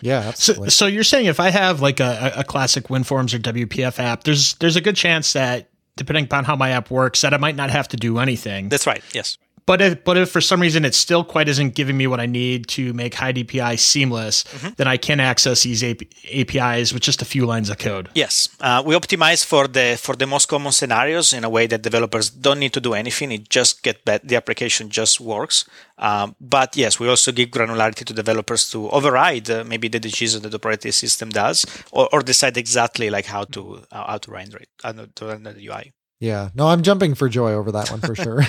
Yeah, 0.00 0.20
absolutely. 0.28 0.70
So, 0.70 0.84
so 0.84 0.86
you're 0.86 1.10
saying 1.12 1.26
if 1.26 1.40
I 1.40 1.50
have 1.50 1.82
like 1.82 1.98
a, 1.98 2.32
a 2.36 2.44
classic 2.44 2.84
WinForms 2.84 3.34
or 3.34 3.38
WPF 3.38 3.98
app, 3.98 4.22
there's 4.22 4.54
there's 4.54 4.76
a 4.76 4.80
good 4.80 4.96
chance 4.96 5.32
that 5.32 5.68
depending 5.96 6.24
upon 6.24 6.44
how 6.44 6.56
my 6.56 6.70
app 6.70 6.90
works, 6.90 7.20
that 7.22 7.34
I 7.34 7.38
might 7.38 7.56
not 7.56 7.70
have 7.70 7.88
to 7.88 7.96
do 7.96 8.18
anything. 8.18 8.68
That's 8.68 8.86
right. 8.86 9.02
Yes. 9.12 9.38
But 9.66 9.80
if 9.80 10.04
but 10.04 10.16
if 10.16 10.30
for 10.30 10.40
some 10.40 10.60
reason 10.60 10.84
it 10.84 10.94
still 10.94 11.24
quite 11.24 11.48
isn't 11.48 11.74
giving 11.74 11.96
me 11.96 12.06
what 12.06 12.20
I 12.20 12.26
need 12.26 12.66
to 12.68 12.92
make 12.92 13.14
high 13.14 13.32
DPI 13.32 13.78
seamless, 13.78 14.44
mm-hmm. 14.44 14.74
then 14.76 14.88
I 14.88 14.96
can 14.96 15.20
access 15.20 15.62
these 15.62 15.84
AP- 15.84 16.02
APIs 16.32 16.92
with 16.92 17.02
just 17.02 17.22
a 17.22 17.24
few 17.24 17.46
lines 17.46 17.70
of 17.70 17.78
code. 17.78 18.08
Yes, 18.14 18.48
uh, 18.60 18.82
we 18.84 18.94
optimize 18.94 19.44
for 19.44 19.68
the 19.68 19.98
for 20.00 20.16
the 20.16 20.26
most 20.26 20.46
common 20.46 20.72
scenarios 20.72 21.32
in 21.32 21.44
a 21.44 21.50
way 21.50 21.66
that 21.66 21.82
developers 21.82 22.30
don't 22.30 22.58
need 22.58 22.72
to 22.72 22.80
do 22.80 22.94
anything. 22.94 23.30
It 23.30 23.48
just 23.48 23.82
get 23.82 24.04
bad, 24.04 24.22
the 24.24 24.36
application 24.36 24.88
just 24.90 25.20
works. 25.20 25.64
Um, 25.98 26.34
but 26.40 26.76
yes, 26.76 26.98
we 26.98 27.08
also 27.08 27.30
give 27.30 27.50
granularity 27.50 28.04
to 28.04 28.12
developers 28.12 28.68
to 28.70 28.90
override 28.90 29.48
uh, 29.48 29.64
maybe 29.64 29.88
the 29.88 30.00
decision 30.00 30.42
that 30.42 30.48
the 30.48 30.56
operating 30.56 30.92
system 30.92 31.30
does, 31.30 31.64
or, 31.92 32.08
or 32.12 32.20
decide 32.22 32.56
exactly 32.56 33.10
like 33.10 33.26
how 33.26 33.44
to 33.44 33.82
uh, 33.92 34.06
how 34.06 34.18
to 34.18 34.30
render 34.30 34.58
it, 34.58 34.68
uh, 34.82 34.92
to 35.14 35.26
render 35.26 35.52
the 35.52 35.68
UI. 35.68 35.92
Yeah, 36.22 36.50
no, 36.54 36.68
I'm 36.68 36.82
jumping 36.82 37.16
for 37.16 37.28
joy 37.28 37.52
over 37.52 37.72
that 37.72 37.90
one 37.90 38.00
for 38.00 38.14
sure. 38.14 38.44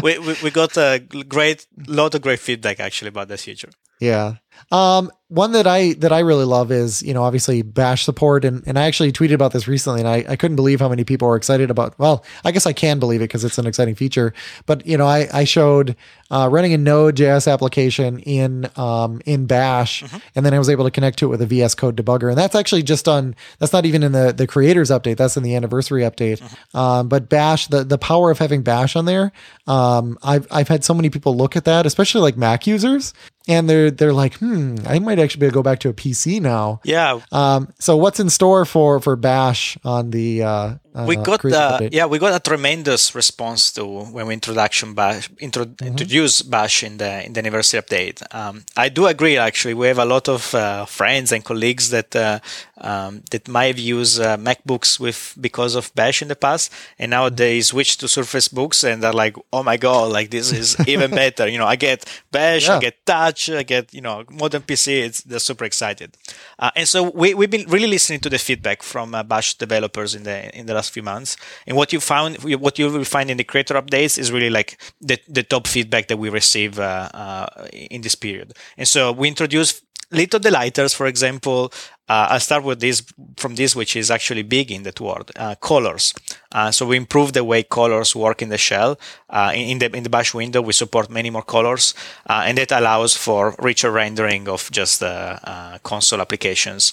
we, 0.02 0.18
we, 0.18 0.34
we 0.42 0.50
got 0.50 0.76
a 0.76 0.98
great 0.98 1.64
lot 1.86 2.16
of 2.16 2.20
great 2.20 2.40
feedback 2.40 2.80
actually 2.80 3.10
about 3.10 3.28
this 3.28 3.44
feature. 3.44 3.70
Yeah, 4.00 4.38
um, 4.70 5.10
one 5.28 5.52
that 5.52 5.66
I 5.66 5.94
that 5.94 6.12
I 6.12 6.20
really 6.20 6.44
love 6.44 6.70
is 6.70 7.02
you 7.02 7.12
know 7.12 7.24
obviously 7.24 7.62
Bash 7.62 8.04
support 8.04 8.44
and 8.44 8.62
and 8.66 8.78
I 8.78 8.84
actually 8.84 9.10
tweeted 9.10 9.34
about 9.34 9.52
this 9.52 9.66
recently 9.66 10.00
and 10.00 10.08
I, 10.08 10.24
I 10.28 10.36
couldn't 10.36 10.54
believe 10.54 10.78
how 10.78 10.88
many 10.88 11.02
people 11.02 11.26
were 11.26 11.36
excited 11.36 11.68
about 11.68 11.98
well 11.98 12.24
I 12.44 12.52
guess 12.52 12.64
I 12.64 12.72
can 12.72 13.00
believe 13.00 13.20
it 13.20 13.24
because 13.24 13.44
it's 13.44 13.58
an 13.58 13.66
exciting 13.66 13.96
feature 13.96 14.32
but 14.66 14.86
you 14.86 14.96
know 14.96 15.06
I 15.06 15.28
I 15.32 15.44
showed 15.44 15.96
uh, 16.30 16.48
running 16.50 16.72
a 16.74 16.78
Node.js 16.78 17.52
application 17.52 18.20
in 18.20 18.70
um, 18.76 19.20
in 19.26 19.46
Bash 19.46 20.04
mm-hmm. 20.04 20.18
and 20.36 20.46
then 20.46 20.54
I 20.54 20.58
was 20.58 20.70
able 20.70 20.84
to 20.84 20.92
connect 20.92 21.18
to 21.20 21.26
it 21.26 21.28
with 21.28 21.42
a 21.42 21.46
VS 21.46 21.74
Code 21.74 21.96
debugger 21.96 22.28
and 22.28 22.38
that's 22.38 22.54
actually 22.54 22.84
just 22.84 23.08
on 23.08 23.34
that's 23.58 23.72
not 23.72 23.84
even 23.84 24.04
in 24.04 24.12
the 24.12 24.32
the 24.32 24.46
creators 24.46 24.90
update 24.90 25.16
that's 25.16 25.36
in 25.36 25.42
the 25.42 25.56
anniversary 25.56 26.02
update 26.02 26.38
mm-hmm. 26.40 26.76
um, 26.76 27.08
but 27.08 27.28
Bash 27.28 27.66
the 27.66 27.82
the 27.82 27.98
power 27.98 28.30
of 28.30 28.38
having 28.38 28.62
Bash 28.62 28.94
on 28.94 29.06
there 29.06 29.32
um, 29.66 30.18
I've 30.22 30.46
I've 30.52 30.68
had 30.68 30.84
so 30.84 30.94
many 30.94 31.10
people 31.10 31.36
look 31.36 31.56
at 31.56 31.64
that 31.64 31.84
especially 31.84 32.20
like 32.20 32.36
Mac 32.36 32.64
users 32.68 33.12
and 33.48 33.68
they're 33.68 33.90
they're 33.90 34.12
like, 34.12 34.34
hmm, 34.38 34.76
I 34.86 34.98
might 34.98 35.18
actually 35.18 35.40
be 35.40 35.46
able 35.46 35.52
to 35.52 35.54
go 35.54 35.62
back 35.62 35.78
to 35.80 35.88
a 35.88 35.92
PC 35.94 36.40
now. 36.40 36.80
Yeah. 36.84 37.20
Um, 37.32 37.72
so 37.78 37.96
what's 37.96 38.20
in 38.20 38.30
store 38.30 38.64
for 38.64 39.00
for 39.00 39.16
Bash 39.16 39.78
on 39.84 40.10
the 40.10 40.42
Uh, 40.42 40.74
we 41.04 41.16
got 41.16 41.40
uh, 41.52 41.80
yeah 41.92 42.06
we 42.06 42.18
got 42.18 42.34
a 42.34 42.40
tremendous 42.40 43.14
response 43.14 43.72
to 43.72 43.84
when 43.84 44.26
we 44.26 44.34
introduction 44.34 44.94
bash 44.94 45.28
intro, 45.38 45.64
Mm-hmm. 45.66 45.86
introduced 45.86 46.50
bash 46.50 46.82
in 46.82 46.96
the 46.98 47.24
in 47.26 47.32
the 47.32 47.40
anniversary 47.40 47.80
update 47.80 48.22
um, 48.34 48.64
i 48.76 48.88
do 48.88 49.06
agree 49.06 49.36
actually 49.36 49.74
we 49.74 49.86
have 49.88 49.98
a 49.98 50.04
lot 50.04 50.28
of 50.28 50.54
uh, 50.54 50.84
friends 50.86 51.32
and 51.32 51.44
colleagues 51.44 51.90
that 51.90 52.14
uh, 52.16 52.38
um, 52.80 53.22
that 53.30 53.48
might 53.48 53.66
have 53.66 53.78
used 53.78 54.20
uh, 54.20 54.36
macbooks 54.36 54.98
with 55.00 55.34
because 55.40 55.74
of 55.74 55.92
bash 55.94 56.22
in 56.22 56.28
the 56.28 56.36
past 56.36 56.72
and 56.98 57.10
now 57.10 57.26
Mm-hmm. 57.26 57.36
they 57.36 57.60
switch 57.60 57.96
to 57.98 58.08
surface 58.08 58.48
books 58.48 58.84
and 58.84 59.02
they're 59.02 59.12
like 59.12 59.36
oh 59.52 59.62
my 59.62 59.76
god 59.76 60.12
like 60.12 60.30
this 60.30 60.52
is 60.52 60.76
even 60.86 61.10
better 61.10 61.46
you 61.48 61.58
know 61.58 61.66
i 61.66 61.76
get 61.76 62.04
bash 62.30 62.68
Yeah. 62.68 62.76
i 62.76 62.80
get 62.80 63.04
touch 63.04 63.50
i 63.50 63.62
get 63.62 63.92
you 63.92 64.00
know 64.00 64.24
modern 64.30 64.62
pc 64.62 64.86
it's 65.06 65.22
they're 65.22 65.40
super 65.40 65.64
excited 65.64 66.16
uh, 66.58 66.70
and 66.76 66.86
so 66.88 67.10
we, 67.10 67.34
we've 67.34 67.50
been 67.50 67.66
really 67.68 67.86
listening 67.88 68.20
to 68.20 68.28
the 68.30 68.38
feedback 68.38 68.82
from 68.82 69.14
uh, 69.14 69.22
bash 69.22 69.54
developers 69.54 70.14
in 70.14 70.22
the 70.22 70.56
in 70.58 70.66
the 70.66 70.74
last 70.74 70.85
few 70.92 71.02
months. 71.02 71.36
And 71.66 71.76
what 71.76 71.92
you 71.92 72.00
found 72.00 72.36
what 72.38 72.78
you 72.78 72.90
will 72.90 73.04
find 73.04 73.30
in 73.30 73.36
the 73.36 73.44
creator 73.44 73.74
updates 73.74 74.18
is 74.18 74.32
really 74.32 74.50
like 74.50 74.78
the, 75.00 75.18
the 75.28 75.42
top 75.42 75.66
feedback 75.66 76.08
that 76.08 76.16
we 76.16 76.28
receive 76.28 76.78
uh, 76.78 77.08
uh, 77.12 77.66
in 77.72 78.02
this 78.02 78.14
period. 78.14 78.54
And 78.76 78.88
so 78.88 79.12
we 79.12 79.28
introduced 79.28 79.82
little 80.12 80.38
delighters 80.38 80.94
for 80.94 81.06
example 81.06 81.72
uh, 82.08 82.28
I'll 82.30 82.40
start 82.40 82.62
with 82.64 82.80
this 82.80 83.02
from 83.36 83.56
this, 83.56 83.74
which 83.74 83.96
is 83.96 84.10
actually 84.10 84.42
big 84.42 84.70
in 84.70 84.84
that 84.84 85.00
word, 85.00 85.30
uh, 85.36 85.56
colors. 85.56 86.14
Uh, 86.52 86.70
so 86.70 86.86
we 86.86 86.96
improve 86.96 87.32
the 87.32 87.44
way 87.44 87.62
colors 87.62 88.14
work 88.14 88.42
in 88.42 88.48
the 88.48 88.58
shell. 88.58 88.98
Uh, 89.28 89.52
in, 89.54 89.78
the 89.78 89.94
in 89.94 90.04
the 90.04 90.08
Bash 90.08 90.32
window, 90.32 90.62
we 90.62 90.72
support 90.72 91.10
many 91.10 91.30
more 91.30 91.42
colors, 91.42 91.94
uh, 92.28 92.44
and 92.46 92.56
that 92.58 92.70
allows 92.72 93.16
for 93.16 93.54
richer 93.58 93.90
rendering 93.90 94.48
of 94.48 94.70
just 94.70 95.02
uh, 95.02 95.38
uh, 95.44 95.78
console 95.82 96.20
applications. 96.20 96.92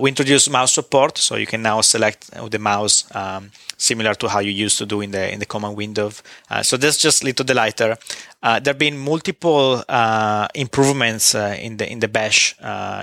We 0.00 0.08
introduce 0.10 0.48
mouse 0.48 0.72
support, 0.72 1.18
so 1.18 1.36
you 1.36 1.46
can 1.46 1.62
now 1.62 1.80
select 1.80 2.30
the 2.50 2.58
mouse. 2.58 3.04
Um, 3.14 3.50
similar 3.76 4.14
to 4.14 4.28
how 4.28 4.40
you 4.40 4.50
used 4.50 4.78
to 4.78 4.86
do 4.86 5.00
in 5.00 5.10
the 5.10 5.32
in 5.32 5.38
the 5.38 5.46
command 5.46 5.76
window. 5.76 6.10
Uh, 6.50 6.62
so 6.62 6.76
that's 6.76 6.98
just 6.98 7.24
little 7.24 7.44
delighter. 7.44 7.96
Uh, 8.42 8.60
there 8.60 8.72
have 8.72 8.78
been 8.78 8.98
multiple 8.98 9.82
uh, 9.88 10.46
improvements 10.54 11.34
in 11.34 11.76
the 11.78 11.86
in 11.90 11.98
the 12.00 12.08
Bash 12.08 12.54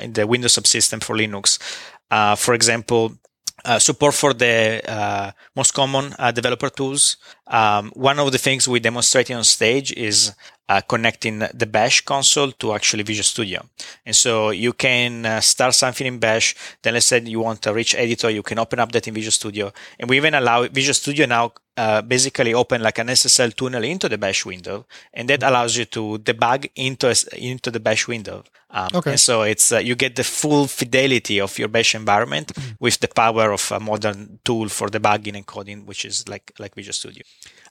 in 0.03 0.13
the 0.13 0.25
Windows 0.25 0.53
subsystem 0.57 0.99
for 1.03 1.15
Linux. 1.15 1.40
Uh, 2.09 2.35
for 2.35 2.53
example, 2.53 3.13
uh, 3.63 3.79
support 3.79 4.13
for 4.13 4.33
the 4.33 4.81
uh, 4.87 5.31
most 5.55 5.73
common 5.73 6.13
uh, 6.17 6.31
developer 6.31 6.69
tools. 6.69 7.17
Um, 7.47 7.91
one 7.95 8.19
of 8.19 8.31
the 8.31 8.37
things 8.37 8.67
we 8.67 8.79
demonstrated 8.79 9.35
on 9.35 9.43
stage 9.43 9.91
is 9.93 10.33
uh, 10.71 10.79
connecting 10.81 11.39
the 11.53 11.65
Bash 11.65 11.99
console 12.01 12.51
to 12.53 12.73
actually 12.73 13.03
Visual 13.03 13.25
Studio. 13.25 13.59
And 14.05 14.15
so 14.15 14.51
you 14.51 14.71
can 14.71 15.25
uh, 15.25 15.41
start 15.41 15.73
something 15.75 16.07
in 16.07 16.17
Bash. 16.17 16.55
Then 16.81 16.93
let's 16.93 17.07
say 17.07 17.19
you 17.19 17.41
want 17.41 17.65
a 17.67 17.73
rich 17.73 17.93
editor, 17.95 18.29
you 18.29 18.43
can 18.43 18.57
open 18.57 18.79
up 18.79 18.91
that 18.93 19.07
in 19.07 19.13
Visual 19.13 19.31
Studio. 19.31 19.73
And 19.99 20.09
we 20.09 20.15
even 20.15 20.33
allow 20.33 20.65
Visual 20.67 20.93
Studio 20.93 21.25
now 21.25 21.51
uh, 21.75 22.01
basically 22.01 22.53
open 22.53 22.81
like 22.81 22.99
an 22.99 23.07
SSL 23.07 23.53
tunnel 23.53 23.83
into 23.83 24.07
the 24.07 24.17
Bash 24.17 24.45
window, 24.45 24.85
and 25.13 25.29
that 25.29 25.43
allows 25.43 25.75
you 25.77 25.85
to 25.85 26.19
debug 26.19 26.69
into 26.75 27.07
into 27.35 27.71
the 27.71 27.79
Bash 27.79 28.07
window. 28.07 28.43
Um, 28.69 28.89
Okay. 28.93 29.11
And 29.11 29.19
so 29.19 29.41
it's 29.43 29.71
uh, 29.71 29.79
you 29.79 29.95
get 29.95 30.15
the 30.15 30.23
full 30.23 30.67
fidelity 30.67 31.41
of 31.41 31.57
your 31.59 31.69
Bash 31.69 31.95
environment 31.95 32.51
with 32.79 32.99
the 32.99 33.07
power 33.07 33.51
of 33.51 33.71
a 33.71 33.79
modern 33.79 34.39
tool 34.45 34.69
for 34.69 34.87
debugging 34.89 35.35
and 35.35 35.45
coding, 35.45 35.85
which 35.85 36.05
is 36.05 36.27
like 36.27 36.53
like 36.59 36.75
Visual 36.75 36.93
Studio. 36.93 37.23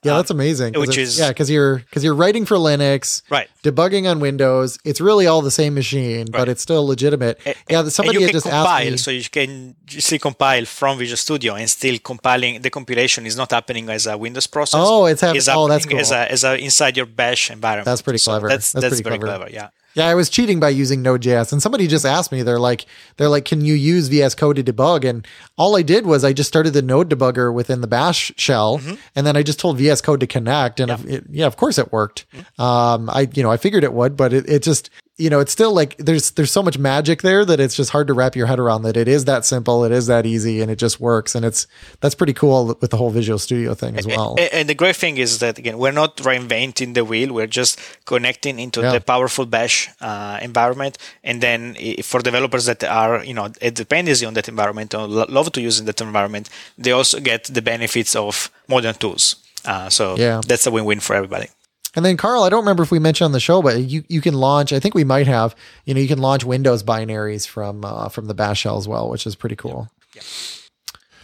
Yeah, 0.02 0.12
um, 0.12 0.18
that's 0.18 0.30
amazing. 0.30 0.72
which 0.74 0.96
is- 0.96 1.18
yeah, 1.18 1.28
because 1.28 1.50
you're 1.50 1.76
because 1.80 2.02
you're 2.04 2.14
writing 2.14 2.46
for 2.46 2.56
Linux, 2.56 3.20
Right. 3.28 3.48
Debugging 3.62 4.10
on 4.10 4.18
Windows. 4.20 4.78
It's 4.84 5.00
really 5.00 5.26
all 5.26 5.42
the 5.42 5.50
same 5.50 5.74
machine, 5.74 6.26
but 6.32 6.48
it's 6.48 6.62
still 6.62 6.86
legitimate. 6.86 7.38
yeah, 7.44 7.80
And 7.80 7.92
somebody 7.92 8.16
you 8.18 8.22
had 8.24 8.30
can 8.30 8.36
just 8.40 8.44
compile, 8.46 8.66
asked 8.78 8.90
me. 8.90 8.96
so 8.96 9.10
you 9.10 9.24
can 9.28 9.74
easily 9.94 10.18
compile 10.18 10.64
from 10.64 10.96
Visual 10.98 11.18
Studio 11.18 11.54
and 11.54 11.68
still 11.68 11.98
compiling. 11.98 12.62
The 12.62 12.70
compilation 12.70 13.26
is 13.26 13.36
not 13.36 13.50
happening 13.50 13.90
as 13.90 14.06
a 14.06 14.16
Windows 14.16 14.46
process. 14.46 14.80
Oh, 14.82 15.04
it's 15.04 15.20
hap- 15.20 15.36
It's 15.36 15.48
oh, 15.48 15.68
that's 15.68 15.84
happening 15.84 16.00
as 16.00 16.10
a, 16.12 16.32
as 16.32 16.44
a 16.44 16.56
inside 16.56 16.96
your 16.96 17.06
Bash 17.06 17.50
environment. 17.50 17.84
That's 17.84 18.00
pretty 18.00 18.18
So 18.20 18.30
clever. 18.30 18.48
That's 18.48 18.72
That's 18.72 18.82
that's, 18.82 19.02
pretty 19.02 19.04
very 19.04 19.18
clever. 19.18 19.44
clever. 19.50 19.52
Yeah. 19.52 19.68
Yeah, 19.94 20.06
I 20.06 20.14
was 20.14 20.30
cheating 20.30 20.60
by 20.60 20.68
using 20.68 21.02
Node.js, 21.02 21.52
and 21.52 21.60
somebody 21.60 21.86
just 21.88 22.06
asked 22.06 22.30
me. 22.30 22.42
They're 22.42 22.60
like, 22.60 22.86
they're 23.16 23.28
like, 23.28 23.44
can 23.44 23.60
you 23.64 23.74
use 23.74 24.06
VS 24.08 24.34
Code 24.36 24.56
to 24.56 24.62
debug? 24.62 25.04
And 25.08 25.26
all 25.58 25.76
I 25.76 25.82
did 25.82 26.06
was 26.06 26.22
I 26.24 26.32
just 26.32 26.46
started 26.48 26.72
the 26.74 26.82
Node 26.82 27.10
debugger 27.10 27.52
within 27.52 27.80
the 27.80 27.88
Bash 27.88 28.32
shell, 28.36 28.78
Mm-hmm. 28.78 28.94
and 29.16 29.26
then 29.26 29.36
I 29.36 29.42
just 29.42 29.58
told 29.58 29.78
VS 29.78 30.00
Code 30.00 30.20
to 30.20 30.26
connect, 30.26 30.78
and 30.80 30.90
if 30.92 31.04
it, 31.06 31.24
yeah, 31.30 31.46
of 31.46 31.56
course 31.56 31.76
it 31.78 31.92
worked. 31.92 32.26
Mm-hmm. 32.32 32.62
Um, 32.62 33.10
I 33.10 33.28
you 33.34 33.42
know 33.42 33.50
I 33.50 33.56
figured 33.56 33.82
it 33.84 33.92
would, 33.92 34.16
but 34.16 34.32
it, 34.32 34.48
it 34.48 34.62
just 34.62 34.90
you 35.20 35.30
know 35.30 35.40
it's 35.44 35.52
still 35.52 35.72
like 35.80 35.96
there's 35.98 36.30
there's 36.36 36.50
so 36.58 36.62
much 36.62 36.76
magic 36.78 37.18
there 37.22 37.44
that 37.44 37.58
it's 37.60 37.76
just 37.80 37.90
hard 37.90 38.06
to 38.08 38.14
wrap 38.14 38.34
your 38.34 38.46
head 38.46 38.58
around 38.58 38.82
that 38.82 38.96
it 38.96 39.08
is 39.16 39.22
that 39.26 39.44
simple, 39.44 39.84
it 39.84 39.92
is 39.92 40.06
that 40.06 40.24
easy, 40.34 40.60
and 40.62 40.70
it 40.70 40.78
just 40.86 40.96
works, 41.00 41.34
and 41.36 41.44
it's 41.44 41.66
that's 42.00 42.14
pretty 42.20 42.32
cool 42.32 42.60
with 42.80 42.90
the 42.90 42.96
whole 42.96 43.10
Visual 43.10 43.38
Studio 43.38 43.74
thing 43.74 43.96
as 44.00 44.06
well. 44.06 44.34
A- 44.38 44.54
And 44.58 44.68
the 44.68 44.74
great 44.82 44.96
thing 44.96 45.18
is 45.18 45.38
that 45.38 45.58
again, 45.58 45.76
we're 45.82 45.92
not 46.02 46.16
reinventing 46.28 46.94
the 46.94 47.04
wheel. 47.04 47.28
We're 47.38 47.46
just 47.60 47.78
connecting 48.06 48.58
into 48.58 48.80
Yeah. 48.80 48.92
the 48.92 49.00
powerful 49.00 49.46
Bash 49.46 49.76
uh, 50.00 50.38
environment. 50.42 50.94
And 51.22 51.40
then 51.46 51.60
for 52.02 52.20
developers 52.30 52.64
that 52.66 52.82
are, 52.84 53.22
you 53.24 53.34
know, 53.34 53.48
a 53.60 53.70
dependency 53.70 54.24
on 54.26 54.34
that 54.34 54.48
environment 54.48 54.94
or 54.94 55.06
love 55.06 55.52
to 55.52 55.60
use 55.60 55.78
in 55.80 55.86
that 55.86 56.00
environment, 56.00 56.48
they 56.78 56.92
also 56.92 57.20
get 57.20 57.44
the 57.44 57.62
benefits 57.62 58.16
of 58.16 58.50
modern 58.68 58.94
tools. 58.94 59.36
Uh, 59.64 59.88
so 59.90 60.16
Yeah. 60.16 60.40
that's 60.46 60.66
a 60.66 60.70
win-win 60.70 61.00
for 61.00 61.14
everybody. 61.14 61.48
And 61.96 62.04
then 62.04 62.16
Carl, 62.16 62.44
I 62.44 62.48
don't 62.48 62.60
remember 62.60 62.82
if 62.82 62.90
we 62.90 62.98
mentioned 63.00 63.26
on 63.26 63.32
the 63.32 63.40
show, 63.40 63.62
but 63.62 63.78
you, 63.80 64.04
you 64.08 64.20
can 64.20 64.34
launch. 64.34 64.72
I 64.72 64.78
think 64.78 64.94
we 64.94 65.04
might 65.04 65.26
have. 65.26 65.56
You 65.84 65.94
know, 65.94 66.00
you 66.00 66.08
can 66.08 66.20
launch 66.20 66.44
Windows 66.44 66.82
binaries 66.82 67.46
from 67.46 67.84
uh, 67.84 68.08
from 68.08 68.26
the 68.26 68.34
Bash 68.34 68.60
shell 68.60 68.76
as 68.76 68.86
well, 68.86 69.10
which 69.10 69.26
is 69.26 69.34
pretty 69.34 69.56
cool. 69.56 69.90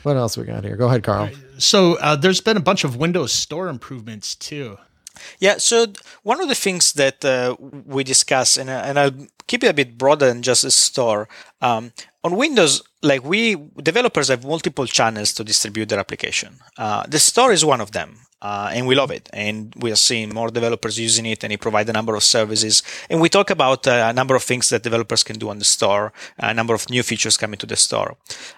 What 0.02 0.16
else 0.16 0.36
we 0.36 0.44
got 0.44 0.64
here? 0.64 0.76
Go 0.76 0.86
ahead, 0.86 1.02
Carl. 1.02 1.30
So 1.58 1.94
uh, 1.98 2.16
there's 2.16 2.40
been 2.40 2.56
a 2.56 2.60
bunch 2.60 2.84
of 2.84 2.96
Windows 2.96 3.32
Store 3.32 3.68
improvements 3.68 4.34
too. 4.34 4.78
Yeah. 5.38 5.56
So 5.58 5.86
one 6.22 6.40
of 6.40 6.48
the 6.48 6.54
things 6.54 6.92
that 6.94 7.24
uh, 7.24 7.56
we 7.60 8.04
discuss, 8.04 8.56
and, 8.56 8.68
uh, 8.68 8.82
and 8.84 8.98
I'll 8.98 9.26
keep 9.46 9.64
it 9.64 9.68
a 9.68 9.74
bit 9.74 9.96
broader 9.96 10.26
than 10.26 10.42
just 10.42 10.64
a 10.64 10.70
store. 10.70 11.28
Um, 11.60 11.92
on 12.22 12.36
Windows, 12.36 12.82
like 13.02 13.24
we 13.24 13.56
developers 13.82 14.28
have 14.28 14.44
multiple 14.44 14.86
channels 14.86 15.32
to 15.34 15.44
distribute 15.44 15.88
their 15.88 15.98
application. 15.98 16.58
Uh, 16.76 17.04
the 17.08 17.18
store 17.18 17.52
is 17.52 17.64
one 17.64 17.80
of 17.80 17.92
them. 17.92 18.25
Uh, 18.42 18.70
and 18.72 18.86
we 18.86 18.94
love 18.94 19.10
it. 19.10 19.30
And 19.32 19.74
we 19.76 19.90
are 19.90 19.96
seeing 19.96 20.34
more 20.34 20.50
developers 20.50 20.98
using 20.98 21.26
it, 21.26 21.42
and 21.42 21.52
it 21.52 21.60
provides 21.60 21.88
a 21.88 21.92
number 21.92 22.14
of 22.14 22.22
services. 22.22 22.82
And 23.08 23.20
we 23.20 23.28
talk 23.28 23.50
about 23.50 23.86
uh, 23.86 24.08
a 24.10 24.12
number 24.12 24.34
of 24.34 24.42
things 24.42 24.68
that 24.68 24.82
developers 24.82 25.22
can 25.22 25.38
do 25.38 25.48
on 25.48 25.58
the 25.58 25.64
store, 25.64 26.12
a 26.38 26.52
number 26.52 26.74
of 26.74 26.88
new 26.90 27.02
features 27.02 27.36
coming 27.36 27.58
to 27.58 27.66
the 27.66 27.76
store. 27.76 28.16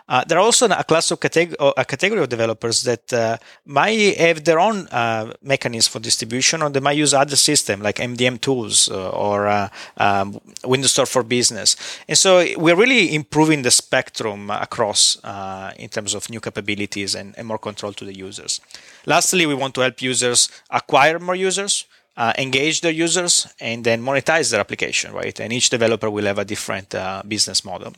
Uh, 0.09 0.25
there 0.27 0.39
are 0.39 0.45
also 0.45 0.67
a 0.69 0.85
class 0.85 1.11
of 1.11 1.21
categ- 1.21 1.55
a 1.77 1.85
category 1.85 2.21
of 2.21 2.29
developers 2.29 2.83
that 2.83 3.13
uh, 3.13 3.37
might 3.67 4.17
have 4.19 4.45
their 4.45 4.59
own 4.59 4.89
uh, 4.89 5.33
mechanism 5.43 5.93
for 5.93 6.01
distribution, 6.01 6.63
or 6.63 6.71
they 6.71 6.81
might 6.81 6.97
use 6.97 7.15
other 7.15 7.37
systems 7.37 7.83
like 7.83 7.97
MDM 7.97 8.41
tools 8.41 8.89
uh, 8.91 9.11
or 9.11 9.47
uh, 9.47 9.69
um, 9.97 10.41
Windows 10.65 10.93
Store 10.93 11.07
for 11.07 11.23
Business. 11.23 11.77
And 12.09 12.19
so 12.19 12.45
we're 12.57 12.77
really 12.77 13.15
improving 13.15 13.63
the 13.63 13.71
spectrum 13.71 14.51
across 14.51 15.23
uh, 15.25 15.73
in 15.77 15.89
terms 15.89 16.15
of 16.15 16.29
new 16.31 16.41
capabilities 16.41 17.15
and, 17.15 17.35
and 17.39 17.47
more 17.47 17.59
control 17.59 17.93
to 17.93 18.05
the 18.05 18.15
users. 18.15 18.61
Lastly, 19.07 19.47
we 19.47 19.55
want 19.55 19.75
to 19.75 19.81
help 19.81 20.03
users 20.03 20.49
acquire 20.71 21.19
more 21.19 21.35
users, 21.35 21.87
uh, 22.17 22.33
engage 22.37 22.81
their 22.81 22.93
users, 22.93 23.47
and 23.61 23.85
then 23.85 24.03
monetize 24.03 24.51
their 24.51 24.61
application, 24.61 25.13
right? 25.13 25.39
And 25.41 25.53
each 25.53 25.71
developer 25.71 26.11
will 26.11 26.25
have 26.25 26.39
a 26.39 26.45
different 26.45 26.95
uh, 26.95 27.23
business 27.27 27.65
model. 27.65 27.95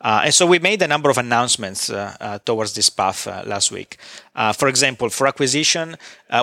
Uh, 0.00 0.22
and 0.24 0.34
so 0.34 0.44
we 0.44 0.58
made 0.58 0.82
a 0.82 0.88
number 0.88 1.08
of 1.08 1.18
announcements 1.18 1.88
uh, 1.88 2.16
uh, 2.20 2.38
towards 2.44 2.74
this 2.74 2.90
path 2.90 3.26
uh, 3.26 3.42
last 3.46 3.70
week. 3.70 3.96
For 4.54 4.68
example, 4.68 5.08
for 5.10 5.26
acquisition, 5.26 5.96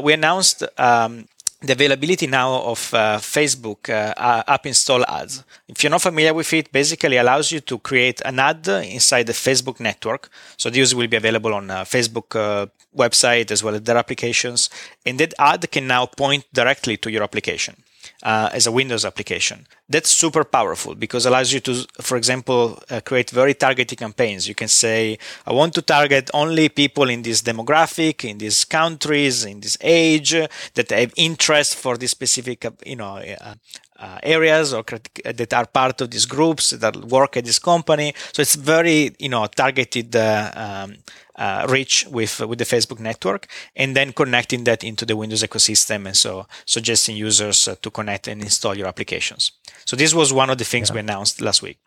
we 0.04 0.14
announced 0.14 0.64
um, 0.78 1.28
the 1.62 1.74
availability 1.74 2.28
now 2.28 2.62
of 2.62 2.94
uh, 2.94 3.18
Facebook 3.18 3.90
uh, 3.90 4.44
app 4.48 4.66
install 4.68 5.04
ads. 5.06 5.44
If 5.68 5.84
you're 5.84 5.90
not 5.90 6.04
familiar 6.04 6.34
with 6.34 6.54
it, 6.54 6.72
basically 6.72 7.18
allows 7.18 7.52
you 7.52 7.60
to 7.62 7.80
create 7.80 8.22
an 8.26 8.40
ad 8.40 8.68
inside 8.68 9.24
the 9.24 9.34
Facebook 9.34 9.80
network. 9.80 10.30
So 10.56 10.70
these 10.70 10.94
will 10.94 11.08
be 11.08 11.18
available 11.18 11.54
on 11.54 11.72
uh, 11.72 11.84
Facebook 11.84 12.36
uh, 12.36 12.68
website 12.96 13.50
as 13.50 13.64
well 13.64 13.76
as 13.76 13.82
their 13.82 13.98
applications, 13.98 14.70
and 15.06 15.20
that 15.20 15.34
ad 15.40 15.70
can 15.72 15.88
now 15.88 16.06
point 16.06 16.46
directly 16.54 16.96
to 16.98 17.12
your 17.12 17.24
application. 17.24 17.76
Uh, 18.24 18.50
as 18.52 18.66
a 18.68 18.72
Windows 18.72 19.06
application. 19.06 19.66
That's 19.88 20.10
super 20.10 20.44
powerful 20.44 20.96
because 20.96 21.26
it 21.26 21.30
allows 21.30 21.54
you 21.54 21.60
to, 21.62 21.88
for 22.02 22.18
example, 22.18 22.80
uh, 22.90 23.00
create 23.02 23.30
very 23.30 23.54
targeted 23.54 23.98
campaigns. 23.98 24.48
You 24.48 24.56
can 24.56 24.68
say, 24.68 25.18
I 25.46 25.54
want 25.54 25.74
to 25.76 25.82
target 25.82 26.30
only 26.34 26.70
people 26.70 27.10
in 27.10 27.22
this 27.22 27.42
demographic, 27.42 28.26
in 28.30 28.38
these 28.38 28.66
countries, 28.66 29.46
in 29.46 29.60
this 29.62 29.78
age 29.82 30.32
that 30.74 30.90
have 30.90 31.14
interest 31.16 31.76
for 31.76 31.98
this 31.98 32.12
specific, 32.12 32.66
uh, 32.66 32.72
you 32.86 32.96
know, 32.96 33.18
uh, 33.18 33.56
uh, 34.00 34.20
areas 34.24 34.74
or 34.74 34.84
that 35.24 35.54
are 35.54 35.66
part 35.66 36.02
of 36.02 36.12
these 36.12 36.26
groups 36.26 36.72
that 36.72 36.96
work 36.96 37.38
at 37.38 37.46
this 37.46 37.60
company. 37.60 38.14
So 38.34 38.42
it's 38.42 38.56
very, 38.56 39.16
you 39.20 39.30
know, 39.30 39.46
targeted 39.48 40.16
uh, 40.16 40.52
um, 40.56 40.98
uh, 41.38 41.66
reach 41.70 42.06
with 42.10 42.40
with 42.42 42.60
the 42.60 42.66
Facebook 42.66 43.00
network, 43.00 43.48
and 43.76 43.96
then 43.96 44.12
connecting 44.14 44.64
that 44.66 44.84
into 44.84 45.06
the 45.06 45.16
Windows 45.16 45.44
ecosystem, 45.44 46.06
and 46.06 46.16
so 46.18 46.48
suggesting 46.66 47.16
users 47.18 47.68
uh, 47.68 47.76
to 47.82 47.90
connect 47.92 48.28
and 48.28 48.42
install 48.42 48.76
your 48.78 48.88
applications. 48.88 49.52
So 49.86 49.96
this 49.96 50.14
was 50.14 50.34
one 50.34 50.50
of 50.50 50.58
the 50.58 50.66
things 50.66 50.92
we 50.92 51.00
announced 51.00 51.42
last 51.42 51.62
week. 51.62 51.78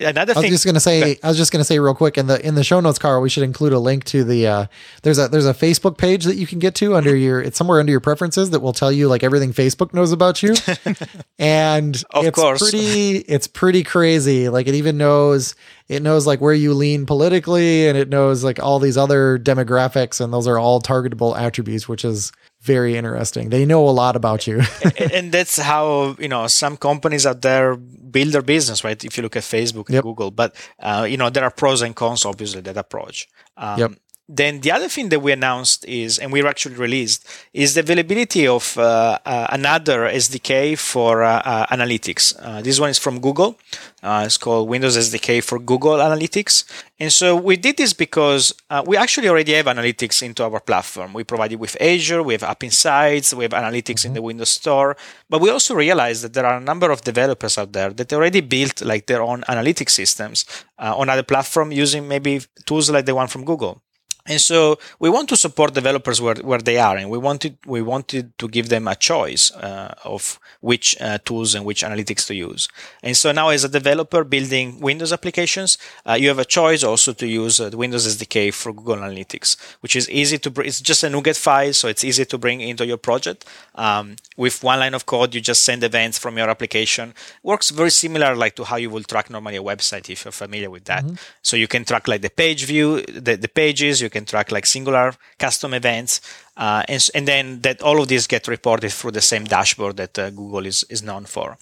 another 0.00 0.34
thing, 0.34 0.44
I 0.44 0.46
was 0.48 0.50
just 0.50 0.66
gonna 0.66 0.80
say. 0.80 1.18
I 1.22 1.28
was 1.28 1.36
just 1.38 1.52
gonna 1.52 1.64
say 1.64 1.78
real 1.78 1.94
quick 1.94 2.18
in 2.18 2.26
the 2.26 2.44
in 2.46 2.54
the 2.54 2.64
show 2.64 2.80
notes, 2.80 2.98
Carl. 2.98 3.22
We 3.22 3.30
should 3.30 3.44
include 3.44 3.72
a 3.72 3.78
link 3.78 4.04
to 4.04 4.24
the. 4.24 4.46
Uh, 4.46 4.66
there's 5.02 5.18
a 5.18 5.28
there's 5.28 5.46
a 5.46 5.54
Facebook 5.54 5.96
page 5.96 6.24
that 6.24 6.36
you 6.36 6.46
can 6.46 6.58
get 6.58 6.74
to 6.76 6.94
under 6.96 7.16
your. 7.16 7.40
It's 7.40 7.56
somewhere 7.56 7.80
under 7.80 7.90
your 7.92 8.00
preferences 8.00 8.50
that 8.50 8.60
will 8.60 8.74
tell 8.74 8.92
you 8.92 9.08
like 9.08 9.22
everything 9.22 9.52
Facebook 9.52 9.94
knows 9.94 10.12
about 10.12 10.42
you. 10.42 10.54
and 11.38 12.02
Of 12.10 12.26
it's 12.26 12.38
course. 12.38 12.60
pretty. 12.62 13.18
It's 13.18 13.46
pretty 13.46 13.82
crazy. 13.82 14.48
Like 14.48 14.66
it 14.66 14.74
even 14.74 14.98
knows. 14.98 15.54
It 15.88 16.02
knows 16.02 16.26
like 16.26 16.40
where 16.40 16.54
you 16.54 16.74
lean 16.74 17.06
politically, 17.06 17.86
and 17.88 17.96
it 17.96 18.08
knows 18.08 18.42
like 18.42 18.60
all 18.60 18.78
these 18.78 18.96
other 18.96 19.38
demographics, 19.38 20.20
and 20.20 20.32
those 20.32 20.46
are 20.48 20.58
all 20.58 20.80
targetable 20.80 21.38
attributes, 21.38 21.88
which 21.88 22.04
is 22.04 22.32
very 22.60 22.96
interesting. 22.96 23.50
They 23.50 23.64
know 23.64 23.88
a 23.88 23.90
lot 23.90 24.16
about 24.16 24.46
you. 24.48 24.62
and 25.12 25.30
that's 25.30 25.56
how 25.58 26.16
you 26.18 26.28
know 26.28 26.48
some 26.48 26.76
companies 26.76 27.24
out 27.24 27.42
there 27.42 27.76
build 27.76 28.32
their 28.32 28.42
business, 28.42 28.82
right? 28.82 29.02
If 29.04 29.16
you 29.16 29.22
look 29.22 29.36
at 29.36 29.44
Facebook 29.44 29.86
and 29.86 29.94
Yep. 29.94 30.04
Google, 30.04 30.30
but 30.32 30.56
uh, 30.80 31.06
you 31.08 31.16
know 31.16 31.30
there 31.30 31.44
are 31.44 31.50
pros 31.50 31.82
and 31.82 31.94
cons, 31.94 32.24
obviously, 32.24 32.62
that 32.62 32.76
approach. 32.76 33.28
Um, 33.56 33.78
Yep. 33.78 33.92
Then 34.28 34.60
the 34.60 34.72
other 34.72 34.88
thing 34.88 35.08
that 35.10 35.20
we 35.20 35.30
announced 35.30 35.84
is, 35.84 36.18
and 36.18 36.32
we 36.32 36.44
actually 36.44 36.74
released, 36.74 37.24
is 37.52 37.74
the 37.74 37.80
availability 37.80 38.44
of 38.48 38.76
uh, 38.76 39.18
uh, 39.24 39.46
another 39.50 40.00
SDK 40.08 40.76
for 40.76 41.22
uh, 41.22 41.42
uh, 41.44 41.66
analytics. 41.66 42.34
Uh, 42.42 42.60
this 42.60 42.80
one 42.80 42.90
is 42.90 42.98
from 42.98 43.20
Google. 43.20 43.56
Uh, 44.02 44.24
it's 44.26 44.36
called 44.36 44.68
Windows 44.68 44.96
SDK 44.96 45.44
for 45.44 45.60
Google 45.60 45.98
Analytics. 45.98 46.64
And 46.98 47.12
so 47.12 47.36
we 47.36 47.56
did 47.56 47.76
this 47.76 47.92
because 47.92 48.52
uh, 48.68 48.82
we 48.84 48.96
actually 48.96 49.28
already 49.28 49.52
have 49.52 49.66
analytics 49.66 50.24
into 50.24 50.42
our 50.42 50.58
platform. 50.58 51.12
We 51.12 51.22
provide 51.22 51.52
it 51.52 51.60
with 51.60 51.76
Azure, 51.80 52.24
we 52.24 52.34
have 52.34 52.42
App 52.42 52.64
Insights, 52.64 53.32
we 53.32 53.44
have 53.44 53.52
analytics 53.52 54.04
in 54.04 54.14
the 54.14 54.22
Windows 54.22 54.50
Store. 54.50 54.96
But 55.30 55.40
we 55.40 55.50
also 55.50 55.76
realized 55.76 56.24
that 56.24 56.34
there 56.34 56.46
are 56.46 56.56
a 56.56 56.60
number 56.60 56.90
of 56.90 57.02
developers 57.02 57.58
out 57.58 57.72
there 57.72 57.90
that 57.90 58.12
already 58.12 58.40
built 58.40 58.82
like 58.82 59.06
their 59.06 59.22
own 59.22 59.42
analytics 59.42 59.90
systems 59.90 60.44
uh, 60.80 60.96
on 60.96 61.08
other 61.08 61.22
platform 61.22 61.70
using 61.70 62.08
maybe 62.08 62.40
tools 62.64 62.90
like 62.90 63.06
the 63.06 63.14
one 63.14 63.28
from 63.28 63.44
Google. 63.44 63.82
And 64.28 64.40
so 64.40 64.78
we 64.98 65.08
want 65.08 65.28
to 65.28 65.36
support 65.36 65.74
developers 65.74 66.20
where, 66.20 66.34
where 66.36 66.58
they 66.58 66.78
are, 66.78 66.96
and 66.96 67.10
we 67.10 67.18
wanted 67.18 67.58
we 67.66 67.82
wanted 67.82 68.36
to 68.38 68.48
give 68.48 68.68
them 68.68 68.88
a 68.88 68.94
choice 68.94 69.50
uh, 69.52 69.94
of 70.04 70.38
which 70.60 70.96
uh, 71.00 71.18
tools 71.24 71.54
and 71.54 71.64
which 71.64 71.82
analytics 71.82 72.26
to 72.26 72.34
use. 72.34 72.68
And 73.02 73.16
so 73.16 73.32
now, 73.32 73.50
as 73.50 73.64
a 73.64 73.68
developer 73.68 74.24
building 74.24 74.80
Windows 74.80 75.12
applications, 75.12 75.78
uh, 76.04 76.14
you 76.14 76.28
have 76.28 76.38
a 76.38 76.44
choice 76.44 76.82
also 76.82 77.12
to 77.12 77.26
use 77.26 77.60
uh, 77.60 77.70
the 77.70 77.76
Windows 77.76 78.06
SDK 78.06 78.52
for 78.52 78.72
Google 78.72 78.96
Analytics, 78.96 79.56
which 79.80 79.94
is 79.94 80.10
easy 80.10 80.38
to. 80.38 80.50
Br- 80.50 80.62
it's 80.62 80.80
just 80.80 81.04
a 81.04 81.08
NuGet 81.08 81.38
file, 81.38 81.72
so 81.72 81.88
it's 81.88 82.04
easy 82.04 82.24
to 82.24 82.38
bring 82.38 82.60
into 82.60 82.84
your 82.86 82.98
project. 82.98 83.44
Um, 83.76 84.16
with 84.36 84.62
one 84.62 84.80
line 84.80 84.94
of 84.94 85.06
code, 85.06 85.34
you 85.34 85.40
just 85.40 85.62
send 85.64 85.84
events 85.84 86.18
from 86.18 86.36
your 86.36 86.50
application. 86.50 87.14
Works 87.42 87.70
very 87.70 87.90
similar, 87.90 88.34
like 88.34 88.56
to 88.56 88.64
how 88.64 88.76
you 88.76 88.90
will 88.90 89.02
track 89.02 89.30
normally 89.30 89.56
a 89.56 89.62
website 89.62 90.10
if 90.10 90.24
you're 90.24 90.32
familiar 90.32 90.70
with 90.70 90.84
that. 90.84 91.04
So 91.42 91.56
you 91.56 91.68
can 91.68 91.84
track 91.84 92.08
like 92.08 92.22
the 92.22 92.30
page 92.30 92.64
view, 92.64 93.02
the, 93.02 93.36
the 93.36 93.48
pages. 93.48 94.00
You 94.02 94.10
can 94.16 94.24
track 94.24 94.50
like 94.50 94.66
singular 94.66 95.14
custom 95.38 95.74
events, 95.74 96.20
uh, 96.56 96.82
and, 96.92 97.10
and 97.14 97.26
then 97.26 97.60
that 97.60 97.82
all 97.82 97.98
of 98.00 98.08
these 98.08 98.26
get 98.26 98.48
reported 98.48 98.90
through 98.92 99.14
the 99.14 99.20
same 99.20 99.44
dashboard 99.44 99.96
that 99.96 100.18
uh, 100.18 100.30
Google 100.30 100.66
is, 100.66 100.84
is 100.88 101.02
known 101.02 101.24
for. 101.26 101.56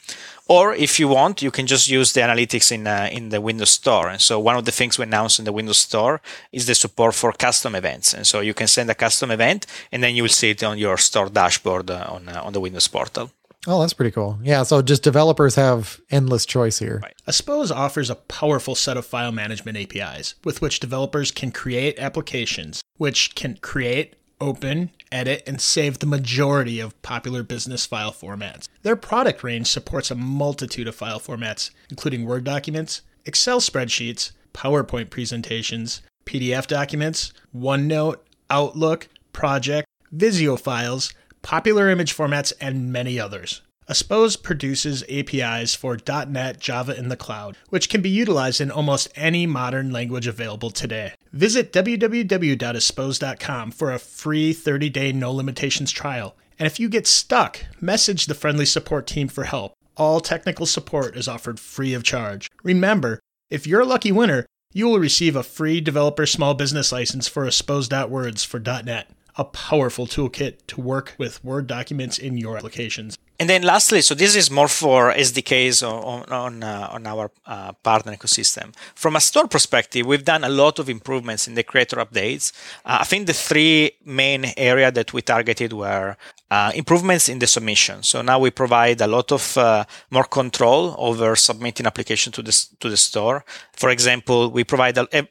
Or 0.46 0.74
if 0.74 1.00
you 1.00 1.08
want, 1.08 1.42
you 1.42 1.50
can 1.50 1.66
just 1.66 1.88
use 1.88 2.12
the 2.12 2.20
analytics 2.20 2.70
in 2.70 2.86
uh, 2.86 3.08
in 3.10 3.30
the 3.30 3.40
Windows 3.40 3.70
Store. 3.70 4.10
And 4.12 4.20
so 4.20 4.38
one 4.38 4.58
of 4.58 4.64
the 4.64 4.72
things 4.72 4.98
we 4.98 5.04
announced 5.04 5.38
in 5.38 5.44
the 5.44 5.56
Windows 5.56 5.78
Store 5.78 6.20
is 6.52 6.64
the 6.66 6.74
support 6.74 7.14
for 7.14 7.32
custom 7.32 7.74
events. 7.74 8.14
And 8.14 8.26
so 8.26 8.40
you 8.40 8.54
can 8.54 8.68
send 8.68 8.90
a 8.90 8.94
custom 8.94 9.30
event, 9.30 9.66
and 9.92 10.02
then 10.02 10.14
you 10.14 10.22
will 10.22 10.36
see 10.40 10.50
it 10.50 10.62
on 10.62 10.78
your 10.78 10.98
store 10.98 11.30
dashboard 11.30 11.90
uh, 11.90 12.14
on 12.14 12.28
uh, 12.28 12.46
on 12.46 12.52
the 12.52 12.60
Windows 12.60 12.88
portal. 12.88 13.30
Oh, 13.66 13.80
that's 13.80 13.92
pretty 13.92 14.10
cool. 14.10 14.38
Yeah. 14.42 14.62
So 14.62 14.82
just 14.82 15.02
developers 15.02 15.54
have 15.54 16.00
endless 16.10 16.46
choice 16.46 16.78
here. 16.78 17.00
Right. 17.02 17.14
Aspose 17.26 17.70
offers 17.70 18.10
a 18.10 18.14
powerful 18.16 18.74
set 18.74 18.96
of 18.96 19.06
file 19.06 19.32
management 19.32 19.76
APIs 19.78 20.34
with 20.44 20.60
which 20.60 20.80
developers 20.80 21.30
can 21.30 21.50
create 21.50 21.98
applications, 21.98 22.82
which 22.96 23.34
can 23.34 23.58
create, 23.60 24.16
open, 24.40 24.90
edit, 25.10 25.42
and 25.46 25.60
save 25.60 25.98
the 25.98 26.06
majority 26.06 26.80
of 26.80 27.00
popular 27.02 27.42
business 27.42 27.86
file 27.86 28.12
formats. 28.12 28.68
Their 28.82 28.96
product 28.96 29.42
range 29.42 29.68
supports 29.68 30.10
a 30.10 30.14
multitude 30.14 30.88
of 30.88 30.94
file 30.94 31.20
formats, 31.20 31.70
including 31.90 32.24
Word 32.24 32.44
documents, 32.44 33.02
Excel 33.24 33.60
spreadsheets, 33.60 34.32
PowerPoint 34.52 35.10
presentations, 35.10 36.02
PDF 36.26 36.66
documents, 36.66 37.32
OneNote, 37.54 38.18
Outlook, 38.50 39.08
Project, 39.32 39.86
Visio 40.12 40.56
files, 40.56 41.12
popular 41.44 41.88
image 41.88 42.16
formats, 42.16 42.52
and 42.60 42.90
many 42.90 43.20
others. 43.20 43.62
Aspose 43.86 44.36
produces 44.36 45.04
APIs 45.10 45.74
for 45.74 45.98
.NET 46.08 46.58
Java 46.58 46.98
in 46.98 47.10
the 47.10 47.16
cloud, 47.16 47.58
which 47.68 47.90
can 47.90 48.00
be 48.00 48.08
utilized 48.08 48.60
in 48.60 48.70
almost 48.70 49.12
any 49.14 49.46
modern 49.46 49.92
language 49.92 50.26
available 50.26 50.70
today. 50.70 51.12
Visit 51.32 51.70
www.aspose.com 51.72 53.70
for 53.72 53.92
a 53.92 53.98
free 53.98 54.54
30-day 54.54 55.12
no 55.12 55.30
limitations 55.30 55.92
trial. 55.92 56.34
And 56.58 56.66
if 56.66 56.80
you 56.80 56.88
get 56.88 57.06
stuck, 57.06 57.66
message 57.78 58.24
the 58.24 58.34
friendly 58.34 58.64
support 58.64 59.06
team 59.06 59.28
for 59.28 59.44
help. 59.44 59.74
All 59.96 60.20
technical 60.20 60.64
support 60.64 61.14
is 61.14 61.28
offered 61.28 61.60
free 61.60 61.92
of 61.92 62.04
charge. 62.04 62.50
Remember, 62.62 63.20
if 63.50 63.66
you're 63.66 63.82
a 63.82 63.86
lucky 63.86 64.10
winner, 64.10 64.46
you 64.72 64.86
will 64.86 64.98
receive 64.98 65.36
a 65.36 65.42
free 65.42 65.80
developer 65.80 66.24
small 66.24 66.54
business 66.54 66.90
license 66.90 67.28
for 67.28 67.46
Aspose.words 67.46 68.44
for 68.44 68.58
.NET, 68.58 69.10
a 69.36 69.44
powerful 69.44 70.06
toolkit 70.06 70.58
to 70.68 70.80
work 70.80 71.14
with 71.18 71.44
Word 71.44 71.66
documents 71.66 72.18
in 72.18 72.38
your 72.38 72.56
applications. 72.56 73.18
And 73.40 73.50
then 73.50 73.62
lastly, 73.62 74.00
so 74.00 74.14
this 74.14 74.36
is 74.36 74.48
more 74.48 74.68
for 74.68 75.12
SDKs 75.12 75.82
on 75.82 76.22
on, 76.32 76.62
uh, 76.62 76.88
on 76.92 77.04
our 77.06 77.32
uh, 77.46 77.72
partner 77.82 78.14
ecosystem. 78.14 78.72
From 78.94 79.16
a 79.16 79.20
store 79.20 79.48
perspective, 79.48 80.06
we've 80.06 80.24
done 80.24 80.44
a 80.44 80.48
lot 80.48 80.78
of 80.78 80.88
improvements 80.88 81.48
in 81.48 81.54
the 81.54 81.64
creator 81.64 81.96
updates. 81.96 82.52
Uh, 82.84 82.98
I 83.00 83.04
think 83.04 83.26
the 83.26 83.32
three 83.32 83.90
main 84.04 84.52
area 84.56 84.92
that 84.92 85.12
we 85.12 85.20
targeted 85.20 85.72
were 85.72 86.16
uh, 86.50 86.70
improvements 86.76 87.28
in 87.28 87.40
the 87.40 87.48
submission. 87.48 88.04
So 88.04 88.22
now 88.22 88.38
we 88.38 88.50
provide 88.50 89.00
a 89.00 89.08
lot 89.08 89.32
of 89.32 89.58
uh, 89.58 89.84
more 90.10 90.24
control 90.24 90.94
over 90.96 91.34
submitting 91.34 91.86
application 91.86 92.32
to 92.34 92.42
the 92.42 92.52
to 92.78 92.88
the 92.88 92.96
store. 92.96 93.44
For 93.72 93.90
example, 93.90 94.48
we 94.52 94.62
provide 94.62 94.96
a, 94.96 95.08
a- 95.12 95.28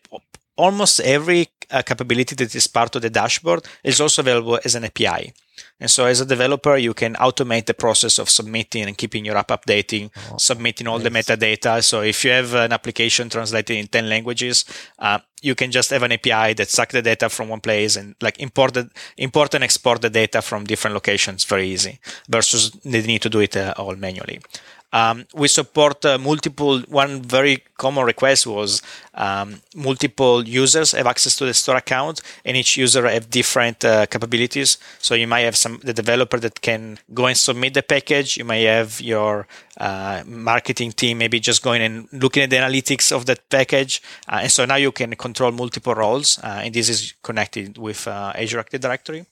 almost 0.57 0.99
every 0.99 1.47
uh, 1.71 1.81
capability 1.81 2.35
that 2.35 2.53
is 2.55 2.67
part 2.67 2.95
of 2.95 3.01
the 3.01 3.09
dashboard 3.09 3.65
is 3.83 3.99
also 3.99 4.21
available 4.21 4.59
as 4.63 4.75
an 4.75 4.85
API. 4.85 5.33
And 5.79 5.89
so 5.89 6.05
as 6.05 6.21
a 6.21 6.25
developer, 6.25 6.77
you 6.77 6.93
can 6.93 7.15
automate 7.15 7.65
the 7.65 7.73
process 7.73 8.17
of 8.17 8.29
submitting 8.29 8.85
and 8.85 8.97
keeping 8.97 9.25
your 9.25 9.37
app 9.37 9.49
updating, 9.49 10.11
submitting 10.39 10.87
all 10.87 10.99
the 10.99 11.09
metadata. 11.09 11.83
So 11.83 12.01
if 12.01 12.23
you 12.23 12.31
have 12.31 12.53
an 12.53 12.71
application 12.71 13.29
translated 13.29 13.77
in 13.77 13.87
10 13.87 14.09
languages, 14.09 14.65
uh, 14.99 15.19
you 15.41 15.55
can 15.55 15.71
just 15.71 15.89
have 15.89 16.03
an 16.03 16.13
API 16.13 16.53
that 16.53 16.69
suck 16.69 16.89
the 16.89 17.01
data 17.01 17.29
from 17.29 17.49
one 17.49 17.59
place 17.59 17.95
and 17.97 18.15
like 18.21 18.39
import, 18.39 18.75
the, 18.75 18.89
import 19.17 19.53
and 19.53 19.63
export 19.63 20.01
the 20.01 20.09
data 20.09 20.41
from 20.41 20.63
different 20.63 20.93
locations 20.93 21.43
very 21.43 21.67
easy 21.67 21.99
versus 22.29 22.71
the 22.71 23.01
need 23.01 23.21
to 23.21 23.29
do 23.29 23.39
it 23.39 23.57
uh, 23.57 23.73
all 23.77 23.95
manually. 23.95 24.39
Um, 24.93 25.25
we 25.33 25.47
support 25.47 26.05
uh, 26.05 26.17
multiple. 26.19 26.79
One 26.87 27.21
very 27.21 27.63
common 27.77 28.05
request 28.05 28.45
was 28.45 28.81
um, 29.15 29.61
multiple 29.75 30.47
users 30.47 30.91
have 30.91 31.07
access 31.07 31.35
to 31.37 31.45
the 31.45 31.53
store 31.53 31.77
account, 31.77 32.21
and 32.45 32.55
each 32.55 32.77
user 32.77 33.07
have 33.07 33.29
different 33.29 33.83
uh, 33.83 34.05
capabilities. 34.05 34.77
So 34.99 35.15
you 35.15 35.27
might 35.27 35.41
have 35.41 35.57
some 35.57 35.79
the 35.83 35.93
developer 35.93 36.39
that 36.39 36.61
can 36.61 36.99
go 37.13 37.25
and 37.25 37.37
submit 37.37 37.73
the 37.73 37.81
package. 37.81 38.37
You 38.37 38.45
may 38.45 38.63
have 38.63 39.01
your 39.01 39.47
uh, 39.77 40.23
marketing 40.25 40.91
team 40.91 41.17
maybe 41.17 41.39
just 41.39 41.63
going 41.63 41.81
and 41.81 42.07
looking 42.13 42.43
at 42.43 42.51
the 42.51 42.57
analytics 42.57 43.11
of 43.11 43.25
that 43.25 43.49
package, 43.49 44.01
uh, 44.29 44.39
and 44.43 44.51
so 44.51 44.65
now 44.65 44.75
you 44.75 44.91
can 44.91 45.15
control 45.15 45.51
multiple 45.51 45.95
roles, 45.95 46.39
uh, 46.43 46.61
and 46.63 46.73
this 46.73 46.87
is 46.87 47.13
connected 47.23 47.77
with 47.77 48.07
uh, 48.07 48.31
Azure 48.35 48.59
Active 48.59 48.81
Directory. 48.81 49.25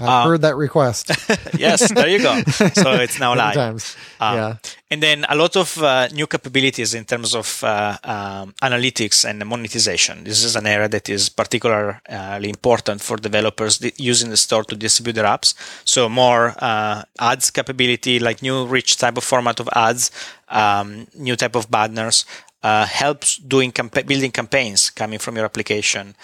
I've 0.00 0.26
heard 0.26 0.42
that 0.42 0.56
request 0.56 1.10
yes, 1.58 1.92
there 1.92 2.08
you 2.08 2.18
go. 2.18 2.42
So 2.42 2.92
it's 3.04 3.18
now 3.18 3.34
live. 3.34 3.54
times. 3.54 3.96
Um, 4.20 4.36
yeah. 4.36 4.56
And 4.90 5.02
then 5.02 5.24
a 5.28 5.34
lot 5.34 5.56
of 5.56 5.82
uh, 5.82 6.08
new 6.08 6.26
capabilities 6.26 6.94
in 6.94 7.04
terms 7.04 7.34
of 7.34 7.62
uh, 7.64 7.96
um, 8.04 8.54
analytics 8.62 9.28
and 9.28 9.44
monetization. 9.44 10.24
This 10.24 10.44
is 10.44 10.56
an 10.56 10.66
area 10.66 10.88
that 10.88 11.08
is 11.08 11.28
particularly 11.28 12.48
important 12.48 13.00
for 13.00 13.16
developers 13.16 13.80
using 13.96 14.30
the 14.30 14.36
store 14.36 14.64
to 14.64 14.76
distribute 14.76 15.14
their 15.14 15.24
apps. 15.24 15.54
So 15.84 16.08
more 16.08 16.54
uh, 16.58 17.02
ads 17.18 17.50
capability, 17.50 18.18
like 18.18 18.42
new 18.42 18.66
rich 18.66 18.96
type 18.96 19.16
of 19.16 19.24
format 19.24 19.60
of 19.60 19.68
ads, 19.74 20.10
um, 20.48 21.06
new 21.14 21.36
type 21.36 21.56
of 21.56 21.70
banners, 21.70 22.24
uh, 22.62 22.86
helps 22.86 23.36
doing 23.36 23.72
campa- 23.72 24.06
building 24.06 24.30
campaigns 24.30 24.90
coming 24.90 25.18
from 25.18 25.36
your 25.36 25.44
application 25.44 26.14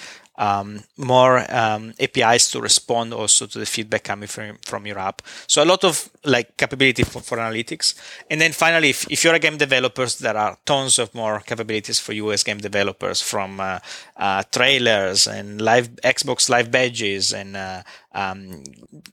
um, 0.40 0.82
more 0.96 1.44
um, 1.54 1.92
APIs 2.00 2.50
to 2.50 2.60
respond 2.62 3.12
also 3.12 3.46
to 3.46 3.58
the 3.58 3.66
feedback 3.66 4.04
coming 4.04 4.26
from, 4.26 4.56
from 4.64 4.86
your 4.86 4.98
app. 4.98 5.20
So 5.46 5.62
a 5.62 5.66
lot 5.66 5.84
of 5.84 6.08
like 6.24 6.56
capability 6.56 7.04
for, 7.04 7.20
for 7.20 7.36
analytics. 7.36 7.94
And 8.30 8.40
then 8.40 8.52
finally, 8.52 8.88
if, 8.88 9.06
if 9.10 9.22
you're 9.22 9.34
a 9.34 9.38
game 9.38 9.58
developer, 9.58 10.06
there 10.06 10.36
are 10.36 10.56
tons 10.64 10.98
of 10.98 11.14
more 11.14 11.40
capabilities 11.40 12.00
for 12.00 12.14
you 12.14 12.32
as 12.32 12.42
game 12.42 12.58
developers 12.58 13.20
from 13.20 13.60
uh, 13.60 13.80
uh, 14.16 14.42
trailers 14.50 15.26
and 15.26 15.60
live 15.60 15.88
Xbox 16.02 16.48
live 16.48 16.70
badges 16.70 17.34
and 17.34 17.54
uh, 17.54 17.82
um, 18.12 18.62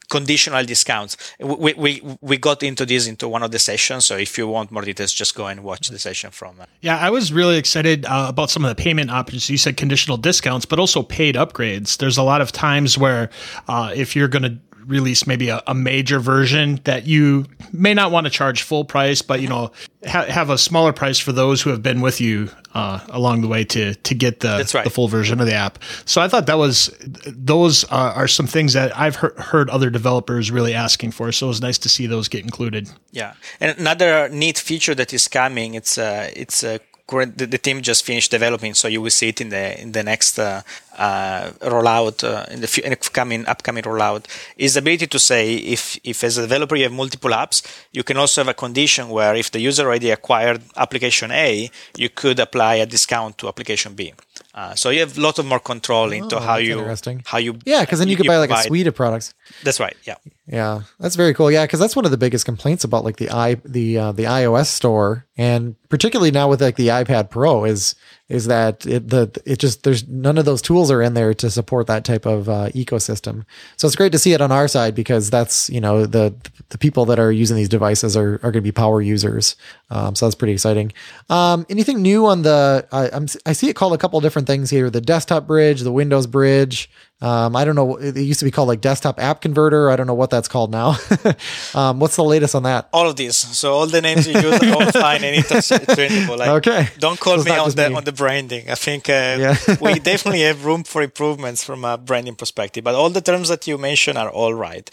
conditional 0.10 0.64
discounts. 0.64 1.18
We, 1.40 1.74
we 1.74 2.18
we 2.22 2.38
got 2.38 2.64
into 2.64 2.86
this 2.86 3.08
into 3.08 3.28
one 3.28 3.44
of 3.44 3.52
the 3.52 3.60
sessions. 3.60 4.06
So 4.06 4.18
if 4.18 4.38
you 4.38 4.48
want 4.48 4.72
more 4.72 4.82
details, 4.82 5.14
just 5.14 5.36
go 5.36 5.48
and 5.48 5.64
watch 5.64 5.90
the 5.90 6.00
session 6.00 6.32
from. 6.32 6.60
Uh, 6.60 6.66
yeah, 6.82 6.98
I 6.98 7.10
was 7.10 7.32
really 7.32 7.58
excited 7.58 8.06
uh, 8.06 8.26
about 8.30 8.50
some 8.50 8.66
of 8.66 8.76
the 8.76 8.82
payment 8.82 9.12
options. 9.12 9.50
You 9.50 9.58
said 9.58 9.78
conditional 9.78 10.18
discounts, 10.18 10.66
but 10.66 10.80
also 10.80 11.04
paid 11.04 11.36
upgrades. 11.36 11.98
There's 11.98 12.18
a 12.18 12.24
lot 12.24 12.42
of 12.42 12.52
times 12.52 12.98
where 12.98 13.30
uh, 13.68 13.92
if 13.96 14.16
you're 14.16 14.28
going 14.28 14.44
to 14.44 14.58
release 14.88 15.28
maybe 15.28 15.50
a, 15.50 15.62
a, 15.68 15.76
major 15.76 16.20
version 16.20 16.80
that 16.86 17.06
you 17.06 17.46
may 17.72 17.94
not 17.94 18.12
want 18.12 18.26
to 18.26 18.32
charge 18.32 18.64
full 18.64 18.86
price, 18.86 19.22
but 19.22 19.42
you 19.42 19.48
know 19.48 19.72
ha- 20.08 20.26
have 20.26 20.50
a 20.50 20.58
smaller 20.58 20.94
price 20.94 21.20
for 21.20 21.32
those 21.32 21.62
who 21.62 21.70
have 21.70 21.84
been 21.84 22.02
with 22.02 22.20
you 22.22 22.50
uh, 22.74 23.00
along 23.10 23.42
the 23.42 23.48
way 23.48 23.64
to 23.64 23.94
to 23.96 24.16
get 24.16 24.40
the 24.40 24.70
right. 24.74 24.84
the 24.84 24.90
full 24.90 25.08
version 25.08 25.40
of 25.40 25.46
the 25.46 25.54
app. 25.54 25.80
So 26.06 26.22
I 26.22 26.28
thought 26.28 26.46
that 26.48 26.58
was 26.58 26.96
those 27.26 27.84
uh, 27.86 28.14
are 28.16 28.28
some 28.28 28.48
things 28.48 28.74
that 28.74 28.98
I've 28.98 29.18
he- 29.18 29.28
heard 29.38 29.70
other 29.70 29.90
developers 29.90 30.50
really 30.50 30.74
asking 30.74 31.12
for. 31.12 31.32
So 31.32 31.48
it 31.48 31.50
was 31.50 31.62
nice 31.62 31.78
to 31.80 31.90
see 31.90 32.08
those 32.08 32.28
get 32.28 32.44
included. 32.44 32.90
Yeah, 33.12 33.34
and 33.60 33.78
another 33.78 34.30
neat 34.30 34.58
feature 34.58 34.96
that 34.96 35.14
is 35.14 35.28
coming 35.28 35.76
it's 35.76 35.98
uh, 35.98 36.30
it's 36.36 36.64
a 36.64 36.80
the, 37.08 37.48
the, 37.48 37.58
team 37.58 37.82
just 37.82 38.06
finished 38.06 38.32
developing, 38.32 38.74
so 38.74 38.88
you 38.88 39.02
will 39.02 39.10
see 39.10 39.30
it 39.30 39.40
in 39.40 39.50
the 39.50 39.82
in 39.82 39.94
the 39.94 40.04
next 40.04 40.38
uh, 40.38 40.62
uh, 40.98 41.52
rollout 41.62 42.24
uh, 42.24 42.46
in 42.52 42.60
the 42.62 42.82
in 42.84 42.94
upcoming 42.94 43.46
upcoming 43.46 43.84
rollout. 43.84 44.26
Is 44.58 44.74
the 44.74 44.80
ability 44.80 45.08
to 45.08 45.20
say 45.20 45.56
if 45.56 45.98
if 46.04 46.24
as 46.24 46.38
a 46.38 46.42
developer 46.42 46.76
you 46.76 46.84
have 46.84 46.92
multiple 46.92 47.32
apps, 47.32 47.64
you 47.94 48.04
can 48.04 48.18
also 48.18 48.42
have 48.42 48.50
a 48.50 48.54
condition 48.54 49.10
where 49.10 49.36
if 49.36 49.52
the 49.52 49.60
user 49.60 49.86
already 49.86 50.12
acquired 50.12 50.62
application 50.76 51.32
A, 51.32 51.72
you 51.96 52.10
could 52.10 52.40
apply 52.40 52.76
a 52.76 52.86
discount 52.86 53.38
to 53.38 53.48
application 53.48 53.94
B. 53.94 54.14
Uh, 54.54 54.76
so 54.76 54.90
you 54.90 55.00
have 55.00 55.18
a 55.18 55.22
lot 55.22 55.40
of 55.40 55.46
more 55.46 55.60
control 55.60 56.12
into 56.12 56.36
oh, 56.36 56.40
how 56.40 56.58
you 56.58 56.86
how 57.26 57.38
you 57.38 57.58
yeah 57.66 57.82
because 57.82 58.00
then 58.00 58.10
you, 58.10 58.12
you 58.12 58.18
could 58.18 58.28
buy 58.28 58.38
like 58.38 58.50
provide. 58.50 58.66
a 58.66 58.68
suite 58.68 58.88
of 58.88 58.96
products. 58.96 59.34
That's 59.64 59.80
right. 59.80 59.96
Yeah. 60.04 60.16
Yeah, 60.50 60.84
that's 60.98 61.18
very 61.18 61.34
cool. 61.34 61.52
Yeah, 61.52 61.66
because 61.66 61.82
that's 61.82 61.96
one 61.96 62.06
of 62.06 62.12
the 62.12 62.18
biggest 62.18 62.46
complaints 62.46 62.86
about 62.86 63.04
like 63.04 63.18
the 63.18 63.30
i 63.30 63.56
the 63.66 63.98
uh, 63.98 64.12
the 64.14 64.24
iOS 64.24 64.68
store, 64.68 65.26
and 65.36 65.76
particularly 65.90 66.32
now 66.32 66.48
with 66.48 66.62
like 66.62 66.78
the 66.78 66.88
iPad 66.88 67.30
Pro 67.30 67.66
is 67.66 67.96
is 68.30 68.46
that 68.46 68.86
it 68.86 69.10
the 69.10 69.30
it 69.46 69.60
just 69.60 69.84
there's 69.84 70.08
none 70.08 70.38
of 70.38 70.46
those 70.46 70.62
tools 70.62 70.90
are 70.90 71.02
in 71.02 71.16
there 71.16 71.34
to 71.34 71.50
support 71.52 71.88
that 71.88 72.06
type 72.06 72.26
of 72.26 72.48
uh, 72.48 72.70
ecosystem. 72.70 73.44
So 73.76 73.88
it's 73.88 73.98
great 73.98 74.14
to 74.14 74.20
see 74.20 74.32
it 74.32 74.40
on 74.40 74.54
our 74.54 74.70
side 74.70 74.96
because 74.96 75.30
that's 75.30 75.70
you 75.70 75.82
know 75.82 76.06
the 76.06 76.34
the 76.70 76.78
people 76.78 77.04
that 77.06 77.20
are 77.20 77.32
using 77.32 77.58
these 77.58 77.68
devices 77.68 78.16
are 78.16 78.36
are 78.36 78.52
going 78.52 78.54
to 78.54 78.62
be 78.62 78.72
power 78.72 79.02
users. 79.02 79.58
Um, 79.90 80.16
so 80.16 80.28
that's 80.28 80.36
pretty 80.36 80.54
exciting. 80.54 80.94
Um, 81.30 81.66
anything 81.70 82.02
new 82.02 82.26
on 82.26 82.44
the? 82.44 82.88
I'm 82.94 83.28
I 83.46 83.52
see 83.52 83.68
it 83.68 83.76
called 83.76 83.94
a 83.94 83.98
couple 83.98 84.22
different 84.22 84.48
things 84.48 84.70
here: 84.70 84.90
the 84.90 85.02
desktop 85.02 85.46
bridge, 85.46 85.82
the 85.82 85.92
Windows 85.92 86.26
bridge. 86.26 86.90
Um, 87.20 87.56
I 87.56 87.66
don't 87.66 87.76
know. 87.76 87.96
It 87.96 88.16
used 88.16 88.40
to 88.40 88.46
be 88.46 88.52
called 88.52 88.68
like 88.68 88.80
desktop 88.80 89.20
app 89.20 89.42
converter. 89.42 89.90
I 89.90 89.96
don't 89.96 90.06
know 90.06 90.14
what 90.14 90.30
that's 90.30 90.48
called 90.48 90.72
now. 90.72 90.98
um, 91.74 92.00
what's 92.00 92.16
the 92.16 92.24
latest 92.24 92.54
on 92.54 92.64
that? 92.64 92.90
All 92.94 93.10
of 93.10 93.16
these. 93.16 93.36
So 93.36 93.74
all 93.74 93.88
the 93.88 94.02
names 94.02 94.28
you 94.28 94.34
use 94.34 94.62
are 94.62 94.74
all 94.74 94.92
fine 94.92 95.24
and 95.24 95.36
interchangeable. 95.36 96.38
Like, 96.38 96.50
okay. 96.50 96.90
Don't 97.00 97.20
call 97.20 97.40
so 97.40 97.46
me 97.46 97.58
on 97.58 97.72
the 97.72 97.90
me. 97.90 97.96
on 97.96 98.04
the 98.04 98.12
branding. 98.12 98.70
I 98.70 98.76
think 98.76 99.10
uh, 99.10 99.38
yeah. 99.40 99.56
we 99.82 99.98
definitely 99.98 100.42
have 100.42 100.64
room 100.64 100.84
for 100.84 101.02
improvements 101.02 101.64
from 101.64 101.84
a 101.86 101.98
branding 101.98 102.36
perspective. 102.36 102.84
But 102.84 102.94
all 102.94 103.10
the 103.10 103.22
terms 103.22 103.50
that 103.50 103.66
you 103.66 103.80
mentioned 103.80 104.20
are 104.20 104.30
all 104.30 104.54
right. 104.54 104.88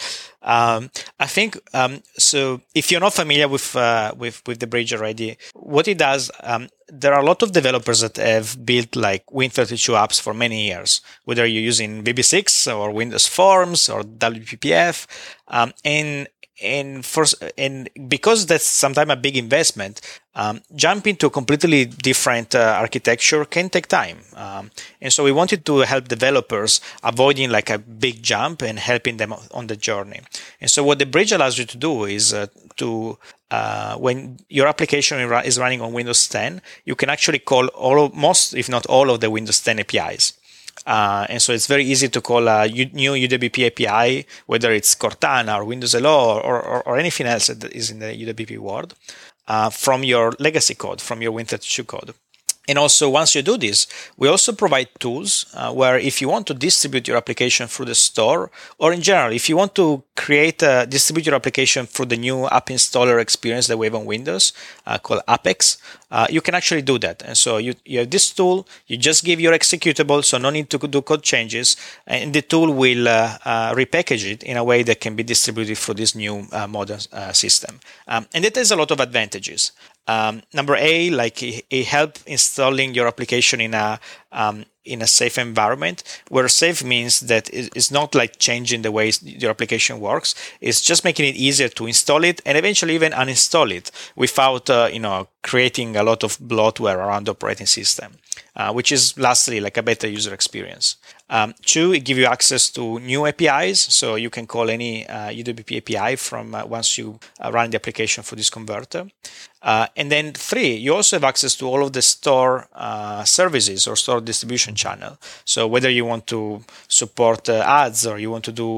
Um, 0.45 0.91
I 1.19 1.27
think 1.27 1.59
um, 1.73 2.03
so. 2.19 2.61
If 2.75 2.91
you're 2.91 3.01
not 3.01 3.15
familiar 3.15 3.49
with 3.49 3.75
uh, 3.75 4.13
with 4.17 4.43
with 4.47 4.61
the 4.61 4.67
bridge 4.67 4.93
already, 4.93 5.39
what 5.55 5.89
it 5.89 5.99
does, 5.99 6.31
um, 6.43 6.69
there 6.89 7.15
are 7.15 7.21
a 7.21 7.25
lot 7.25 7.43
of 7.43 7.53
developers 7.53 8.01
that 8.01 8.17
have 8.19 8.65
built 8.65 8.95
like 8.95 9.25
Win32 9.27 9.95
apps 9.95 10.21
for 10.21 10.35
many 10.35 10.67
years, 10.67 11.01
whether 11.25 11.47
you're 11.47 11.63
using 11.63 12.05
VB6 12.05 12.77
or 12.77 12.91
Windows 12.91 13.27
Forms 13.27 13.89
or 13.89 14.03
WPF, 14.03 15.07
um, 15.49 15.73
and 15.85 16.29
and 16.63 17.05
for 17.05 17.25
and 17.59 17.89
because 18.09 18.47
that's 18.47 18.65
sometimes 18.65 19.11
a 19.11 19.17
big 19.17 19.37
investment, 19.37 20.01
um, 20.35 20.61
jumping 20.75 21.17
to 21.17 21.27
a 21.27 21.31
completely 21.31 21.85
different 21.85 22.55
uh, 22.55 22.77
architecture 22.79 23.45
can 23.45 23.69
take 23.69 23.87
time. 23.87 24.19
Um, 24.37 24.71
and 25.01 25.13
so 25.13 25.25
we 25.25 25.33
wanted 25.33 25.67
to 25.67 25.79
help 25.79 26.09
developers 26.09 26.81
avoiding 27.03 27.51
like 27.51 27.71
a 27.71 27.79
big 27.79 28.23
jump 28.23 28.63
and 28.63 28.79
helping 28.79 29.17
them 29.17 29.33
on 29.33 29.67
the 29.67 29.77
journey. 29.77 30.21
And 30.61 30.71
so 30.71 30.85
what 30.85 30.99
the 30.99 31.07
bridge 31.07 31.33
allows 31.33 31.59
you 31.59 31.65
to 31.65 31.77
do 31.77 32.05
is 32.05 32.33
uh, 32.33 32.47
to 32.77 33.19
uh, 33.51 33.97
when 33.97 34.39
your 34.49 34.67
application 34.67 35.19
is 35.21 35.59
running 35.59 35.81
on 35.81 35.93
Windows 35.93 36.27
10, 36.29 36.61
you 36.85 36.95
can 36.95 37.09
actually 37.09 37.39
call 37.39 37.69
all 37.69 38.07
of, 38.07 38.15
most, 38.15 38.55
if 38.55 38.69
not 38.69 38.85
all, 38.87 39.11
of 39.11 39.21
the 39.21 39.31
Windows 39.31 39.61
10 39.61 39.81
APIs. 39.81 40.33
Uh, 40.87 41.27
and 41.29 41.41
so 41.41 41.53
it's 41.53 41.67
very 41.67 41.85
easy 41.85 42.09
to 42.09 42.21
call 42.21 42.47
a 42.49 42.69
new 42.69 43.13
UWP 43.13 43.67
API, 43.67 44.27
whether 44.47 44.73
it's 44.73 44.95
Cortana 44.95 45.57
or 45.57 45.65
Windows 45.65 45.93
Hello 45.93 46.39
or, 46.39 46.61
or, 46.61 46.83
or 46.87 46.99
anything 46.99 47.27
else 47.27 47.47
that 47.47 47.65
is 47.73 47.91
in 47.91 48.01
the 48.01 48.07
UWP 48.07 48.59
world, 48.59 48.95
uh, 49.49 49.71
from 49.71 50.05
your 50.05 50.33
legacy 50.39 50.75
code, 50.75 51.01
from 51.01 51.23
your 51.23 51.33
Win32 51.33 51.87
code. 51.87 52.15
And 52.67 52.79
also, 52.79 53.11
once 53.11 53.35
you 53.35 53.43
do 53.43 53.59
this, 53.59 53.87
we 54.17 54.27
also 54.29 54.53
provide 54.53 54.89
tools 54.99 55.47
uh, 55.55 55.71
where 55.73 55.99
if 55.99 56.23
you 56.23 56.29
want 56.31 56.47
to 56.47 56.55
distribute 56.55 57.07
your 57.07 57.19
application 57.19 57.67
through 57.67 57.87
the 57.87 57.95
store, 57.95 58.51
or 58.79 58.93
in 58.93 59.03
general, 59.03 59.33
if 59.33 59.49
you 59.51 59.57
want 59.57 59.75
to 59.75 60.03
create 60.17 60.63
a 60.63 60.87
distribute 60.89 61.27
your 61.27 61.35
application 61.35 61.85
through 61.87 62.07
the 62.07 62.17
new 62.17 62.47
app 62.47 62.69
installer 62.69 63.21
experience 63.21 63.67
that 63.67 63.77
we 63.77 63.87
have 63.87 63.95
on 63.95 64.07
Windows 64.07 64.55
uh, 64.87 64.97
called 64.97 65.21
AppX, 65.29 65.77
uh, 66.11 66.27
you 66.31 66.41
can 66.41 66.55
actually 66.55 66.81
do 66.81 66.99
that. 66.99 67.23
And 67.23 67.37
so 67.37 67.59
you, 67.59 67.75
you 67.85 67.99
have 67.99 68.11
this 68.11 68.31
tool, 68.31 68.67
you 68.87 68.97
just 68.97 69.25
give 69.25 69.41
your 69.41 69.53
executable, 69.53 70.25
so 70.25 70.39
no 70.39 70.49
need 70.49 70.71
to 70.71 70.79
do 70.79 71.03
code 71.03 71.23
changes, 71.23 71.77
and 72.07 72.33
the 72.33 72.41
tool 72.41 72.73
will 72.73 73.09
uh, 73.09 73.37
uh, 73.45 73.75
repackage 73.75 74.31
it 74.31 74.43
in 74.43 74.57
a 74.57 74.65
way 74.65 74.83
that 74.85 75.01
can 75.01 75.17
be 75.17 75.23
distributed 75.23 75.77
through 75.77 75.95
this 75.95 76.15
new 76.15 76.47
uh, 76.53 76.67
modern 76.67 77.01
system. 77.33 77.81
Um, 78.09 78.27
and 78.33 78.45
it 78.45 78.57
has 78.57 78.71
a 78.71 78.77
lot 78.77 78.91
of 78.91 79.01
advantages. 79.01 79.73
Um, 80.07 80.43
number 80.53 80.77
A, 80.77 81.11
like 81.11 81.43
it, 81.43 81.65
it 81.71 81.87
help 81.87 82.19
installing 82.27 82.95
your 82.95 83.07
application 83.07 83.61
in 83.61 83.75
a 83.75 83.99
um, 84.33 84.65
in 84.85 85.01
a 85.01 85.07
safe 85.07 85.39
environment. 85.39 86.03
Where 86.29 86.47
safe 86.49 86.85
means 86.85 87.21
that 87.21 87.49
it's 87.53 87.91
not 87.91 88.15
like 88.15 88.39
changing 88.39 88.83
the 88.83 88.93
way 88.93 89.13
your 89.23 89.51
application 89.51 90.01
works. 90.01 90.35
It's 90.61 90.81
just 90.81 91.05
making 91.05 91.27
it 91.27 91.37
easier 91.37 91.69
to 91.71 91.87
install 91.87 92.25
it 92.25 92.43
and 92.45 92.59
eventually 92.59 92.95
even 92.95 93.13
uninstall 93.13 93.71
it 93.71 93.91
without 94.15 94.69
uh, 94.69 94.91
you 94.93 95.01
know 95.01 95.29
creating 95.43 95.97
a 95.97 96.03
lot 96.03 96.23
of 96.23 96.39
bloatware 96.39 96.97
around 96.97 97.25
the 97.25 97.33
operating 97.33 97.67
system 97.67 98.19
uh, 98.57 98.73
which 98.73 98.93
is 98.93 99.19
lastly 99.19 99.61
like 99.61 99.77
a 99.77 99.83
better 99.83 100.09
user 100.09 100.33
experience. 100.33 100.97
Um, 101.31 101.55
two, 101.63 101.93
it 101.93 102.05
gives 102.05 102.21
you 102.21 102.27
access 102.27 102.71
to 102.71 103.01
new 103.01 103.27
APIs, 103.27 103.81
so 103.81 104.15
you 104.15 104.31
can 104.31 104.47
call 104.47 104.71
any 104.71 105.07
uh, 105.09 105.31
UWP 105.31 105.79
API 105.79 106.17
from 106.17 106.55
uh, 106.55 106.65
once 106.67 106.99
you 106.99 107.19
uh, 107.41 107.51
run 107.51 107.71
the 107.71 107.77
application 107.77 108.23
for 108.23 108.37
this 108.37 108.51
converter. 108.51 109.07
Uh, 109.65 109.87
and 109.97 110.13
then 110.13 110.33
three, 110.33 110.75
you 110.75 110.95
also 110.95 111.17
have 111.17 111.25
access 111.25 111.57
to 111.57 111.67
all 111.67 111.83
of 111.83 111.95
the 111.95 112.03
store 112.03 112.69
uh, 112.75 113.25
services 113.25 113.87
or 113.87 113.97
store 113.97 114.21
distribution 114.21 114.75
channel. 114.75 115.17
So 115.47 115.67
whether 115.67 115.89
you 115.89 116.05
want 116.05 116.27
to 116.29 116.63
support 116.87 117.49
uh, 117.49 117.65
ads 117.67 118.07
or 118.07 118.19
you 118.19 118.31
want 118.31 118.45
to 118.45 118.53
do 118.53 118.75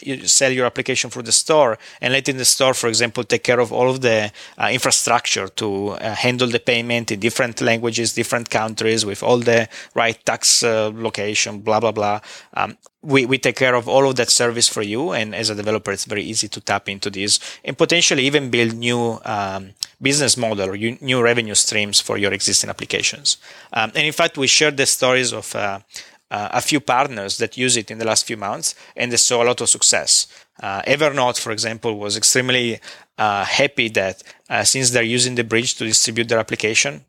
you 0.00 0.26
sell 0.26 0.52
your 0.52 0.66
application 0.66 1.10
through 1.10 1.24
the 1.24 1.32
store 1.32 1.76
and 2.00 2.12
let 2.12 2.28
in 2.28 2.36
the 2.36 2.44
store, 2.44 2.72
for 2.72 2.88
example, 2.88 3.24
take 3.24 3.42
care 3.42 3.58
of 3.58 3.72
all 3.72 3.90
of 3.90 4.00
the 4.00 4.30
infrastructure 4.70 5.48
to 5.48 5.96
handle 6.00 6.48
the 6.48 6.60
payment 6.60 7.10
in 7.10 7.18
different 7.18 7.60
languages, 7.60 8.12
different 8.12 8.48
countries 8.48 9.04
with 9.04 9.22
all 9.22 9.38
the 9.38 9.68
right 9.94 10.24
tax 10.24 10.62
location 10.62 11.60
blah 11.60 11.80
blah 11.80 11.92
blah. 11.92 12.20
Um, 12.54 12.76
we, 13.02 13.26
we 13.26 13.38
take 13.38 13.56
care 13.56 13.74
of 13.74 13.88
all 13.88 14.08
of 14.08 14.16
that 14.16 14.30
service 14.30 14.68
for 14.68 14.82
you, 14.82 15.12
and 15.12 15.34
as 15.34 15.50
a 15.50 15.54
developer, 15.54 15.92
it's 15.92 16.04
very 16.04 16.22
easy 16.22 16.48
to 16.48 16.60
tap 16.60 16.88
into 16.88 17.10
this 17.10 17.38
and 17.64 17.76
potentially 17.78 18.24
even 18.24 18.50
build 18.50 18.74
new 18.74 19.20
um, 19.24 19.70
business 20.00 20.36
model 20.36 20.70
or 20.70 20.76
new 20.76 21.22
revenue 21.22 21.54
streams 21.54 22.00
for 22.00 22.18
your 22.18 22.32
existing 22.32 22.70
applications. 22.70 23.36
Um, 23.72 23.92
and 23.94 24.06
in 24.06 24.12
fact, 24.12 24.38
we 24.38 24.46
shared 24.46 24.76
the 24.76 24.86
stories 24.86 25.32
of. 25.32 25.54
Uh, 25.54 25.80
uh, 26.28 26.48
a 26.54 26.60
few 26.60 26.80
partners 26.80 27.38
that 27.38 27.56
use 27.56 27.76
it 27.76 27.88
in 27.88 27.98
the 27.98 28.04
last 28.04 28.26
few 28.26 28.36
months 28.36 28.74
and 28.96 29.12
they 29.12 29.16
saw 29.16 29.44
a 29.44 29.46
lot 29.46 29.60
of 29.60 29.68
success. 29.68 30.26
Uh, 30.60 30.82
Evernote, 30.82 31.38
for 31.38 31.52
example, 31.52 31.96
was 31.98 32.16
extremely 32.16 32.80
uh, 33.18 33.44
happy 33.44 33.88
that 33.90 34.24
uh, 34.50 34.64
since 34.64 34.90
they're 34.90 35.02
using 35.02 35.36
the 35.36 35.44
bridge 35.44 35.76
to 35.76 35.84
distribute 35.84 36.28
their 36.28 36.38
application, 36.38 37.04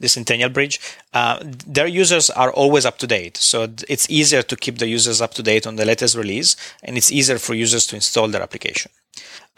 the 0.00 0.08
Centennial 0.08 0.50
Bridge, 0.50 0.80
uh, 1.12 1.38
their 1.66 1.86
users 1.86 2.30
are 2.30 2.52
always 2.52 2.86
up 2.86 2.98
to 2.98 3.06
date. 3.06 3.36
So 3.36 3.68
it's 3.88 4.08
easier 4.10 4.42
to 4.42 4.56
keep 4.56 4.78
the 4.78 4.88
users 4.88 5.20
up 5.20 5.34
to 5.34 5.42
date 5.42 5.66
on 5.66 5.76
the 5.76 5.84
latest 5.84 6.16
release, 6.16 6.56
and 6.82 6.96
it's 6.96 7.10
easier 7.10 7.38
for 7.38 7.54
users 7.54 7.86
to 7.88 7.96
install 7.96 8.28
their 8.28 8.42
application. 8.42 8.90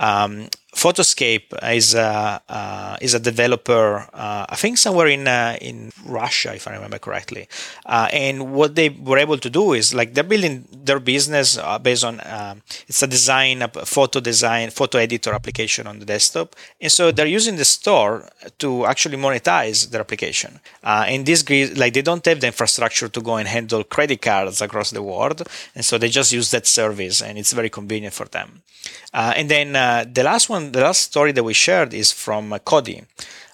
Um, 0.01 0.49
Photoscape 0.75 1.53
is 1.75 1.95
a 1.95 2.41
uh, 2.49 2.97
is 3.01 3.15
a 3.15 3.19
developer, 3.19 4.09
uh, 4.15 4.47
I 4.49 4.55
think 4.55 4.79
somewhere 4.79 5.09
in 5.09 5.27
uh, 5.27 5.59
in 5.61 5.91
Russia, 6.07 6.55
if 6.55 6.69
I 6.69 6.75
remember 6.75 6.99
correctly. 6.99 7.49
Uh, 7.85 8.09
and 8.13 8.55
what 8.55 8.77
they 8.77 8.89
were 8.89 9.19
able 9.19 9.37
to 9.39 9.51
do 9.51 9.73
is 9.73 9.93
like 9.93 10.15
they're 10.15 10.23
building 10.23 10.69
their 10.73 11.01
business 11.01 11.59
uh, 11.59 11.79
based 11.79 12.05
on 12.05 12.21
um, 12.25 12.63
it's 12.87 13.03
a 13.03 13.09
design, 13.09 13.63
a 13.63 13.69
photo 13.69 14.21
design, 14.21 14.71
photo 14.71 14.99
editor 14.99 15.33
application 15.35 15.89
on 15.89 15.99
the 15.99 16.07
desktop, 16.07 16.55
and 16.81 16.93
so 16.93 17.11
they're 17.11 17.27
using 17.27 17.57
the 17.57 17.65
store 17.65 18.29
to 18.59 18.87
actually 18.87 19.17
monetize 19.17 19.91
their 19.91 20.01
application. 20.01 20.61
Uh, 20.85 21.05
and 21.09 21.27
this 21.27 21.43
like 21.77 21.95
they 21.95 22.03
don't 22.03 22.25
have 22.25 22.41
the 22.41 22.47
infrastructure 22.47 23.09
to 23.09 23.21
go 23.21 23.37
and 23.37 23.49
handle 23.49 23.83
credit 23.83 24.23
cards 24.23 24.63
across 24.63 24.91
the 24.93 25.03
world, 25.03 25.43
and 25.75 25.85
so 25.85 25.99
they 25.99 26.09
just 26.09 26.33
use 26.33 26.53
that 26.53 26.67
service, 26.69 27.21
and 27.21 27.39
it's 27.39 27.53
very 27.53 27.71
convenient 27.71 28.15
for 28.15 28.27
them. 28.27 28.63
and 29.13 29.49
then 29.51 29.75
the 30.05 30.23
last 30.23 30.49
one 30.49 30.73
the 30.73 30.81
last 30.81 31.01
story 31.01 31.33
that 31.33 31.45
we 31.45 31.55
shared 31.55 31.93
is 31.95 32.13
from 32.13 32.53
uh, 32.53 32.59
Kodi. 32.59 33.05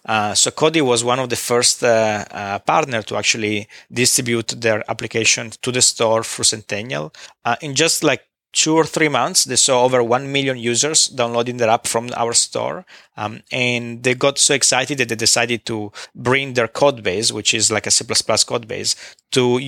Uh, 0.06 0.34
so 0.34 0.50
Kodi 0.50 0.80
was 0.82 1.02
one 1.02 1.18
of 1.18 1.28
the 1.28 1.36
first 1.36 1.82
uh, 1.82 2.24
uh, 2.30 2.58
partner 2.60 3.02
to 3.02 3.16
actually 3.16 3.68
distribute 3.92 4.48
their 4.60 4.88
application 4.88 5.50
to 5.62 5.72
the 5.72 5.82
store 5.82 6.22
through 6.22 6.44
Centennial. 6.44 7.12
Uh, 7.44 7.56
in 7.60 7.74
just 7.74 8.04
like 8.04 8.22
two 8.52 8.74
or 8.74 8.84
three 8.84 9.08
months, 9.08 9.44
they 9.44 9.56
saw 9.56 9.84
over 9.84 10.02
1 10.02 10.32
million 10.32 10.56
users 10.56 11.08
downloading 11.08 11.56
their 11.58 11.68
app 11.68 11.86
from 11.86 12.08
our 12.16 12.32
store. 12.32 12.86
Um, 13.16 13.42
and 13.50 14.02
they 14.02 14.14
got 14.14 14.38
so 14.38 14.54
excited 14.54 14.98
that 14.98 15.08
they 15.08 15.16
decided 15.16 15.66
to 15.66 15.92
bring 16.14 16.54
their 16.54 16.68
code 16.68 17.02
base, 17.02 17.32
which 17.32 17.52
is 17.52 17.70
like 17.70 17.86
a 17.86 17.90
C++ 17.90 18.04
code 18.46 18.66
base, 18.68 18.94
to. 19.32 19.60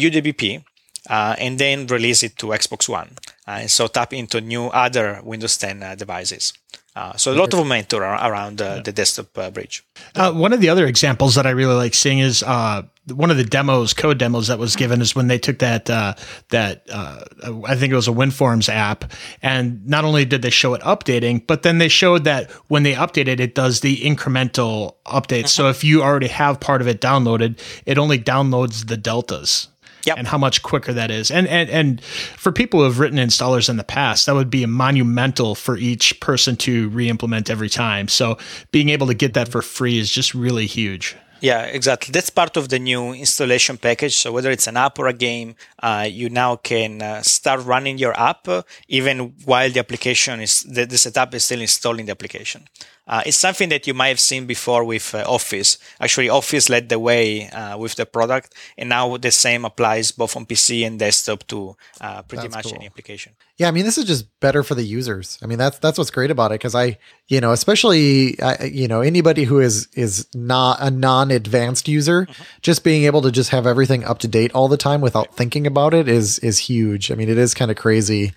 Uh, 1.10 1.34
and 1.38 1.58
then 1.58 1.86
release 1.86 2.22
it 2.22 2.36
to 2.36 2.46
Xbox 2.46 2.88
One. 2.88 3.16
Uh, 3.48 3.60
and 3.62 3.70
so 3.70 3.86
tap 3.86 4.12
into 4.12 4.42
new 4.42 4.66
other 4.66 5.22
Windows 5.24 5.56
10 5.56 5.96
devices. 5.96 6.52
Uh, 6.94 7.16
so 7.16 7.32
a 7.32 7.36
lot 7.36 7.52
of 7.52 7.60
momentum 7.60 8.02
around 8.02 8.60
uh, 8.60 8.74
yeah. 8.76 8.82
the 8.82 8.92
desktop 8.92 9.38
uh, 9.38 9.50
bridge. 9.50 9.84
Uh, 10.16 10.32
one 10.32 10.52
of 10.52 10.60
the 10.60 10.68
other 10.68 10.84
examples 10.84 11.36
that 11.36 11.46
I 11.46 11.50
really 11.50 11.76
like 11.76 11.94
seeing 11.94 12.18
is 12.18 12.42
uh, 12.42 12.82
one 13.06 13.30
of 13.30 13.36
the 13.36 13.44
demos, 13.44 13.94
code 13.94 14.18
demos 14.18 14.48
that 14.48 14.58
was 14.58 14.74
given 14.74 15.00
is 15.00 15.14
when 15.14 15.28
they 15.28 15.38
took 15.38 15.60
that 15.60 15.88
uh, 15.88 16.14
that 16.50 16.82
I 16.92 17.76
think 17.76 17.92
it 17.92 17.96
was 17.96 18.08
a 18.08 18.12
WinForms 18.12 18.68
app, 18.68 19.12
and 19.42 19.86
not 19.86 20.04
only 20.04 20.24
did 20.24 20.42
they 20.42 20.50
show 20.50 20.74
it 20.74 20.82
updating, 20.82 21.46
but 21.46 21.62
then 21.62 21.78
they 21.78 21.88
showed 21.88 22.24
that 22.24 22.50
when 22.66 22.82
they 22.82 22.94
update 22.94 23.28
it, 23.28 23.38
it 23.38 23.54
does 23.54 23.80
the 23.80 23.98
incremental 23.98 24.96
updates. 25.06 25.22
Mm-hmm. 25.22 25.46
So 25.46 25.68
if 25.68 25.84
you 25.84 26.02
already 26.02 26.28
have 26.28 26.58
part 26.58 26.80
of 26.80 26.88
it 26.88 27.00
downloaded, 27.00 27.60
it 27.86 27.96
only 27.96 28.18
downloads 28.18 28.88
the 28.88 28.96
deltas 28.96 29.68
yep. 30.08 30.18
and 30.18 30.26
how 30.26 30.38
much 30.38 30.62
quicker 30.62 30.92
that 30.92 31.10
is. 31.10 31.30
And, 31.30 31.46
and 31.46 31.70
and 31.70 32.02
for 32.02 32.52
people 32.52 32.80
who 32.80 32.84
have 32.84 32.98
written 32.98 33.18
installers 33.18 33.68
in 33.68 33.76
the 33.76 33.84
past, 33.84 34.26
that 34.26 34.34
would 34.34 34.50
be 34.50 34.66
monumental 34.66 35.54
for 35.54 35.76
each 35.76 36.18
person 36.20 36.56
to 36.56 36.88
re-implement 36.90 37.48
every 37.50 37.68
time. 37.68 38.08
So 38.08 38.36
being 38.72 38.88
able 38.88 39.06
to 39.06 39.14
get 39.14 39.34
that 39.34 39.48
for 39.48 39.62
free 39.62 39.98
is 39.98 40.10
just 40.10 40.34
really 40.34 40.66
huge. 40.66 41.16
Yeah, 41.40 41.62
exactly. 41.66 42.10
That's 42.12 42.30
part 42.30 42.56
of 42.56 42.68
the 42.68 42.78
new 42.78 43.12
installation 43.12 43.76
package. 43.76 44.16
So 44.16 44.32
whether 44.32 44.50
it's 44.50 44.66
an 44.66 44.76
app 44.76 44.98
or 44.98 45.06
a 45.06 45.12
game, 45.12 45.54
uh, 45.80 46.06
you 46.10 46.28
now 46.28 46.56
can 46.56 47.00
uh, 47.00 47.22
start 47.22 47.64
running 47.64 47.98
your 47.98 48.18
app 48.18 48.48
uh, 48.48 48.62
even 48.88 49.34
while 49.44 49.70
the 49.70 49.78
application 49.78 50.40
is 50.40 50.62
the, 50.64 50.84
the 50.84 50.98
setup 50.98 51.34
is 51.34 51.44
still 51.44 51.60
installing 51.60 52.06
the 52.06 52.12
application. 52.12 52.66
Uh, 53.08 53.22
it's 53.24 53.38
something 53.38 53.70
that 53.70 53.86
you 53.86 53.94
might 53.94 54.08
have 54.08 54.20
seen 54.20 54.46
before 54.46 54.84
with 54.84 55.14
uh, 55.14 55.24
Office. 55.26 55.78
Actually, 55.98 56.28
Office 56.28 56.68
led 56.68 56.90
the 56.90 56.98
way 56.98 57.48
uh, 57.48 57.78
with 57.78 57.94
the 57.94 58.04
product, 58.04 58.54
and 58.76 58.90
now 58.90 59.16
the 59.16 59.30
same 59.30 59.64
applies 59.64 60.12
both 60.12 60.36
on 60.36 60.44
PC 60.44 60.86
and 60.86 60.98
desktop 60.98 61.46
to 61.46 61.74
uh, 62.00 62.22
pretty 62.22 62.42
that's 62.42 62.56
much 62.56 62.64
cool. 62.66 62.74
any 62.74 62.86
application. 62.86 63.32
Yeah, 63.56 63.68
I 63.68 63.70
mean, 63.70 63.84
this 63.84 63.98
is 63.98 64.04
just 64.04 64.26
better 64.40 64.62
for 64.62 64.74
the 64.74 64.84
users. 64.84 65.38
I 65.42 65.46
mean, 65.46 65.58
that's 65.58 65.78
that's 65.78 65.96
what's 65.96 66.10
great 66.10 66.30
about 66.30 66.52
it 66.52 66.60
because 66.60 66.74
I, 66.74 66.98
you 67.28 67.40
know, 67.40 67.52
especially 67.52 68.38
you 68.62 68.86
know 68.86 69.00
anybody 69.00 69.44
who 69.44 69.58
is 69.58 69.88
is 69.94 70.26
not 70.34 70.78
a 70.80 70.90
non-advanced 70.90 71.88
user, 71.88 72.26
mm-hmm. 72.26 72.42
just 72.60 72.84
being 72.84 73.04
able 73.04 73.22
to 73.22 73.32
just 73.32 73.50
have 73.50 73.66
everything 73.66 74.04
up 74.04 74.18
to 74.20 74.28
date 74.28 74.52
all 74.52 74.68
the 74.68 74.76
time 74.76 75.00
without 75.00 75.34
thinking 75.34 75.66
about 75.66 75.94
it 75.94 76.08
is 76.08 76.38
is 76.40 76.58
huge. 76.58 77.10
I 77.10 77.14
mean, 77.14 77.30
it 77.30 77.38
is 77.38 77.54
kind 77.54 77.70
of 77.70 77.76
crazy 77.78 78.34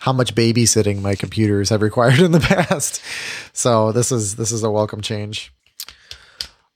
how 0.00 0.12
much 0.12 0.34
babysitting 0.34 1.00
my 1.00 1.14
computers 1.14 1.68
have 1.68 1.82
required 1.82 2.18
in 2.18 2.32
the 2.32 2.40
past. 2.68 3.00
So 3.52 3.92
this 3.92 4.10
is 4.10 4.36
this 4.36 4.50
is 4.50 4.62
a 4.62 4.70
welcome 4.70 5.00
change. 5.00 5.52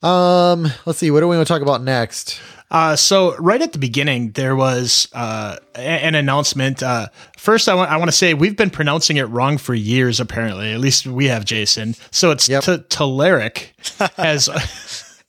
Um, 0.02 0.68
let's 0.84 0.98
see. 0.98 1.10
What 1.10 1.20
do 1.20 1.28
we 1.28 1.36
want 1.36 1.48
to 1.48 1.52
talk 1.52 1.62
about 1.62 1.82
next? 1.82 2.38
Uh, 2.70 2.96
so 2.96 3.36
right 3.36 3.62
at 3.62 3.72
the 3.72 3.78
beginning, 3.78 4.32
there 4.32 4.54
was 4.54 5.08
uh, 5.14 5.56
an 5.74 6.14
announcement. 6.14 6.82
Uh, 6.82 7.08
first, 7.38 7.68
I 7.68 7.74
want 7.74 7.90
I 7.90 7.96
want 7.96 8.08
to 8.08 8.16
say 8.16 8.34
we've 8.34 8.56
been 8.56 8.70
pronouncing 8.70 9.16
it 9.16 9.24
wrong 9.24 9.56
for 9.58 9.74
years. 9.74 10.20
Apparently, 10.20 10.72
at 10.72 10.80
least 10.80 11.06
we 11.06 11.26
have, 11.26 11.44
Jason. 11.44 11.94
So 12.10 12.30
it's 12.30 12.48
yep. 12.48 12.64
T- 12.64 12.76
Telerik 12.76 13.68
has 14.16 14.48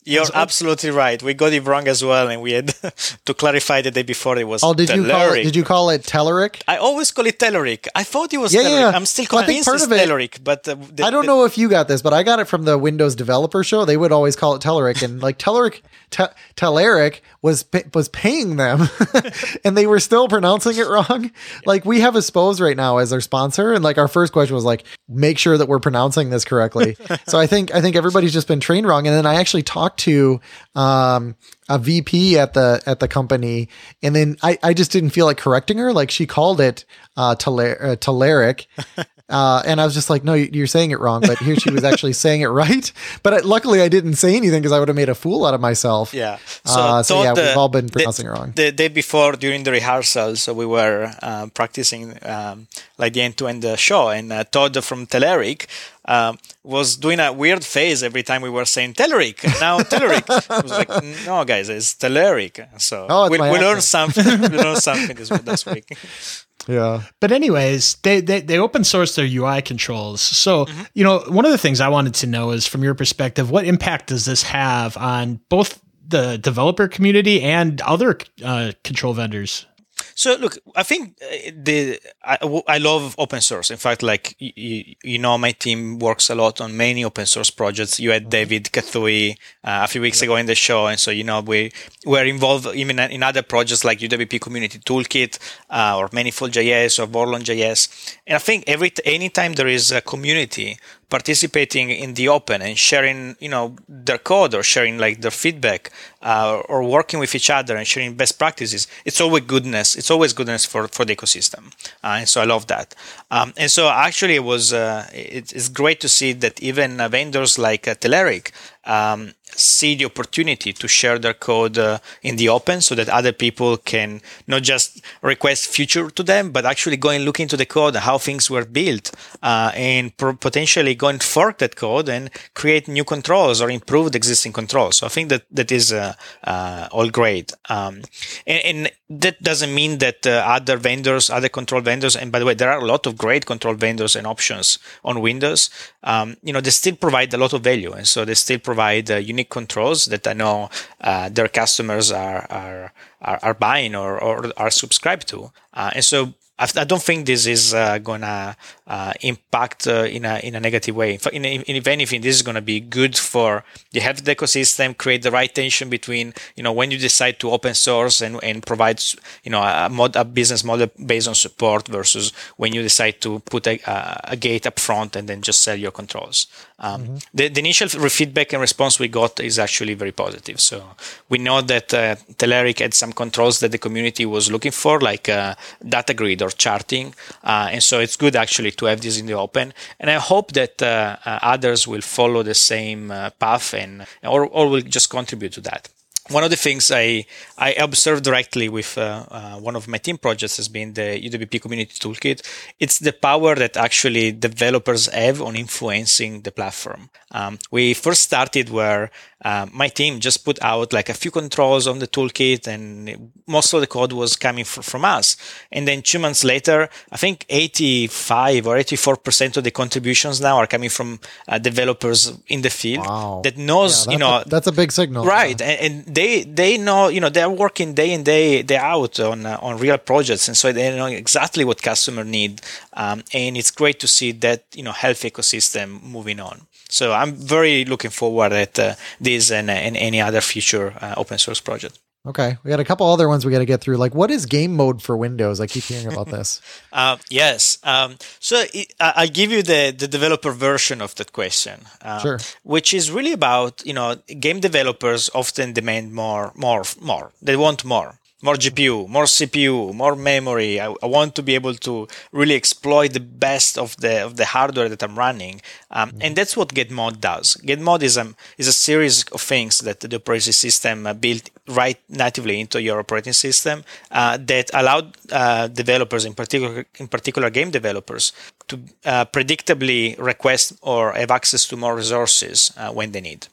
You're 0.06 0.26
absolutely 0.34 0.91
right. 0.91 1.22
We 1.22 1.34
got 1.34 1.51
it 1.51 1.62
wrong 1.62 1.88
as 1.88 2.03
well, 2.03 2.30
and 2.30 2.41
we 2.41 2.51
had 2.51 2.68
to 3.26 3.34
clarify 3.34 3.82
the 3.82 3.91
day 3.91 4.03
before 4.03 4.38
it 4.38 4.47
was. 4.47 4.64
Oh, 4.64 4.74
did 4.74 4.89
you 4.89 5.08
call 5.08 5.34
it? 5.34 5.43
Did 5.43 5.56
you 5.56 5.64
call 5.64 5.89
it 5.89 6.03
Telerik? 6.03 6.62
I 6.68 6.78
always 6.78 7.12
call 7.12 7.26
it 7.26 7.39
Telerik. 7.39 7.88
I 7.95 8.03
thought 8.03 8.32
it 8.32 8.38
was 8.38 8.53
yeah, 8.53 8.62
Telerik. 8.62 8.80
Yeah. 8.80 8.91
I'm 8.91 9.06
still 9.08 9.26
convinced 9.26 9.68
well, 9.68 9.76
it's 9.76 9.88
Telerik, 9.88 10.43
but 10.43 10.68
uh, 10.68 10.76
the, 10.76 11.03
I 11.03 11.10
don't 11.10 11.26
the, 11.26 11.28
know 11.28 11.45
if 11.45 11.58
you 11.58 11.70
got 11.70 11.88
this, 11.88 12.03
but 12.03 12.14
I 12.14 12.22
got 12.22 12.39
it 12.39 12.45
from 12.45 12.64
the 12.64 12.78
Windows 12.78 13.16
Developer 13.16 13.64
Show. 13.64 13.86
They 13.86 13.97
would 13.97 14.12
always 14.12 14.36
call 14.36 14.53
it 14.53 14.62
Telerik, 14.62 15.01
and 15.01 15.22
like 15.22 15.39
Telerik, 15.39 15.82
te- 16.16 16.34
Telerik 16.55 17.22
was 17.41 17.66
was 17.93 18.09
paying 18.09 18.57
them, 18.57 18.88
and 19.63 19.78
they 19.78 19.88
were 19.88 19.99
still 19.99 20.28
pronouncing 20.28 20.78
it 20.78 20.88
wrong. 20.88 21.32
Like 21.66 21.86
we 21.86 22.01
have 22.01 22.16
Aspose 22.16 22.59
right 22.59 22.78
now 22.78 22.97
as 22.97 23.13
our 23.13 23.22
sponsor, 23.22 23.72
and 23.74 23.84
like 23.84 23.97
our 23.97 24.07
first 24.07 24.34
question 24.34 24.55
was 24.55 24.66
like, 24.66 24.86
make 25.07 25.38
sure 25.38 25.57
that 25.57 25.68
we're 25.68 25.80
pronouncing 25.80 26.30
this 26.30 26.45
correctly. 26.45 26.97
so 27.28 27.39
I 27.39 27.47
think 27.47 27.74
I 27.74 27.82
think 27.82 27.95
everybody's 27.95 28.34
just 28.34 28.47
been 28.47 28.59
trained 28.59 28.88
wrong, 28.88 29.07
and 29.07 29.16
then 29.16 29.26
I 29.26 29.36
actually 29.36 29.63
talked 29.63 29.86
talked 29.86 29.99
to 30.01 30.41
um, 30.76 31.36
a 31.70 31.80
VP 31.80 32.38
at 32.38 32.53
the 32.53 32.82
at 32.86 32.99
the 32.99 33.07
company, 33.07 33.70
and 34.01 34.16
then 34.16 34.38
I, 34.41 34.57
I 34.63 34.74
just 34.74 34.91
didn't 34.91 35.11
feel 35.11 35.26
like 35.26 35.38
correcting 35.38 35.78
her. 35.78 35.93
Like 35.93 36.11
she 36.11 36.26
called 36.26 36.59
it 36.61 36.86
uh, 37.18 37.36
Telerik, 37.36 38.66
uh, 39.30 39.55
uh, 39.55 39.61
and 39.65 39.80
I 39.80 39.86
was 39.86 39.93
just 39.93 40.09
like, 40.09 40.23
no, 40.23 40.34
you're 40.34 40.67
saying 40.67 40.91
it 40.91 40.99
wrong. 40.99 41.21
But 41.21 41.38
here 41.39 41.55
she 41.55 41.71
was 41.71 41.84
actually 41.91 42.13
saying 42.13 42.41
it 42.41 42.47
right. 42.47 42.91
But 43.23 43.34
I, 43.34 43.38
luckily, 43.39 43.82
I 43.82 43.89
didn't 43.89 44.15
say 44.15 44.36
anything 44.36 44.61
because 44.61 44.71
I 44.71 44.80
would 44.80 44.88
have 44.88 44.95
made 44.95 45.09
a 45.09 45.15
fool 45.15 45.45
out 45.45 45.53
of 45.53 45.61
myself. 45.61 46.13
Yeah. 46.13 46.38
So, 46.65 46.80
uh, 46.80 47.03
so 47.03 47.23
yeah, 47.23 47.34
the, 47.34 47.41
we've 47.41 47.57
all 47.57 47.69
been 47.69 47.89
pronouncing 47.89 48.26
the, 48.26 48.32
it 48.32 48.36
wrong. 48.36 48.51
The 48.55 48.71
day 48.71 48.89
before, 48.89 49.34
during 49.34 49.63
the 49.63 49.71
rehearsal, 49.71 50.36
so 50.36 50.53
we 50.53 50.65
were 50.65 51.13
um, 51.21 51.49
practicing 51.51 52.17
um, 52.23 52.67
like 52.97 53.13
the 53.13 53.21
end-to-end 53.21 53.63
uh, 53.65 53.76
show, 53.76 54.09
and 54.09 54.32
uh, 54.32 54.43
Todd 54.43 54.84
from 54.84 55.07
Telerik 55.07 55.67
um, 56.08 56.38
was 56.64 56.97
doing 56.97 57.20
a 57.20 57.34
weird 57.34 57.64
face 57.64 58.03
every 58.03 58.24
time 58.24 58.41
we 58.41 58.49
were 58.49 58.66
saying 58.66 58.93
Telerik. 58.93 59.43
Now 59.60 59.80
Telerik. 59.80 60.30
I 60.49 60.62
was 60.62 60.72
like, 60.72 60.89
no, 61.26 61.43
guys, 61.43 61.70
it's 61.70 61.93
Telerik. 61.93 62.82
So 62.82 63.08
oh, 63.10 63.30
we, 63.30 63.39
we 63.39 63.60
learned 63.60 63.84
something. 63.84 64.24
we 64.41 64.58
learned 64.58 64.78
something 64.78 65.16
this, 65.16 65.30
this 65.30 65.66
week. 65.66 65.97
Yeah. 66.68 67.03
But 67.20 67.32
anyways, 67.32 67.97
they, 68.01 68.22
they, 68.22 68.41
they 68.41 68.58
open 68.58 68.84
source 68.84 69.16
their 69.16 69.28
UI 69.30 69.62
controls. 69.62 70.22
So, 70.22 70.66
mm-hmm. 70.66 70.84
you 70.95 71.03
know, 71.03 71.20
one 71.28 71.45
of 71.45 71.51
the 71.51 71.60
things 71.60 71.80
I 71.80 71.89
wanted 71.89 72.16
to 72.16 72.28
know 72.28 72.51
is 72.51 72.66
from 72.66 72.84
your 72.84 72.95
perspective, 72.95 73.51
what 73.51 73.66
impact 73.66 74.08
does 74.08 74.26
this 74.26 74.41
have 74.43 74.97
on 74.97 75.41
both 75.49 75.80
the 76.08 76.38
developer 76.38 76.88
community 76.88 77.41
and 77.41 77.80
other 77.82 78.18
uh, 78.43 78.72
control 78.84 79.14
vendors? 79.14 79.68
So 80.13 80.35
look, 80.35 80.57
I 80.75 80.83
think 80.83 81.17
uh, 81.21 81.51
the 81.55 81.99
I, 82.23 82.37
I 82.67 82.77
love 82.77 83.15
open 83.17 83.41
source. 83.41 83.71
In 83.71 83.77
fact, 83.77 84.03
like 84.03 84.35
you, 84.39 84.95
you, 85.03 85.19
know, 85.19 85.37
my 85.37 85.51
team 85.51 85.99
works 85.99 86.29
a 86.29 86.35
lot 86.35 86.61
on 86.61 86.75
many 86.75 87.03
open 87.03 87.25
source 87.25 87.49
projects. 87.49 87.99
You 87.99 88.11
had 88.11 88.23
mm-hmm. 88.23 88.29
David 88.29 88.63
Catuhe 88.65 89.33
uh, 89.63 89.81
a 89.83 89.87
few 89.87 90.01
weeks 90.01 90.21
ago 90.21 90.35
in 90.35 90.45
the 90.45 90.55
show, 90.55 90.87
and 90.87 90.99
so 90.99 91.11
you 91.11 91.23
know 91.23 91.41
we 91.41 91.71
we're 92.05 92.25
involved 92.25 92.67
even 92.75 92.99
in 92.99 93.23
other 93.23 93.41
projects 93.41 93.83
like 93.83 93.99
UWP 93.99 94.39
Community 94.41 94.79
Toolkit 94.79 95.39
uh, 95.69 95.97
or 95.97 96.09
Manifold.js 96.11 96.99
or 96.99 97.07
Babylon.js. 97.07 98.17
And 98.27 98.35
I 98.35 98.39
think 98.39 98.63
every 98.67 98.91
anytime 99.05 99.53
there 99.53 99.67
is 99.67 99.91
a 99.91 100.01
community 100.01 100.77
participating 101.10 101.89
in 101.89 102.16
the 102.16 102.28
open 102.28 102.62
and 102.62 102.78
sharing, 102.78 103.36
you 103.39 103.49
know, 103.49 103.76
their 103.88 104.18
code 104.18 104.53
or 104.53 104.64
sharing 104.64 104.97
like 104.97 105.22
their 105.22 105.32
feedback 105.32 105.91
uh, 106.22 106.62
or 106.68 106.84
working 106.84 107.20
with 107.20 107.36
each 107.36 107.49
other 107.49 107.76
and 107.78 107.88
sharing 107.88 108.16
best 108.16 108.39
practices, 108.39 108.88
it's 109.06 109.22
always 109.22 109.43
goodness. 109.43 109.95
It's 109.95 110.10
always 110.10 110.34
goodness 110.34 110.66
for, 110.66 110.88
for 110.88 111.06
the 111.06 111.16
ecosystem. 111.16 111.72
Uh, 112.03 112.18
and 112.20 112.30
so 112.30 112.41
I 112.41 112.45
love 112.45 112.68
that. 112.68 112.95
Um, 113.30 113.53
and 113.58 113.70
so 113.70 113.89
actually 113.89 114.36
it 114.36 114.43
was, 114.43 114.74
uh, 114.74 115.08
it, 115.14 115.53
it's 115.53 115.70
great 115.70 115.99
to 116.01 116.10
see 116.10 116.34
that 116.34 116.62
even 116.62 116.97
vendors 117.10 117.58
like 117.58 117.88
uh, 117.88 117.95
Telerik 117.95 118.51
um, 118.86 119.34
see 119.60 119.95
the 119.95 120.06
opportunity 120.06 120.74
to 120.74 120.88
share 120.88 121.18
their 121.20 121.34
code 121.34 121.78
uh, 121.78 121.99
in 122.22 122.36
the 122.36 122.49
open 122.49 122.82
so 122.82 122.95
that 122.95 123.10
other 123.10 123.32
people 123.32 123.78
can 123.78 124.22
not 124.47 124.64
just 124.64 125.01
request 125.22 125.68
feature 125.68 126.10
to 126.10 126.24
them, 126.24 126.51
but 126.51 126.66
actually 126.66 126.97
go 126.97 127.10
and 127.10 127.26
look 127.26 127.39
into 127.39 127.58
the 127.58 127.66
code, 127.66 127.95
how 127.95 128.18
things 128.18 128.49
were 128.49 128.66
built, 128.66 129.12
uh, 129.43 129.72
and 129.76 130.16
pro- 130.18 130.34
potentially 130.34 130.95
go 130.95 131.08
and 131.08 131.24
fork 131.24 131.58
that 131.60 131.76
code 131.76 132.10
and 132.10 132.30
create 132.53 132.88
new 132.88 133.03
controls 133.03 133.62
or 133.62 133.70
improve 133.70 134.12
the 134.12 134.18
existing 134.18 134.53
controls. 134.53 134.97
So 134.97 135.06
I 135.06 135.10
think 135.10 135.30
that 135.30 135.43
that 135.51 135.72
is 135.72 135.91
uh, 135.93 136.14
uh 136.43 136.88
all 136.91 137.10
great. 137.10 137.51
Um, 137.70 138.01
and, 138.45 138.62
and, 138.66 138.91
that 139.08 139.41
doesn't 139.43 139.72
mean 139.72 139.99
that 139.99 140.26
uh, 140.26 140.43
other 140.47 140.78
vendors, 140.78 141.30
other 141.30 141.47
control 141.47 141.80
vendors, 141.80 142.16
and 142.16 142.32
by 142.32 142.39
the 142.39 142.45
way, 142.45 142.56
there 142.56 142.72
are 142.72 142.80
a 142.80 142.86
lot 142.86 143.06
of 143.06 143.16
great 143.16 143.45
control 143.45 143.76
vendors 143.76 144.16
and 144.16 144.26
options 144.26 144.80
on 145.03 145.22
Windows. 145.22 145.70
Um, 146.03 146.38
you 146.41 146.51
know, 146.51 146.60
they 146.60 146.72
still 146.72 146.95
provide 146.95 147.32
a 147.34 147.38
lot 147.38 147.53
of 147.53 147.62
value, 147.62 147.91
and 147.91 148.08
so 148.08 148.26
they 148.26 148.34
still 148.34 148.58
provide 148.58 149.12
uh, 149.12 149.18
unique 149.45 149.49
controls 149.49 150.05
that 150.05 150.27
I 150.27 150.33
know 150.33 150.69
uh, 151.01 151.29
their 151.29 151.49
customers 151.49 152.11
are 152.11 152.45
are 152.49 152.91
are, 153.21 153.39
are 153.41 153.53
buying 153.53 153.95
or, 153.95 154.21
or 154.21 154.51
are 154.57 154.71
subscribed 154.71 155.27
to. 155.29 155.51
Uh, 155.73 155.91
and 155.95 156.05
so 156.05 156.33
I 156.57 156.85
don't 156.85 157.03
think 157.03 157.25
this 157.25 157.47
is 157.47 157.73
uh, 157.73 157.99
gonna 157.99 158.55
uh, 158.87 159.11
impact 159.19 159.87
uh, 159.87 160.07
in 160.07 160.23
a 160.23 160.39
in 160.39 160.55
a 160.55 160.59
negative 160.59 160.95
way. 160.95 161.19
In, 161.33 161.43
in, 161.43 161.63
if 161.67 161.85
anything, 161.85 162.21
this 162.21 162.35
is 162.35 162.43
gonna 162.43 162.61
be 162.61 162.79
good 162.79 163.17
for 163.17 163.65
the 163.91 163.99
health 163.99 164.23
ecosystem. 164.23 164.95
Create 164.95 165.21
the 165.23 165.31
right 165.31 165.53
tension 165.53 165.89
between 165.89 166.33
you 166.55 166.63
know 166.63 166.71
when 166.71 166.91
you 166.91 166.97
decide 166.97 167.39
to 167.39 167.51
open 167.51 167.73
source 167.73 168.21
and, 168.21 168.41
and 168.41 168.65
provide 168.65 169.03
you 169.43 169.51
know 169.51 169.61
a, 169.61 169.89
mod, 169.89 170.15
a 170.15 170.23
business 170.23 170.63
model 170.63 170.87
based 171.05 171.27
on 171.27 171.35
support 171.35 171.89
versus 171.89 172.31
when 172.55 172.71
you 172.73 172.81
decide 172.81 173.19
to 173.19 173.39
put 173.39 173.67
a, 173.67 173.77
a 174.23 174.37
gate 174.37 174.65
up 174.65 174.79
front 174.79 175.17
and 175.17 175.27
then 175.27 175.41
just 175.41 175.61
sell 175.61 175.75
your 175.75 175.91
controls. 175.91 176.47
Um, 176.78 177.03
mm-hmm. 177.03 177.15
the, 177.34 177.47
the, 177.47 177.59
initial 177.61 177.88
feedback 177.88 178.51
and 178.51 178.59
response 178.59 178.99
we 178.99 179.07
got 179.07 179.39
is 179.39 179.57
actually 179.59 179.93
very 179.93 180.11
positive. 180.11 180.59
So 180.59 180.84
we 181.30 181.38
know 181.38 181.61
that 181.61 181.93
uh, 181.93 182.15
Telerik 182.38 182.80
had 182.80 182.93
some 182.93 183.13
controls 183.13 183.61
that 183.61 183.71
the 183.71 183.78
community 183.78 184.26
was 184.26 184.51
looking 184.51 184.73
for, 184.73 184.99
like 184.99 185.30
uh, 185.30 185.55
data 185.88 186.13
grid 186.13 186.41
or 186.41 186.49
charting. 186.49 187.15
Uh, 187.45 187.69
and 187.71 187.82
so 187.82 188.01
it's 188.01 188.17
good 188.17 188.36
actually 188.36 188.71
to 188.71 188.86
have 188.88 188.99
this 188.99 189.17
in 189.17 189.26
the 189.26 189.34
open. 189.34 189.73
And 190.01 190.09
I 190.09 190.15
hope 190.15 190.51
that 190.51 190.82
uh, 190.82 191.15
uh, 191.26 191.39
others 191.41 191.88
will 191.88 192.01
follow 192.01 192.43
the 192.43 192.53
same 192.53 193.09
uh, 193.09 193.30
path 193.30 193.73
and 193.73 194.05
or, 194.23 194.45
or 194.45 194.69
will 194.69 194.82
just 194.82 195.09
contribute 195.09 195.53
to 195.53 195.61
that 195.61 195.89
one 196.30 196.43
of 196.43 196.49
the 196.49 196.55
things 196.55 196.91
I, 196.91 197.26
I 197.57 197.73
observed 197.73 198.23
directly 198.23 198.67
with 198.67 198.97
uh, 198.97 199.26
uh, 199.30 199.55
one 199.57 199.76
of 199.76 199.88
my 199.88 199.99
team 199.99 200.17
projects 200.17 200.57
has 200.57 200.67
been 200.67 200.93
the 200.93 201.21
UWP 201.23 201.61
Community 201.61 201.93
Toolkit. 201.99 202.41
It's 202.80 202.99
the 202.99 203.13
power 203.13 203.53
that 203.55 203.78
actually 203.78 204.32
developers 204.32 205.05
have 205.07 205.41
on 205.41 205.55
influencing 205.55 206.41
the 206.41 206.51
platform. 206.51 207.09
Um, 207.32 207.59
we 207.69 207.93
first 207.93 208.23
started 208.23 208.69
where 208.69 209.11
uh, 209.43 209.67
my 209.71 209.88
team 209.88 210.19
just 210.19 210.43
put 210.43 210.59
out 210.63 210.93
like 210.93 211.09
a 211.09 211.13
few 211.13 211.30
controls 211.30 211.86
on 211.86 211.99
the 211.99 212.07
toolkit 212.07 212.67
and 212.67 213.32
most 213.45 213.73
of 213.73 213.82
the 213.82 213.88
code 213.88 214.11
was 214.11 214.36
coming 214.36 214.65
fr- 214.65 214.82
from 214.82 215.05
us. 215.05 215.38
And 215.71 215.88
then 215.88 216.01
two 216.01 216.17
months 216.17 216.43
later, 216.43 216.89
I 217.11 217.17
think 217.17 217.45
85 217.49 218.65
or 218.65 218.78
84% 218.78 219.57
of 219.57 219.63
the 219.63 219.69
contributions 219.69 220.41
now 220.41 220.57
are 220.57 220.65
coming 220.65 220.89
from 220.89 221.19
uh, 221.47 221.59
developers 221.59 222.34
in 222.47 222.61
the 222.61 222.71
field 222.71 223.05
wow. 223.05 223.41
that 223.43 223.57
knows, 223.57 224.07
yeah, 224.07 224.13
you 224.13 224.17
know, 224.17 224.39
a, 224.39 224.43
that's 224.47 224.65
a 224.65 224.71
big 224.71 224.91
signal. 224.91 225.26
Right. 225.26 225.59
Yeah. 225.59 225.67
And, 225.67 226.07
and, 226.07 226.14
they, 226.16 226.43
they 226.43 226.78
know, 226.78 227.09
you 227.09 227.20
know, 227.20 227.30
they're 227.30 227.49
working 227.49 227.93
day 227.93 228.11
in 228.11 228.24
day, 228.24 228.63
day 228.63 228.78
out 228.78 229.20
on, 229.20 229.45
uh, 229.45 229.59
on 229.61 229.78
real 229.78 229.97
projects. 229.97 230.47
And 230.47 230.57
so 230.57 230.72
they 230.72 230.95
know 230.95 231.05
exactly 231.07 231.63
what 231.66 231.82
customer 231.82 232.24
need. 232.24 232.61
Um, 232.93 233.24
and 233.34 233.57
it's 233.57 233.72
great 233.72 233.99
to 233.99 234.07
see 234.07 234.32
that, 234.32 234.63
you 234.74 234.84
know, 234.84 234.93
health 234.93 235.22
ecosystem 235.22 236.01
moving 236.01 236.39
on. 236.39 236.61
So 236.89 237.13
I'm 237.13 237.34
very 237.34 237.86
looking 237.86 238.11
forward 238.11 238.53
at 238.53 238.80
uh, 238.80 238.95
this 239.20 239.51
and, 239.51 239.70
and, 239.70 239.97
any 239.97 240.22
other 240.22 240.41
future 240.41 240.93
uh, 241.01 241.16
open 241.18 241.38
source 241.38 241.59
project. 241.59 241.99
Okay, 242.26 242.57
we 242.63 242.69
got 242.69 242.80
a 242.80 242.84
couple 242.84 243.05
other 243.05 243.28
ones 243.28 243.45
we 243.45 243.51
got 243.51 243.59
to 243.59 243.65
get 243.65 243.82
through. 243.82 243.97
Like, 243.97 244.15
what 244.15 244.32
is 244.32 244.45
game 244.47 244.76
mode 244.76 245.01
for 245.01 245.15
Windows? 245.15 245.59
I 245.59 245.67
keep 245.67 245.84
hearing 245.84 246.07
about 246.07 246.28
this. 246.28 246.59
uh, 246.91 247.17
yes, 247.30 247.78
um, 247.84 248.17
so 248.39 248.63
it, 248.73 248.93
I'll 248.99 249.28
give 249.28 249.51
you 249.51 249.61
the 249.61 249.93
the 249.95 250.07
developer 250.07 250.51
version 250.51 251.01
of 251.01 251.13
that 251.15 251.34
question, 251.34 251.82
uh, 252.01 252.19
sure. 252.19 252.39
which 252.63 252.93
is 252.93 253.11
really 253.11 253.34
about 253.34 253.86
you 253.86 253.93
know 253.93 254.15
game 254.39 254.59
developers 254.59 255.30
often 255.36 255.73
demand 255.73 256.13
more, 256.13 256.51
more, 256.55 256.84
more. 256.99 257.32
They 257.41 257.55
want 257.55 257.86
more 257.86 258.19
more 258.45 258.55
GPU, 258.55 259.07
more 259.09 259.25
CPU, 259.25 259.93
more 259.93 260.15
memory. 260.15 260.79
I, 260.79 260.87
I, 261.05 261.07
want 261.17 261.35
to 261.35 261.43
be 261.43 261.55
able 261.55 261.75
to 261.87 262.07
really 262.31 262.55
exploit 262.55 263.13
the 263.13 263.25
best 263.47 263.77
of 263.77 263.97
the 263.97 264.23
of 264.27 264.37
the 264.37 264.45
hardware 264.45 264.87
that 264.87 265.01
I'm 265.03 265.17
running, 265.17 265.61
um, 265.91 266.13
and 266.21 266.35
that's 266.35 266.55
what 266.55 266.73
Game 266.73 266.93
Mode 266.93 267.19
does. 267.19 267.55
Game 267.55 267.83
Mode 267.83 268.03
is 268.03 268.15
a 268.17 268.25
is 268.57 268.67
a 268.67 268.77
series 268.87 269.25
of 269.35 269.41
things 269.41 269.79
that 269.79 269.99
the 269.99 270.15
operating 270.15 270.53
system 270.53 271.07
uh, 271.07 271.13
built 271.13 271.49
right 271.67 271.99
natively 272.07 272.59
into 272.59 272.81
your 272.81 272.99
operating 272.99 273.33
system 273.33 273.83
uh, 274.11 274.37
that 274.51 274.69
allowed 274.73 275.07
uh, 275.31 275.67
developers, 275.67 276.23
in 276.25 276.33
particular 276.33 276.85
in 276.99 277.07
particular 277.07 277.49
game 277.49 277.71
developers, 277.71 278.31
to 278.67 278.79
uh, 279.05 279.25
predictably 279.25 280.15
request 280.19 280.73
or 280.81 281.13
have 281.13 281.31
access 281.31 281.65
to 281.67 281.75
more 281.75 281.95
resources 281.95 282.71
uh, 282.77 282.91
when 282.91 283.11
they 283.11 283.21
need. 283.21 283.47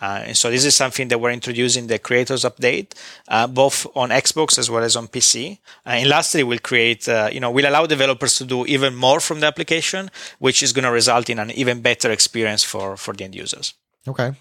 Uh, 0.00 0.22
and 0.26 0.36
so 0.36 0.50
this 0.50 0.64
is 0.64 0.76
something 0.76 1.08
that 1.08 1.20
we're 1.20 1.30
introducing 1.30 1.86
the 1.86 1.98
creators 1.98 2.44
update, 2.44 2.92
uh, 3.28 3.46
both 3.46 3.86
on 3.96 4.10
Xbox 4.10 4.58
as 4.58 4.70
well 4.70 4.82
as 4.82 4.96
on 4.96 5.08
PC. 5.08 5.58
Uh, 5.84 5.90
and 5.90 6.08
lastly, 6.08 6.42
we'll 6.42 6.58
create, 6.58 7.08
uh, 7.08 7.28
you 7.32 7.40
know, 7.40 7.50
we'll 7.50 7.68
allow 7.68 7.86
developers 7.86 8.36
to 8.38 8.44
do 8.44 8.64
even 8.66 8.94
more 8.94 9.20
from 9.20 9.40
the 9.40 9.46
application, 9.46 10.10
which 10.38 10.62
is 10.62 10.72
going 10.72 10.84
to 10.84 10.90
result 10.90 11.28
in 11.28 11.38
an 11.38 11.50
even 11.52 11.80
better 11.80 12.10
experience 12.10 12.62
for, 12.62 12.96
for 12.96 13.14
the 13.14 13.24
end 13.24 13.34
users. 13.34 13.74
Okay. 14.06 14.32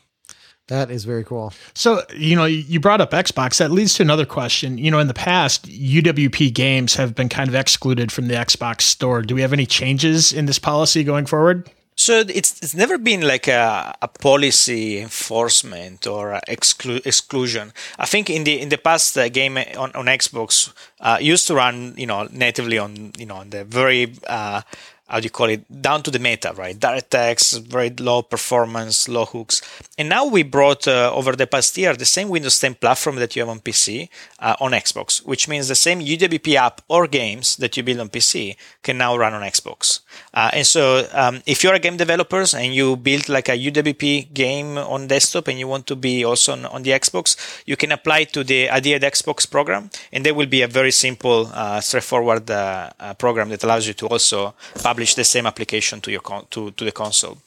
That 0.67 0.91
is 0.91 1.05
very 1.05 1.23
cool. 1.23 1.53
So, 1.73 2.03
you 2.13 2.35
know, 2.35 2.43
you 2.43 2.81
brought 2.81 2.99
up 2.99 3.11
Xbox. 3.11 3.57
That 3.59 3.71
leads 3.71 3.93
to 3.95 4.03
another 4.03 4.25
question. 4.25 4.77
You 4.77 4.91
know, 4.91 4.99
in 4.99 5.07
the 5.07 5.13
past, 5.13 5.65
UWP 5.65 6.53
games 6.53 6.95
have 6.95 7.15
been 7.15 7.29
kind 7.29 7.47
of 7.47 7.55
excluded 7.55 8.11
from 8.11 8.27
the 8.27 8.33
Xbox 8.33 8.81
store. 8.81 9.21
Do 9.21 9.33
we 9.33 9.41
have 9.41 9.53
any 9.53 9.65
changes 9.65 10.33
in 10.33 10.45
this 10.45 10.59
policy 10.59 11.05
going 11.05 11.25
forward? 11.25 11.69
So 11.99 12.19
it's 12.19 12.59
it's 12.61 12.75
never 12.75 12.99
been 12.99 13.21
like 13.21 13.47
a, 13.47 13.95
a 14.03 14.07
policy 14.07 14.99
enforcement 14.99 16.05
or 16.05 16.39
exclu- 16.47 17.03
exclusion. 17.05 17.73
I 17.97 18.05
think 18.05 18.29
in 18.29 18.43
the 18.43 18.61
in 18.61 18.69
the 18.69 18.77
past, 18.77 19.15
the 19.15 19.29
game 19.29 19.57
on, 19.57 19.91
on 19.93 20.05
Xbox 20.05 20.71
uh, 20.99 21.17
used 21.19 21.47
to 21.47 21.55
run, 21.55 21.95
you 21.97 22.05
know, 22.05 22.27
natively 22.31 22.77
on 22.77 23.13
you 23.17 23.25
know 23.25 23.37
on 23.37 23.49
the 23.49 23.63
very 23.65 24.13
uh, 24.27 24.61
how 25.07 25.19
do 25.19 25.23
you 25.23 25.29
call 25.29 25.49
it 25.49 25.81
down 25.81 26.03
to 26.03 26.11
the 26.11 26.19
meta 26.19 26.53
right? 26.57 26.77
DirectX 26.77 27.61
very 27.61 27.89
low 27.89 28.21
performance 28.21 29.07
low 29.07 29.25
hooks. 29.25 29.61
And 29.97 30.09
now 30.09 30.25
we 30.25 30.43
brought 30.43 30.87
uh, 30.87 31.11
over 31.13 31.35
the 31.35 31.47
past 31.47 31.77
year 31.77 31.95
the 31.95 32.05
same 32.05 32.29
windows 32.29 32.59
10 32.59 32.75
platform 32.75 33.17
that 33.17 33.35
you 33.35 33.41
have 33.41 33.49
on 33.49 33.59
pc 33.59 34.09
uh, 34.39 34.55
on 34.59 34.71
xbox 34.71 35.25
which 35.25 35.47
means 35.47 35.67
the 35.67 35.75
same 35.75 35.99
uwp 35.99 36.53
app 36.55 36.81
or 36.87 37.07
games 37.07 37.55
that 37.57 37.77
you 37.77 37.83
build 37.83 37.99
on 37.99 38.09
pc 38.09 38.55
can 38.83 38.97
now 38.97 39.15
run 39.17 39.33
on 39.33 39.41
xbox. 39.43 40.01
Uh, 40.33 40.49
and 40.53 40.67
so 40.67 41.07
um, 41.13 41.41
if 41.45 41.63
you're 41.63 41.73
a 41.73 41.79
game 41.79 41.97
developer 41.97 42.43
and 42.55 42.73
you 42.73 42.95
build 42.95 43.29
like 43.29 43.49
a 43.49 43.57
uwp 43.57 44.33
game 44.33 44.77
on 44.77 45.07
desktop 45.07 45.47
and 45.47 45.59
you 45.59 45.67
want 45.67 45.87
to 45.87 45.95
be 45.95 46.25
also 46.25 46.51
on, 46.53 46.65
on 46.65 46.83
the 46.83 46.91
xbox 46.91 47.63
you 47.65 47.75
can 47.75 47.91
apply 47.91 48.23
to 48.23 48.43
the 48.43 48.69
adhered 48.69 49.01
xbox 49.03 49.49
program 49.49 49.89
and 50.11 50.25
there 50.25 50.33
will 50.33 50.45
be 50.45 50.61
a 50.61 50.67
very 50.67 50.91
simple 50.91 51.49
uh, 51.53 51.79
straightforward 51.79 52.49
uh, 52.49 52.89
uh, 52.99 53.13
program 53.15 53.49
that 53.49 53.63
allows 53.63 53.87
you 53.87 53.93
to 53.93 54.07
also 54.07 54.53
publish 54.83 54.96
publish 54.97 55.13
the 55.13 55.23
same 55.23 55.45
application 55.45 56.01
to 56.01 56.09
your 56.11 56.21
to, 56.49 56.71
to 56.71 56.83
the 56.83 56.91
console. 56.91 57.37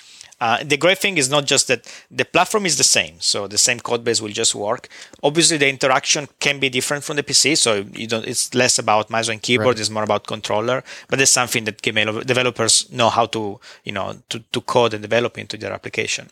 Uh, 0.41 0.65
the 0.65 0.77
great 0.77 0.99
thing 0.99 1.19
is 1.19 1.29
not 1.29 1.45
just 1.45 1.69
that 1.69 1.87
the 2.11 2.25
platform 2.25 2.65
is 2.65 2.79
the 2.79 2.85
same, 2.85 3.21
so 3.21 3.47
the 3.47 3.59
same 3.59 3.79
code 3.79 4.03
base 4.03 4.21
will 4.23 4.31
just 4.31 4.55
work. 4.55 4.89
Obviously, 5.23 5.59
the 5.59 5.69
interaction 5.69 6.29
can 6.41 6.59
be 6.59 6.71
different 6.71 7.05
from 7.05 7.17
the 7.17 7.23
PC, 7.23 7.59
so 7.59 7.85
you 7.93 8.07
don't. 8.07 8.27
It's 8.27 8.55
less 8.55 8.79
about 8.79 9.11
mouse 9.11 9.29
and 9.29 9.43
keyboard; 9.43 9.77
right. 9.77 9.81
it's 9.81 9.91
more 9.91 10.03
about 10.03 10.27
controller. 10.27 10.83
But 11.09 11.21
it's 11.21 11.33
something 11.33 11.65
that 11.65 11.83
game 11.83 11.97
developers 12.23 12.91
know 12.91 13.11
how 13.11 13.27
to, 13.27 13.61
you 13.85 13.93
know, 13.93 14.17
to, 14.31 14.39
to 14.41 14.61
code 14.63 14.95
and 14.95 15.03
develop 15.03 15.37
into 15.37 15.59
their 15.59 15.73
application. 15.73 16.31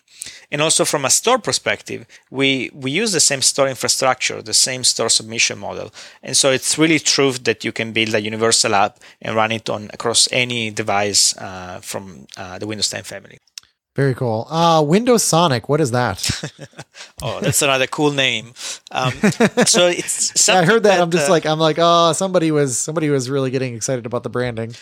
And 0.51 0.63
also 0.63 0.85
from 0.85 1.05
a 1.05 1.11
store 1.11 1.39
perspective, 1.39 2.07
we 2.31 2.71
we 2.73 2.91
use 2.91 3.13
the 3.13 3.21
same 3.21 3.43
store 3.43 3.69
infrastructure, 3.69 4.41
the 4.41 4.55
same 4.55 4.85
store 4.85 5.11
submission 5.11 5.59
model, 5.59 5.93
and 6.23 6.35
so 6.35 6.51
it's 6.51 6.79
really 6.79 6.99
true 6.99 7.33
that 7.33 7.65
you 7.65 7.73
can 7.73 7.93
build 7.93 8.15
a 8.15 8.21
universal 8.21 8.75
app 8.75 8.99
and 9.21 9.37
run 9.37 9.53
it 9.53 9.69
on 9.69 9.91
across 9.93 10.29
any 10.33 10.71
device 10.71 11.37
uh, 11.37 11.81
from 11.83 12.27
uh, 12.37 12.59
the 12.59 12.67
Windows 12.67 12.89
10 12.89 13.03
family. 13.05 13.39
Very 13.99 14.15
cool. 14.15 14.47
Uh, 14.49 14.81
Windows 14.81 15.25
Sonic, 15.25 15.69
what 15.69 15.81
is 15.81 15.91
that? 15.91 16.21
oh, 17.21 17.41
that's 17.41 17.63
another 17.63 17.89
cool 17.89 18.13
name. 18.13 18.53
Um, 18.93 19.11
so 19.67 19.89
it's 19.89 20.47
yeah, 20.47 20.61
I 20.61 20.65
heard 20.65 20.85
that, 20.85 20.99
that. 20.99 21.01
I'm 21.01 21.11
just 21.11 21.29
uh, 21.29 21.33
like 21.33 21.45
I'm 21.45 21.59
like 21.59 21.79
oh 21.81 22.13
somebody 22.13 22.53
was 22.53 22.79
somebody 22.79 23.11
was 23.11 23.29
really 23.29 23.51
getting 23.51 23.75
excited 23.75 24.07
about 24.07 24.23
the 24.23 24.29
branding. 24.29 24.77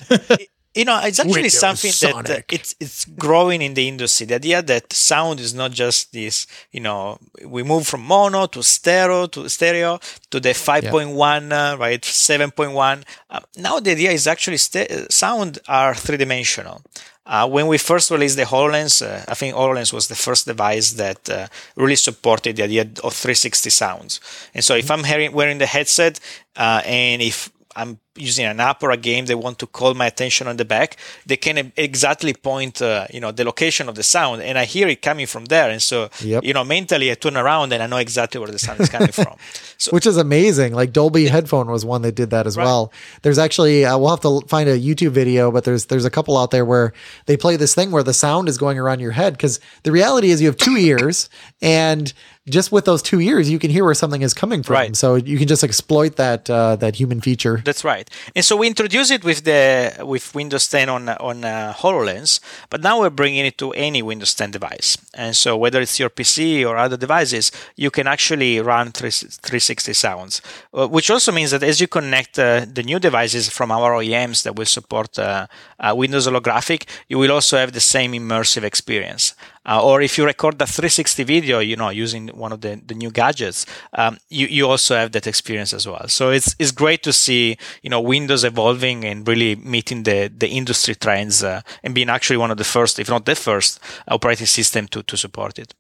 you 0.74 0.84
know, 0.84 1.00
it's 1.02 1.18
actually 1.18 1.32
Windows 1.32 1.58
something 1.58 1.92
Sonic. 1.92 2.26
that 2.26 2.38
uh, 2.40 2.42
it's 2.56 2.74
it's 2.78 3.06
growing 3.06 3.62
in 3.62 3.72
the 3.72 3.88
industry. 3.88 4.26
The 4.26 4.34
idea 4.34 4.60
that 4.60 4.92
sound 4.92 5.40
is 5.40 5.54
not 5.54 5.70
just 5.70 6.12
this. 6.12 6.46
You 6.70 6.80
know, 6.80 7.18
we 7.42 7.62
move 7.62 7.86
from 7.86 8.02
mono 8.02 8.44
to 8.48 8.62
stereo 8.62 9.28
to 9.28 9.48
stereo 9.48 9.98
to 10.30 10.40
the 10.40 10.50
5.1 10.50 11.48
yeah. 11.48 11.72
uh, 11.72 11.76
right 11.78 12.02
7.1. 12.02 13.02
Uh, 13.30 13.40
now 13.56 13.80
the 13.80 13.92
idea 13.92 14.10
is 14.10 14.26
actually 14.26 14.58
st- 14.58 15.10
sound 15.10 15.58
are 15.66 15.94
three 15.94 16.18
dimensional. 16.18 16.82
Uh, 17.26 17.48
when 17.48 17.66
we 17.66 17.76
first 17.76 18.10
released 18.10 18.36
the 18.36 18.44
HoloLens, 18.44 19.04
uh, 19.04 19.24
I 19.28 19.34
think 19.34 19.54
HoloLens 19.54 19.92
was 19.92 20.06
the 20.06 20.14
first 20.14 20.46
device 20.46 20.92
that 20.92 21.28
uh, 21.28 21.48
really 21.74 21.96
supported 21.96 22.56
the 22.56 22.62
idea 22.62 22.82
of 22.82 23.14
360 23.14 23.68
sounds. 23.70 24.20
And 24.54 24.64
so 24.64 24.76
if 24.76 24.90
I'm 24.90 25.02
hearing, 25.02 25.32
wearing 25.32 25.58
the 25.58 25.66
headset 25.66 26.20
uh, 26.56 26.82
and 26.84 27.20
if 27.20 27.50
I'm 27.76 28.00
using 28.16 28.46
an 28.46 28.58
app 28.60 28.82
or 28.82 28.90
a 28.90 28.96
game 28.96 29.26
they 29.26 29.34
want 29.34 29.58
to 29.58 29.66
call 29.66 29.94
my 29.94 30.06
attention 30.06 30.48
on 30.48 30.56
the 30.56 30.64
back, 30.64 30.96
they 31.26 31.36
can 31.36 31.72
exactly 31.76 32.32
point, 32.32 32.80
uh, 32.80 33.06
you 33.12 33.20
know, 33.20 33.30
the 33.30 33.44
location 33.44 33.88
of 33.88 33.94
the 33.94 34.02
sound, 34.02 34.42
and 34.42 34.58
I 34.58 34.64
hear 34.64 34.88
it 34.88 35.02
coming 35.02 35.26
from 35.26 35.44
there. 35.46 35.70
And 35.70 35.82
so, 35.82 36.08
yep. 36.20 36.42
you 36.42 36.54
know, 36.54 36.64
mentally 36.64 37.10
I 37.10 37.14
turn 37.14 37.36
around 37.36 37.72
and 37.72 37.82
I 37.82 37.86
know 37.86 37.98
exactly 37.98 38.40
where 38.40 38.50
the 38.50 38.58
sound 38.58 38.80
is 38.80 38.88
coming 38.88 39.12
from. 39.12 39.36
So, 39.78 39.90
Which 39.90 40.06
is 40.06 40.16
amazing. 40.16 40.72
Like 40.72 40.92
Dolby 40.94 41.24
yeah. 41.24 41.32
Headphone 41.32 41.70
was 41.70 41.84
one 41.84 42.00
that 42.02 42.14
did 42.14 42.30
that 42.30 42.46
as 42.46 42.56
right. 42.56 42.64
well. 42.64 42.92
There's 43.20 43.36
actually 43.36 43.84
uh, 43.84 43.98
we'll 43.98 44.08
have 44.08 44.20
to 44.20 44.40
find 44.48 44.70
a 44.70 44.78
YouTube 44.78 45.10
video, 45.10 45.50
but 45.50 45.64
there's 45.64 45.86
there's 45.86 46.06
a 46.06 46.10
couple 46.10 46.38
out 46.38 46.50
there 46.50 46.64
where 46.64 46.94
they 47.26 47.36
play 47.36 47.56
this 47.56 47.74
thing 47.74 47.90
where 47.90 48.02
the 48.02 48.14
sound 48.14 48.48
is 48.48 48.56
going 48.56 48.78
around 48.78 49.00
your 49.00 49.10
head 49.10 49.34
because 49.34 49.60
the 49.82 49.92
reality 49.92 50.30
is 50.30 50.40
you 50.40 50.46
have 50.46 50.56
two 50.56 50.76
ears 50.76 51.28
and 51.60 52.14
just 52.48 52.70
with 52.70 52.84
those 52.84 53.02
two 53.02 53.20
ears, 53.20 53.50
you 53.50 53.58
can 53.58 53.70
hear 53.70 53.84
where 53.84 53.94
something 53.94 54.22
is 54.22 54.32
coming 54.32 54.62
from. 54.62 54.74
Right. 54.74 54.96
So 54.96 55.16
you 55.16 55.38
can 55.38 55.48
just 55.48 55.64
exploit 55.64 56.16
that 56.16 56.48
uh, 56.48 56.76
that 56.76 56.96
human 56.96 57.20
feature. 57.20 57.60
That's 57.64 57.84
right. 57.84 58.08
And 58.34 58.44
so 58.44 58.56
we 58.56 58.66
introduced 58.66 59.10
it 59.10 59.24
with 59.24 59.44
the 59.44 60.04
with 60.04 60.34
Windows 60.34 60.68
10 60.68 60.88
on 60.88 61.08
on 61.08 61.44
uh, 61.44 61.74
Hololens, 61.76 62.40
but 62.70 62.82
now 62.82 63.00
we're 63.00 63.10
bringing 63.10 63.46
it 63.46 63.58
to 63.58 63.72
any 63.72 64.02
Windows 64.02 64.34
10 64.34 64.50
device. 64.52 64.96
And 65.14 65.34
so 65.36 65.56
whether 65.56 65.80
it's 65.80 65.98
your 65.98 66.10
PC 66.10 66.64
or 66.66 66.76
other 66.76 66.96
devices, 66.96 67.50
you 67.76 67.90
can 67.90 68.06
actually 68.06 68.60
run 68.60 68.92
360 68.92 69.92
sounds, 69.92 70.40
uh, 70.72 70.86
which 70.86 71.10
also 71.10 71.32
means 71.32 71.50
that 71.50 71.62
as 71.62 71.80
you 71.80 71.88
connect 71.88 72.38
uh, 72.38 72.64
the 72.72 72.82
new 72.82 72.98
devices 72.98 73.48
from 73.48 73.70
our 73.72 73.92
OEMs 73.92 74.44
that 74.44 74.54
will 74.56 74.66
support 74.66 75.18
uh, 75.18 75.46
uh, 75.80 75.94
Windows 75.96 76.26
holographic, 76.26 76.86
you 77.08 77.18
will 77.18 77.32
also 77.32 77.56
have 77.56 77.72
the 77.72 77.80
same 77.80 78.12
immersive 78.12 78.62
experience. 78.62 79.34
Uh, 79.66 79.82
or 79.82 80.00
if 80.00 80.16
you 80.16 80.24
record 80.24 80.54
a 80.54 80.66
360 80.66 81.24
video, 81.24 81.58
you 81.58 81.76
know, 81.76 81.90
using 81.90 82.28
one 82.28 82.52
of 82.52 82.60
the, 82.60 82.80
the 82.86 82.94
new 82.94 83.10
gadgets, 83.10 83.66
um, 83.94 84.16
you, 84.28 84.46
you 84.46 84.68
also 84.68 84.94
have 84.94 85.12
that 85.12 85.26
experience 85.26 85.72
as 85.72 85.86
well. 85.86 86.06
So 86.08 86.30
it's, 86.30 86.54
it's 86.58 86.70
great 86.70 87.02
to 87.02 87.12
see, 87.12 87.58
you 87.82 87.90
know, 87.90 88.00
Windows 88.00 88.44
evolving 88.44 89.04
and 89.04 89.26
really 89.26 89.56
meeting 89.56 90.04
the, 90.04 90.32
the 90.34 90.48
industry 90.48 90.94
trends 90.94 91.42
uh, 91.42 91.62
and 91.82 91.94
being 91.94 92.08
actually 92.08 92.36
one 92.36 92.50
of 92.50 92.58
the 92.58 92.64
first, 92.64 92.98
if 92.98 93.08
not 93.08 93.26
the 93.26 93.34
first 93.34 93.80
operating 94.08 94.46
system 94.46 94.86
to, 94.88 95.02
to 95.02 95.16
support 95.16 95.58
it. 95.58 95.74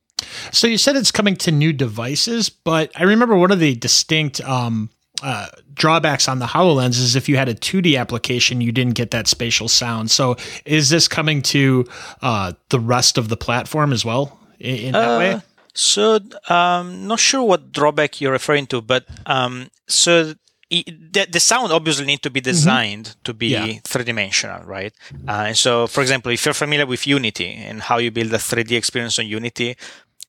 So 0.50 0.66
you 0.66 0.78
said 0.78 0.96
it's 0.96 1.12
coming 1.12 1.36
to 1.36 1.52
new 1.52 1.72
devices, 1.72 2.48
but 2.48 2.90
I 2.96 3.04
remember 3.04 3.36
one 3.36 3.52
of 3.52 3.60
the 3.60 3.74
distinct 3.74 4.40
um, 4.42 4.90
uh, 5.22 5.48
drawbacks 5.74 6.28
on 6.28 6.38
the 6.38 6.46
HoloLens 6.46 6.98
is 6.98 7.16
if 7.16 7.28
you 7.28 7.36
had 7.36 7.48
a 7.48 7.54
2D 7.54 7.98
application, 7.98 8.60
you 8.60 8.72
didn't 8.72 8.94
get 8.94 9.10
that 9.12 9.26
spatial 9.26 9.68
sound. 9.68 10.10
So 10.10 10.36
is 10.64 10.90
this 10.90 11.08
coming 11.08 11.42
to 11.42 11.86
uh, 12.22 12.52
the 12.68 12.80
rest 12.80 13.18
of 13.18 13.28
the 13.28 13.36
platform 13.36 13.92
as 13.92 14.04
well 14.04 14.38
in, 14.58 14.76
in 14.76 14.92
that 14.92 15.16
uh, 15.16 15.18
way? 15.18 15.40
So, 15.74 16.20
um, 16.48 17.06
not 17.06 17.20
sure 17.20 17.42
what 17.42 17.70
drawback 17.70 18.20
you're 18.20 18.32
referring 18.32 18.66
to, 18.68 18.80
but 18.80 19.04
um, 19.26 19.70
so 19.86 20.34
the, 20.70 21.26
the 21.30 21.38
sound 21.38 21.72
obviously 21.72 22.06
need 22.06 22.22
to 22.22 22.30
be 22.30 22.40
mm-hmm. 22.40 22.50
designed 22.50 23.04
mm-hmm. 23.06 23.22
to 23.24 23.34
be 23.34 23.48
yeah. 23.48 23.78
three 23.84 24.04
dimensional, 24.04 24.64
right? 24.64 24.92
Uh, 25.28 25.44
and 25.48 25.56
so, 25.56 25.86
for 25.86 26.00
example, 26.00 26.32
if 26.32 26.44
you're 26.44 26.54
familiar 26.54 26.86
with 26.86 27.06
Unity 27.06 27.54
and 27.54 27.82
how 27.82 27.98
you 27.98 28.10
build 28.10 28.32
a 28.32 28.38
3D 28.38 28.72
experience 28.72 29.18
on 29.18 29.26
Unity, 29.26 29.76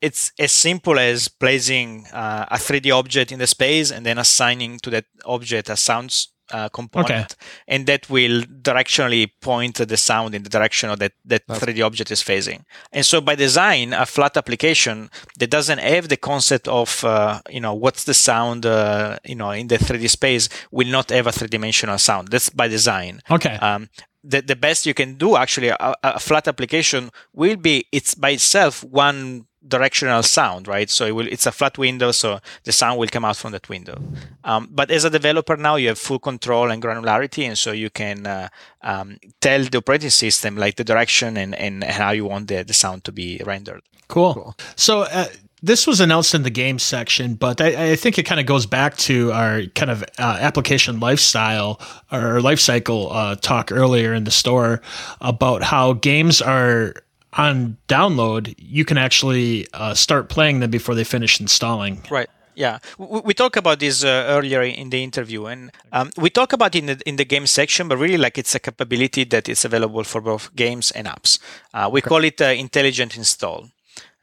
it's 0.01 0.31
as 0.39 0.51
simple 0.51 0.99
as 0.99 1.27
placing 1.27 2.05
uh, 2.13 2.45
a 2.49 2.57
3D 2.57 2.93
object 2.93 3.31
in 3.31 3.39
the 3.39 3.47
space 3.47 3.91
and 3.91 4.05
then 4.05 4.17
assigning 4.17 4.79
to 4.79 4.89
that 4.89 5.05
object 5.25 5.69
a 5.69 5.75
sounds 5.75 6.29
uh, 6.51 6.69
component, 6.69 7.09
okay. 7.09 7.25
and 7.67 7.87
that 7.87 8.09
will 8.09 8.41
directionally 8.43 9.29
point 9.41 9.75
the 9.75 9.97
sound 9.97 10.33
in 10.33 10.43
the 10.43 10.49
direction 10.49 10.89
of 10.89 10.99
that 10.99 11.11
that 11.25 11.43
That's 11.47 11.59
3D 11.59 11.85
object 11.85 12.11
is 12.11 12.21
facing. 12.21 12.65
And 12.91 13.05
so, 13.05 13.19
by 13.19 13.35
design, 13.35 13.93
a 13.93 14.05
flat 14.05 14.37
application 14.37 15.09
that 15.39 15.49
doesn't 15.49 15.79
have 15.79 16.07
the 16.07 16.17
concept 16.17 16.67
of 16.67 17.03
uh, 17.03 17.41
you 17.49 17.59
know 17.59 17.73
what's 17.73 18.05
the 18.05 18.13
sound 18.13 18.65
uh, 18.65 19.17
you 19.25 19.35
know 19.35 19.51
in 19.51 19.67
the 19.67 19.77
3D 19.77 20.09
space 20.09 20.49
will 20.71 20.87
not 20.87 21.09
have 21.09 21.27
a 21.27 21.31
three 21.31 21.49
dimensional 21.49 21.97
sound. 21.97 22.29
That's 22.29 22.49
by 22.49 22.67
design. 22.67 23.21
Okay. 23.29 23.55
Um, 23.55 23.89
the, 24.23 24.41
the 24.41 24.55
best 24.55 24.85
you 24.85 24.93
can 24.93 25.15
do 25.15 25.37
actually 25.37 25.69
a, 25.69 25.95
a 26.03 26.19
flat 26.19 26.47
application 26.47 27.11
will 27.33 27.55
be 27.55 27.85
it's 27.91 28.13
by 28.13 28.31
itself 28.31 28.83
one 28.83 29.47
directional 29.67 30.23
sound, 30.23 30.67
right? 30.67 30.89
So 30.89 31.05
it 31.05 31.11
will, 31.11 31.27
it's 31.27 31.45
a 31.45 31.51
flat 31.51 31.77
window, 31.77 32.11
so 32.11 32.39
the 32.63 32.71
sound 32.71 32.99
will 32.99 33.07
come 33.07 33.25
out 33.25 33.37
from 33.37 33.51
that 33.51 33.69
window. 33.69 34.01
Um, 34.43 34.69
but 34.71 34.91
as 34.91 35.03
a 35.03 35.09
developer 35.09 35.57
now, 35.57 35.75
you 35.75 35.89
have 35.89 35.99
full 35.99 36.19
control 36.19 36.71
and 36.71 36.81
granularity, 36.81 37.47
and 37.47 37.57
so 37.57 37.71
you 37.71 37.89
can 37.89 38.25
uh, 38.25 38.49
um, 38.81 39.17
tell 39.41 39.63
the 39.63 39.77
operating 39.77 40.09
system 40.09 40.55
like 40.55 40.75
the 40.75 40.83
direction 40.83 41.37
and, 41.37 41.55
and 41.55 41.83
how 41.83 42.11
you 42.11 42.25
want 42.25 42.47
the, 42.47 42.63
the 42.63 42.73
sound 42.73 43.03
to 43.05 43.11
be 43.11 43.41
rendered. 43.45 43.81
Cool. 44.07 44.33
cool. 44.33 44.55
So 44.75 45.01
uh, 45.01 45.25
this 45.61 45.87
was 45.87 45.99
announced 45.99 46.35
in 46.35 46.43
the 46.43 46.49
game 46.49 46.79
section, 46.79 47.35
but 47.35 47.59
I, 47.61 47.91
I 47.91 47.95
think 47.95 48.17
it 48.17 48.23
kind 48.23 48.39
of 48.39 48.45
goes 48.45 48.65
back 48.65 48.95
to 48.97 49.31
our 49.31 49.63
kind 49.75 49.89
of 49.89 50.03
uh, 50.17 50.37
application 50.39 50.99
lifestyle 50.99 51.81
or 52.11 52.41
life 52.41 52.59
cycle 52.59 53.11
uh, 53.11 53.35
talk 53.35 53.71
earlier 53.71 54.13
in 54.13 54.23
the 54.23 54.31
store 54.31 54.81
about 55.19 55.63
how 55.63 55.93
games 55.93 56.41
are 56.41 56.93
on 57.33 57.77
download, 57.87 58.53
you 58.57 58.85
can 58.85 58.97
actually 58.97 59.67
uh, 59.73 59.93
start 59.93 60.29
playing 60.29 60.59
them 60.59 60.71
before 60.71 60.95
they 60.95 61.03
finish 61.03 61.39
installing. 61.39 62.03
Right. 62.09 62.29
Yeah, 62.55 62.79
we, 62.97 63.21
we 63.23 63.33
talked 63.35 63.55
about 63.55 63.79
this 63.79 64.03
uh, 64.03 64.25
earlier 64.27 64.63
in 64.63 64.89
the 64.89 65.03
interview, 65.03 65.45
and 65.45 65.69
um, 65.91 66.09
we 66.17 66.31
talk 66.31 66.53
about 66.53 66.73
it 66.73 66.79
in 66.79 66.85
the 66.87 66.99
in 67.05 67.15
the 67.17 67.25
game 67.25 67.45
section, 67.45 67.87
but 67.87 67.97
really, 67.97 68.17
like 68.17 68.39
it's 68.39 68.55
a 68.55 68.59
capability 68.59 69.25
that 69.25 69.47
is 69.47 69.63
available 69.63 70.03
for 70.03 70.21
both 70.21 70.55
games 70.55 70.89
and 70.91 71.05
apps. 71.05 71.37
Uh, 71.71 71.87
we 71.91 72.01
okay. 72.01 72.09
call 72.09 72.23
it 72.23 72.41
uh, 72.41 72.45
intelligent 72.45 73.15
install. 73.15 73.69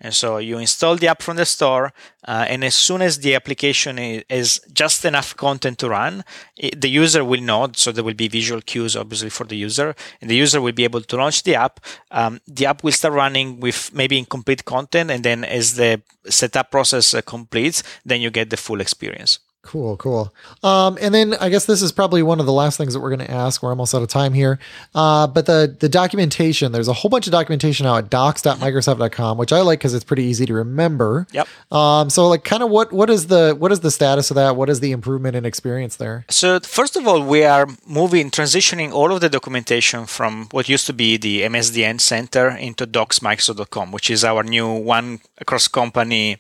And 0.00 0.12
so 0.12 0.38
you 0.38 0.58
install 0.58 0.96
the 0.96 1.08
app 1.08 1.22
from 1.22 1.36
the 1.36 1.46
store, 1.46 1.92
uh, 2.26 2.44
and 2.48 2.64
as 2.64 2.74
soon 2.74 3.00
as 3.00 3.20
the 3.20 3.34
application 3.34 3.98
is, 3.98 4.60
just 4.72 5.04
enough 5.04 5.36
content 5.36 5.78
to 5.78 5.88
run, 5.88 6.24
it, 6.56 6.80
the 6.80 6.90
user 6.90 7.24
will 7.24 7.40
know. 7.40 7.68
So 7.74 7.92
there 7.92 8.04
will 8.04 8.14
be 8.14 8.28
visual 8.28 8.60
cues, 8.60 8.96
obviously, 8.96 9.30
for 9.30 9.44
the 9.44 9.56
user, 9.56 9.94
and 10.20 10.28
the 10.28 10.36
user 10.36 10.60
will 10.60 10.72
be 10.72 10.84
able 10.84 11.02
to 11.02 11.16
launch 11.16 11.44
the 11.44 11.54
app. 11.54 11.80
Um, 12.10 12.40
the 12.46 12.66
app 12.66 12.82
will 12.82 12.92
start 12.92 13.14
running 13.14 13.60
with 13.60 13.94
maybe 13.94 14.18
incomplete 14.18 14.64
content, 14.64 15.10
and 15.10 15.24
then 15.24 15.44
as 15.44 15.76
the 15.76 16.02
setup 16.26 16.70
process 16.70 17.14
uh, 17.14 17.22
completes, 17.22 17.82
then 18.04 18.20
you 18.20 18.30
get 18.30 18.50
the 18.50 18.56
full 18.56 18.80
experience. 18.80 19.38
Cool, 19.64 19.96
cool. 19.96 20.32
Um, 20.62 20.98
and 21.00 21.14
then 21.14 21.34
I 21.40 21.48
guess 21.48 21.64
this 21.64 21.80
is 21.80 21.90
probably 21.90 22.22
one 22.22 22.38
of 22.38 22.44
the 22.44 22.52
last 22.52 22.76
things 22.76 22.92
that 22.92 23.00
we're 23.00 23.14
going 23.14 23.26
to 23.26 23.30
ask. 23.30 23.62
We're 23.62 23.70
almost 23.70 23.94
out 23.94 24.02
of 24.02 24.08
time 24.08 24.34
here. 24.34 24.58
Uh, 24.94 25.26
but 25.26 25.46
the 25.46 25.74
the 25.80 25.88
documentation, 25.88 26.70
there's 26.70 26.86
a 26.86 26.92
whole 26.92 27.08
bunch 27.08 27.26
of 27.26 27.32
documentation 27.32 27.84
now 27.84 27.96
at 27.96 28.10
docs.microsoft.com, 28.10 29.38
which 29.38 29.52
I 29.52 29.62
like 29.62 29.78
because 29.78 29.94
it's 29.94 30.04
pretty 30.04 30.24
easy 30.24 30.44
to 30.46 30.54
remember. 30.54 31.26
Yep. 31.32 31.48
Um, 31.72 32.10
so 32.10 32.28
like 32.28 32.44
kind 32.44 32.62
of 32.62 32.68
what 32.68 32.92
what 32.92 33.08
is 33.08 33.28
the 33.28 33.56
what 33.58 33.72
is 33.72 33.80
the 33.80 33.90
status 33.90 34.30
of 34.30 34.34
that? 34.34 34.54
What 34.54 34.68
is 34.68 34.80
the 34.80 34.92
improvement 34.92 35.34
in 35.34 35.46
experience 35.46 35.96
there? 35.96 36.26
So 36.28 36.60
first 36.60 36.94
of 36.94 37.08
all, 37.08 37.22
we 37.24 37.42
are 37.44 37.66
moving 37.86 38.30
transitioning 38.30 38.92
all 38.92 39.12
of 39.12 39.22
the 39.22 39.30
documentation 39.30 40.04
from 40.04 40.48
what 40.50 40.68
used 40.68 40.86
to 40.86 40.92
be 40.92 41.16
the 41.16 41.40
MSDN 41.42 42.02
center 42.02 42.50
into 42.50 42.86
docsmicrosoft.com, 42.86 43.92
which 43.92 44.10
is 44.10 44.24
our 44.24 44.42
new 44.42 44.70
one 44.70 45.20
across 45.38 45.68
company 45.68 46.36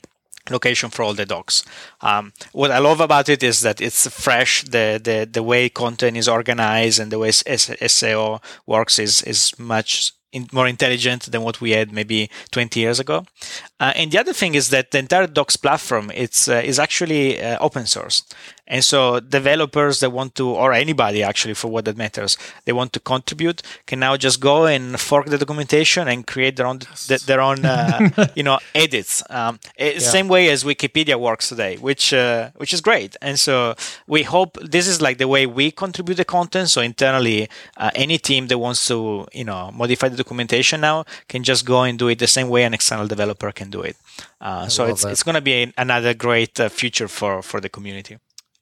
location 0.50 0.90
for 0.90 1.02
all 1.02 1.14
the 1.14 1.26
docs. 1.26 1.64
Um, 2.00 2.32
what 2.52 2.70
I 2.70 2.78
love 2.78 3.00
about 3.00 3.28
it 3.28 3.42
is 3.42 3.60
that 3.60 3.80
it's 3.80 4.06
fresh. 4.08 4.62
The, 4.64 5.00
the 5.02 5.28
the 5.30 5.42
way 5.42 5.68
content 5.68 6.16
is 6.16 6.28
organized 6.28 7.00
and 7.00 7.10
the 7.10 7.18
way 7.18 7.30
SEO 7.30 8.42
works 8.66 8.98
is 8.98 9.22
is 9.22 9.58
much 9.58 10.12
in, 10.34 10.48
more 10.52 10.66
intelligent 10.66 11.30
than 11.30 11.42
what 11.42 11.60
we 11.60 11.70
had 11.70 11.92
maybe 11.92 12.28
20 12.50 12.80
years 12.80 13.00
ago. 13.00 13.24
Uh, 13.80 13.92
and 13.96 14.10
the 14.10 14.18
other 14.18 14.32
thing 14.32 14.54
is 14.54 14.68
that 14.70 14.90
the 14.90 14.98
entire 14.98 15.26
Docs 15.26 15.56
platform 15.56 16.10
it's 16.14 16.48
uh, 16.48 16.60
is 16.64 16.78
actually 16.78 17.40
uh, 17.40 17.56
open 17.60 17.86
source. 17.86 18.22
And 18.66 18.82
so 18.82 19.20
developers 19.20 20.00
that 20.00 20.10
want 20.10 20.34
to, 20.36 20.48
or 20.48 20.72
anybody 20.72 21.22
actually 21.22 21.54
for 21.54 21.68
what 21.68 21.84
that 21.84 21.96
matters, 21.96 22.38
they 22.64 22.72
want 22.72 22.92
to 22.94 23.00
contribute 23.00 23.62
can 23.86 24.00
now 24.00 24.16
just 24.16 24.40
go 24.40 24.66
and 24.66 24.98
fork 24.98 25.26
the 25.26 25.36
documentation 25.36 26.08
and 26.08 26.26
create 26.26 26.56
their 26.56 26.66
own, 26.66 26.80
their 27.26 27.40
own, 27.40 27.64
uh, 27.64 28.28
you 28.34 28.42
know, 28.42 28.58
edits. 28.74 29.22
Um, 29.28 29.60
yeah. 29.78 29.98
Same 29.98 30.28
way 30.28 30.48
as 30.48 30.64
Wikipedia 30.64 31.20
works 31.20 31.48
today, 31.48 31.76
which, 31.76 32.14
uh, 32.14 32.50
which 32.56 32.72
is 32.72 32.80
great. 32.80 33.16
And 33.20 33.38
so 33.38 33.74
we 34.06 34.22
hope 34.22 34.58
this 34.62 34.88
is 34.88 35.02
like 35.02 35.18
the 35.18 35.28
way 35.28 35.46
we 35.46 35.70
contribute 35.70 36.14
the 36.14 36.24
content. 36.24 36.70
So 36.70 36.80
internally, 36.80 37.48
uh, 37.76 37.90
any 37.94 38.16
team 38.16 38.46
that 38.46 38.58
wants 38.58 38.86
to, 38.88 39.26
you 39.32 39.44
know, 39.44 39.70
modify 39.72 40.08
the 40.08 40.16
documentation 40.16 40.80
now 40.80 41.04
can 41.28 41.42
just 41.42 41.66
go 41.66 41.82
and 41.82 41.98
do 41.98 42.08
it 42.08 42.18
the 42.18 42.26
same 42.26 42.48
way 42.48 42.64
an 42.64 42.72
external 42.72 43.06
developer 43.06 43.52
can 43.52 43.68
do 43.68 43.82
it. 43.82 43.96
Uh, 44.40 44.68
so 44.68 44.86
it's, 44.86 45.04
it's 45.04 45.22
going 45.22 45.34
to 45.34 45.40
be 45.40 45.72
another 45.76 46.14
great 46.14 46.58
uh, 46.58 46.68
future 46.68 47.08
for, 47.08 47.42
for 47.42 47.60
the 47.60 47.68
community. 47.68 48.18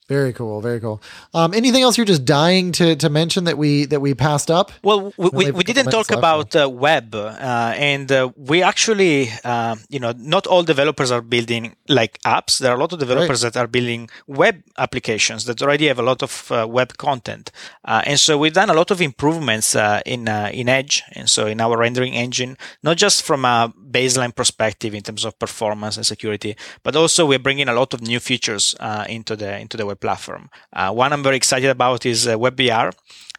Very 0.09 0.33
cool, 0.33 0.61
very 0.61 0.81
cool. 0.81 1.01
Um, 1.33 1.55
anything 1.55 1.83
else 1.83 1.97
you're 1.97 2.05
just 2.05 2.25
dying 2.25 2.73
to, 2.73 2.97
to 2.97 3.09
mention 3.09 3.45
that 3.45 3.57
we 3.57 3.85
that 3.87 4.01
we 4.01 4.15
passed 4.15 4.51
up? 4.51 4.73
Well, 4.83 5.13
we, 5.17 5.31
we, 5.33 5.51
we 5.53 5.63
didn't 5.63 5.93
talk 5.93 6.11
about 6.11 6.57
uh, 6.57 6.69
web, 6.69 7.15
uh, 7.15 7.73
and 7.77 8.11
uh, 8.11 8.33
we 8.37 8.63
actually, 8.63 9.31
uh, 9.45 9.77
you 9.89 10.01
know, 10.01 10.13
not 10.19 10.49
all 10.49 10.65
developers 10.65 11.13
are 11.13 11.23
building 11.23 11.77
like 11.89 12.19
apps. 12.23 12.59
There 12.59 12.73
are 12.73 12.77
a 12.77 12.81
lot 12.81 12.93
of 12.93 12.99
developers 12.99 13.45
right. 13.45 13.53
that 13.53 13.61
are 13.61 13.69
building 13.69 14.11
web 14.27 14.65
applications 14.77 15.45
that 15.45 15.63
already 15.63 15.87
have 15.87 16.01
a 16.01 16.03
lot 16.03 16.21
of 16.21 16.51
uh, 16.51 16.67
web 16.69 16.99
content, 16.99 17.53
uh, 17.85 18.03
and 18.05 18.19
so 18.19 18.37
we've 18.37 18.53
done 18.53 18.71
a 18.71 18.75
lot 18.75 18.91
of 18.91 19.01
improvements 19.01 19.77
in 20.05 20.27
in 20.27 20.69
Edge, 20.69 21.05
and 21.13 21.31
so 21.31 21.47
in 21.47 21.61
our 21.61 21.79
rendering 21.79 22.15
engine, 22.15 22.59
not 22.83 22.97
just 22.97 23.23
from 23.23 23.45
a 23.45 23.73
baseline 23.93 24.35
perspective 24.35 24.95
in 24.95 25.03
terms 25.03 25.25
of 25.25 25.39
performance 25.39 25.97
and 25.97 26.05
security, 26.05 26.57
but 26.83 26.97
also 26.97 27.25
we're 27.25 27.39
bringing 27.39 27.69
a 27.69 27.73
lot 27.73 27.95
of 27.95 28.03
new 28.03 28.19
features 28.19 28.75
into 29.09 29.37
the 29.37 29.59
into 29.59 29.77
the 29.77 29.87
web 29.87 29.92
platform. 29.97 30.51
Uh, 30.73 30.93
one 30.93 31.13
I'm 31.13 31.23
very 31.23 31.37
excited 31.37 31.71
about 31.71 32.07
is 32.07 32.27
uh, 32.27 32.37
WebVR. 32.37 32.93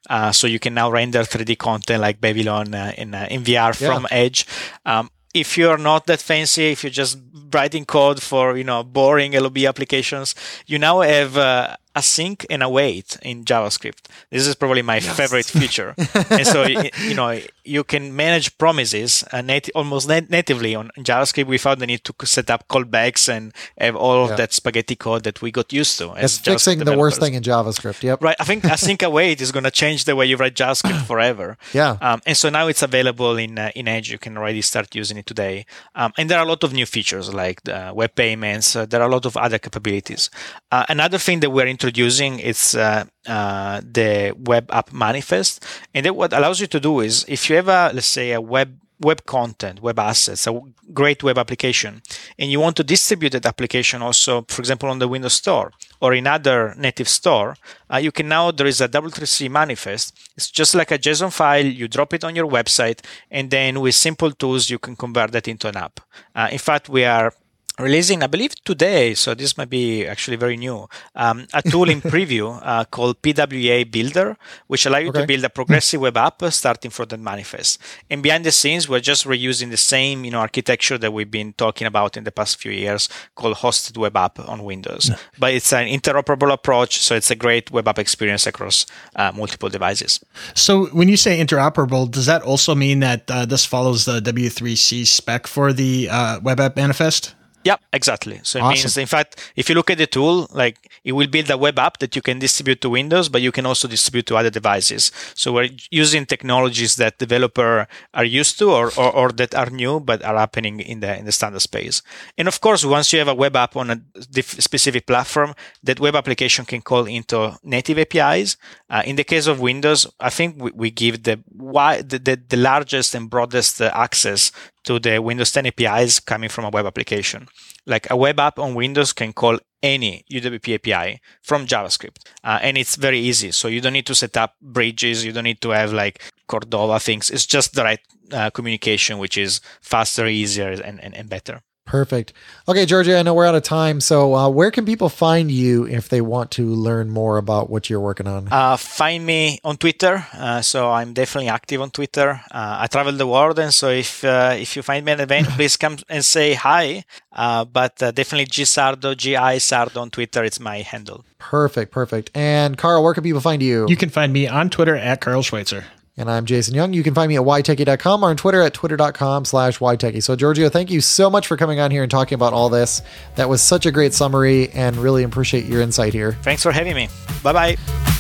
Uh, 0.10 0.32
so 0.32 0.48
you 0.48 0.60
can 0.60 0.74
now 0.74 0.92
render 0.92 1.22
3D 1.22 1.58
content 1.58 2.02
like 2.02 2.20
Babylon 2.20 2.74
uh, 2.74 2.94
in, 2.98 3.14
uh, 3.16 3.28
in 3.32 3.44
VR 3.44 3.80
yeah. 3.80 3.94
from 3.94 4.06
Edge. 4.12 4.46
Um, 4.86 5.10
if 5.34 5.58
you're 5.58 5.78
not 5.78 6.06
that 6.08 6.20
fancy, 6.20 6.72
if 6.72 6.84
you're 6.84 6.92
just 6.92 7.18
writing 7.54 7.86
code 7.86 8.22
for 8.22 8.58
you 8.58 8.64
know 8.64 8.84
boring 8.84 9.32
LOB 9.32 9.60
applications, 9.60 10.36
you 10.68 10.78
now 10.78 11.02
have 11.02 11.38
uh, 11.38 11.76
async 11.96 12.46
and 12.50 12.64
await 12.64 13.18
in 13.22 13.46
JavaScript. 13.46 14.08
This 14.30 14.48
is 14.48 14.56
probably 14.56 14.82
my 14.82 14.96
yes. 14.96 15.16
favorite 15.16 15.46
feature. 15.46 15.94
and 16.30 16.48
so, 16.48 16.64
you 16.64 17.14
know, 17.14 17.40
you 17.64 17.84
can 17.84 18.16
manage 18.16 18.58
promises 18.58 19.24
uh, 19.32 19.42
nat- 19.42 19.70
almost 19.76 20.08
nat- 20.08 20.30
natively 20.30 20.76
on 20.76 20.92
JavaScript 20.98 21.48
without 21.48 21.80
the 21.80 21.88
need 21.88 22.04
to 22.04 22.14
set 22.26 22.50
up 22.50 22.68
callbacks 22.68 23.30
and 23.30 23.54
have 23.78 23.96
all 23.96 24.26
yeah. 24.26 24.32
of 24.32 24.38
that 24.38 24.54
spaghetti 24.54 24.96
code 24.96 25.24
that 25.24 25.42
we 25.42 25.52
got 25.52 25.72
used 25.72 25.98
to. 26.00 26.14
It's 26.18 26.38
fixing 26.38 26.80
the 26.80 26.98
worst 26.98 27.20
thing 27.20 27.34
in 27.36 27.44
JavaScript. 27.44 28.04
Yep. 28.04 28.24
Right. 28.24 28.36
I 28.40 28.44
think 28.44 28.64
async 28.76 29.02
await 29.04 29.42
is 29.42 29.52
going 29.52 29.64
to 29.64 29.72
change 29.72 30.06
the 30.06 30.16
way 30.16 30.26
you 30.26 30.38
write 30.38 30.56
JavaScript 30.56 31.06
forever. 31.12 31.58
Yeah. 31.74 31.98
Um, 32.02 32.22
and 32.26 32.36
so 32.36 32.50
now 32.50 32.68
it's 32.68 32.82
available 32.82 33.38
in 33.38 33.58
uh, 33.58 33.72
in 33.76 33.88
Edge. 33.88 34.12
You 34.12 34.18
can 34.18 34.38
already 34.38 34.62
start 34.62 34.94
using 34.96 35.18
it 35.18 35.26
today. 35.26 35.66
Um, 35.96 36.12
and 36.18 36.30
there 36.30 36.40
are 36.40 36.46
a 36.46 36.50
lot 36.50 36.64
of 36.64 36.74
new 36.74 36.86
features 36.86 37.34
like 37.34 37.62
web 37.94 38.16
payments. 38.16 38.76
Uh, 38.76 38.86
there 38.86 39.02
are 39.02 39.08
a 39.08 39.12
lot 39.12 39.26
of 39.26 39.38
other 39.38 39.60
capabilities. 39.60 40.30
Uh, 40.72 40.86
another 40.90 41.18
thing 41.18 41.40
that 41.42 41.50
we're 41.50 41.68
introducing 41.84 42.40
it's 42.40 42.76
uh, 42.76 43.04
uh, 43.28 43.82
the 43.84 44.34
web 44.38 44.72
app 44.72 44.94
manifest, 44.94 45.66
and 45.94 46.06
that 46.06 46.16
what 46.16 46.32
allows 46.32 46.62
you 46.62 46.68
to 46.68 46.80
do 46.80 47.02
is 47.02 47.26
if 47.28 47.50
you 47.50 47.58
have 47.58 47.68
a 47.68 47.92
let's 47.94 48.08
say 48.08 48.32
a 48.32 48.40
web 48.40 48.80
web 49.02 49.26
content, 49.26 49.82
web 49.82 50.00
assets, 50.00 50.48
a 50.48 50.62
great 50.94 51.24
web 51.24 51.38
application, 51.38 52.02
and 52.40 52.50
you 52.50 52.58
want 52.62 52.78
to 52.78 52.86
distribute 52.86 53.32
that 53.32 53.46
application 53.46 54.02
also, 54.02 54.46
for 54.48 54.62
example, 54.62 54.88
on 54.88 55.00
the 55.00 55.10
Windows 55.10 55.34
Store 55.34 55.74
or 56.00 56.14
in 56.14 56.26
other 56.26 56.74
native 56.78 57.10
store, 57.10 57.58
uh, 57.92 57.98
you 57.98 58.14
can 58.14 58.30
now, 58.30 58.50
there 58.50 58.68
is 58.68 58.80
a 58.80 58.88
W3C 58.88 59.50
manifest. 59.50 60.18
It's 60.38 60.50
just 60.50 60.74
like 60.74 60.92
a 60.92 60.98
JSON 60.98 61.34
file. 61.34 61.66
You 61.66 61.90
drop 61.90 62.14
it 62.14 62.24
on 62.24 62.34
your 62.34 62.48
website, 62.48 63.00
and 63.30 63.52
then 63.52 63.82
with 63.82 63.96
simple 63.96 64.32
tools, 64.32 64.70
you 64.70 64.80
can 64.80 64.96
convert 64.96 65.34
that 65.34 65.50
into 65.50 65.68
an 65.68 65.76
app. 65.76 66.00
Uh, 66.34 66.48
in 66.50 66.60
fact, 66.60 66.88
we 66.88 67.04
are 67.04 67.34
releasing, 67.80 68.22
I 68.22 68.28
believe 68.28 68.56
today, 68.64 69.14
so 69.16 69.34
this 69.34 69.58
might 69.58 69.70
be 69.70 70.06
actually 70.06 70.38
very 70.38 70.58
new, 70.58 70.88
um, 71.16 71.48
a 71.54 71.62
tool 71.62 71.90
in 71.90 72.02
preview 72.14 72.60
uh, 72.62 72.86
called 72.86 73.22
PWA 73.22 73.90
Builder, 73.90 74.38
which 74.68 74.86
allow 74.86 75.00
you 75.00 75.10
okay. 75.10 75.22
to 75.22 75.28
build 75.28 75.44
a 75.44 75.50
progressive 75.50 76.02
web 76.02 76.18
app 76.18 76.44
starting 76.52 76.92
from 76.92 77.08
that 77.08 77.20
manifest. 77.20 77.82
And 78.10 78.22
behind 78.22 78.46
the 78.46 78.52
scenes, 78.52 78.88
we're 78.88 79.00
just 79.00 79.26
reusing 79.26 79.72
the 79.72 79.78
same, 79.78 80.24
you 80.24 80.32
know, 80.32 80.40
architecture 80.40 80.98
that 81.00 81.12
we've 81.12 81.32
been 81.32 81.54
talking 81.54 81.88
about 81.88 82.16
in 82.16 82.24
the 82.24 82.32
past 82.32 82.58
few 82.58 82.72
years 82.72 83.10
called 83.36 83.58
hosted 83.58 83.98
web 83.98 84.16
app 84.16 84.40
on 84.40 84.64
Windows. 84.64 85.10
Yeah. 85.10 85.18
But 85.40 85.54
it's 85.54 85.74
an 85.74 85.88
interoperable 85.88 86.52
approach, 86.54 87.00
so 87.00 87.16
it's 87.16 87.32
a 87.32 87.36
great 87.36 87.72
web 87.72 87.88
app 87.88 87.98
experience 87.98 88.46
across 88.46 88.86
uh, 89.16 89.32
multiple 89.36 89.70
devices. 89.70 90.24
So 90.54 90.88
when 90.88 91.10
you 91.10 91.18
say 91.18 91.44
interoperable, 91.44 92.10
does 92.10 92.28
that 92.28 92.44
also 92.44 92.76
mean 92.76 93.00
that 93.00 93.30
uh, 93.32 93.46
this 93.46 93.66
follows 93.66 94.06
the 94.06 94.20
W3C 94.20 95.08
spec 95.08 95.48
for 95.48 95.74
the 95.74 96.10
uh, 96.10 96.40
web 96.42 96.60
app 96.60 96.76
manifest? 96.76 97.34
Yeah, 97.64 97.78
exactly. 97.94 98.40
So 98.44 98.60
it 98.60 98.62
awesome. 98.62 98.74
means, 98.74 98.98
in 98.98 99.08
fact, 99.08 99.52
if 99.56 99.70
you 99.70 99.76
look 99.76 99.90
at 99.90 99.98
the 99.98 100.08
tool, 100.08 100.48
like 100.52 100.78
it 101.04 101.14
will 101.14 101.28
build 101.28 101.50
a 101.50 101.58
web 101.58 101.80
app 101.80 102.00
that 102.00 102.16
you 102.16 102.22
can 102.22 102.40
distribute 102.40 102.82
to 102.82 102.90
Windows, 102.90 103.30
but 103.30 103.42
you 103.42 103.52
can 103.52 103.66
also 103.66 103.88
distribute 103.88 104.26
to 104.28 104.36
other 104.36 104.50
devices. 104.50 105.12
So 105.34 105.54
we're 105.54 105.70
using 105.90 106.26
technologies 106.26 106.96
that 106.98 107.18
developer 107.20 107.88
are 108.14 108.24
used 108.26 108.60
to 108.60 108.72
or, 108.72 108.92
or, 108.98 109.12
or, 109.12 109.30
that 109.34 109.56
are 109.56 109.70
new, 109.70 110.00
but 110.00 110.24
are 110.24 110.38
happening 110.38 110.80
in 110.82 111.00
the, 111.00 111.18
in 111.18 111.26
the 111.26 111.32
standard 111.32 111.62
space. 111.62 112.02
And 112.38 112.48
of 112.48 112.60
course, 112.60 112.84
once 112.84 113.14
you 113.14 113.20
have 113.20 113.28
a 113.28 113.36
web 113.36 113.56
app 113.56 113.76
on 113.76 113.90
a 113.90 114.02
specific 114.42 115.08
platform, 115.08 115.56
that 115.84 116.00
web 116.00 116.16
application 116.16 116.66
can 116.66 116.82
call 116.82 117.06
into 117.06 117.58
native 117.64 117.98
APIs. 117.98 118.58
Uh, 118.90 119.04
in 119.06 119.16
the 119.16 119.24
case 119.24 119.48
of 119.48 119.60
Windows, 119.60 120.06
I 120.20 120.30
think 120.30 120.62
we, 120.62 120.72
we 120.72 120.92
give 120.92 121.24
the, 121.24 121.42
wide, 121.54 122.10
the, 122.10 122.20
the, 122.20 122.42
the 122.50 122.58
largest 122.58 123.16
and 123.16 123.30
broadest 123.30 123.82
access 123.82 124.52
to 124.84 125.00
the 125.00 125.20
Windows 125.20 125.52
10 125.52 125.68
APIs 125.68 126.20
coming 126.20 126.50
from 126.50 126.66
a 126.66 126.70
web 126.70 126.86
application. 126.86 127.48
Like 127.86 128.10
a 128.10 128.18
web 128.18 128.40
app 128.40 128.60
on 128.60 128.76
Windows 128.76 129.14
can 129.14 129.34
call 129.34 129.60
any 129.82 130.26
UWP 130.32 130.76
API 130.76 131.22
from 131.42 131.66
JavaScript. 131.66 132.18
Uh, 132.44 132.60
and 132.62 132.78
it's 132.78 132.96
very 132.96 133.20
easy. 133.20 133.52
So 133.52 133.68
you 133.68 133.82
don't 133.82 133.94
need 133.94 134.06
to 134.08 134.16
set 134.16 134.38
up 134.38 134.56
bridges. 134.62 135.26
You 135.26 135.32
don't 135.32 135.44
need 135.44 135.62
to 135.62 135.70
have 135.70 135.92
like 135.94 136.22
Cordova 136.48 137.00
things. 137.00 137.30
It's 137.30 137.46
just 137.46 137.76
the 137.76 137.84
right 137.84 138.00
uh, 138.32 138.50
communication, 138.50 139.18
which 139.18 139.38
is 139.38 139.62
faster, 139.82 140.28
easier, 140.28 140.70
and, 140.70 141.00
and, 141.02 141.14
and 141.16 141.30
better. 141.30 141.62
Perfect. 141.86 142.32
Okay, 142.68 142.86
Giorgio, 142.86 143.20
I 143.20 143.24
know 143.24 143.34
we're 143.34 143.46
out 143.46 143.56
of 143.56 143.64
time. 143.64 144.00
So, 144.00 144.34
uh, 144.36 144.50
where 144.50 144.72
can 144.72 144.86
people 144.86 145.10
find 145.10 145.52
you 145.52 145.86
if 145.86 146.08
they 146.08 146.22
want 146.22 146.50
to 146.52 146.66
learn 146.66 147.10
more 147.10 147.38
about 147.38 147.70
what 147.70 147.90
you're 147.90 148.00
working 148.00 148.26
on? 148.26 148.48
Uh, 148.52 148.78
find 148.78 149.26
me 149.26 149.60
on 149.66 149.76
Twitter. 149.78 150.26
Uh, 150.34 150.62
so, 150.62 150.90
I'm 150.92 151.14
definitely 151.14 151.50
active 151.50 151.82
on 151.82 151.92
Twitter. 151.92 152.42
Uh, 152.50 152.78
I 152.80 152.88
travel 152.88 153.12
the 153.12 153.28
world, 153.28 153.60
and 153.60 153.74
so 153.74 153.90
if 153.90 154.24
uh, 154.24 154.56
if 154.58 154.76
you 154.78 154.82
find 154.82 155.06
me 155.06 155.12
at 155.12 155.20
an 155.20 155.24
event, 155.26 155.48
please 155.58 155.76
come 155.76 155.98
and 156.08 156.24
say 156.24 156.54
hi. 156.54 157.04
Uh, 157.34 157.66
but 157.66 157.98
definitely 157.98 158.46
G 158.46 158.64
Sardo, 158.64 159.16
G 159.16 159.36
I 159.36 159.58
Sardo 159.58 160.02
on 160.02 160.10
Twitter. 160.10 160.44
It's 160.44 160.60
my 160.60 160.78
handle. 160.78 161.26
Perfect, 161.38 161.92
perfect. 161.92 162.32
And 162.34 162.78
Carl, 162.78 163.04
where 163.04 163.14
can 163.14 163.24
people 163.24 163.42
find 163.42 163.62
you? 163.62 163.86
You 163.90 163.98
can 163.98 164.10
find 164.10 164.32
me 164.32 164.48
on 164.48 164.70
Twitter 164.70 164.96
at 164.96 165.20
Carl 165.20 165.42
Schweitzer. 165.44 165.84
And 166.16 166.30
I'm 166.30 166.46
Jason 166.46 166.76
Young. 166.76 166.94
You 166.94 167.02
can 167.02 167.16
find 167.16 167.28
me 167.28 167.38
at 167.38 167.44
ytechie.com 167.44 168.24
or 168.24 168.30
on 168.30 168.38
Twitter 168.38 168.62
at 168.62 168.74
twitter.com 168.74 169.46
slash 169.46 169.80
ytechie. 169.80 170.22
So, 170.22 170.36
Giorgio, 170.36 170.70
thank 170.70 170.92
you 170.92 171.02
so 171.02 171.30
much 171.30 171.48
for 171.48 171.58
coming 171.58 171.80
on 171.80 171.90
here 171.90 172.04
and 172.04 172.12
talking 172.12 172.36
about 172.36 172.54
all 172.54 172.70
this. 172.70 173.02
That 173.36 173.50
was 173.50 173.64
such 173.64 173.86
a 173.88 173.92
great 173.92 174.14
summary 174.14 174.70
and 174.70 174.96
really 174.98 175.24
appreciate 175.24 175.66
your 175.66 175.82
insight 175.82 176.14
here. 176.14 176.34
Thanks 176.44 176.62
for 176.62 176.72
having 176.72 176.96
me. 176.96 177.10
Bye 177.42 177.54
bye. 177.54 178.13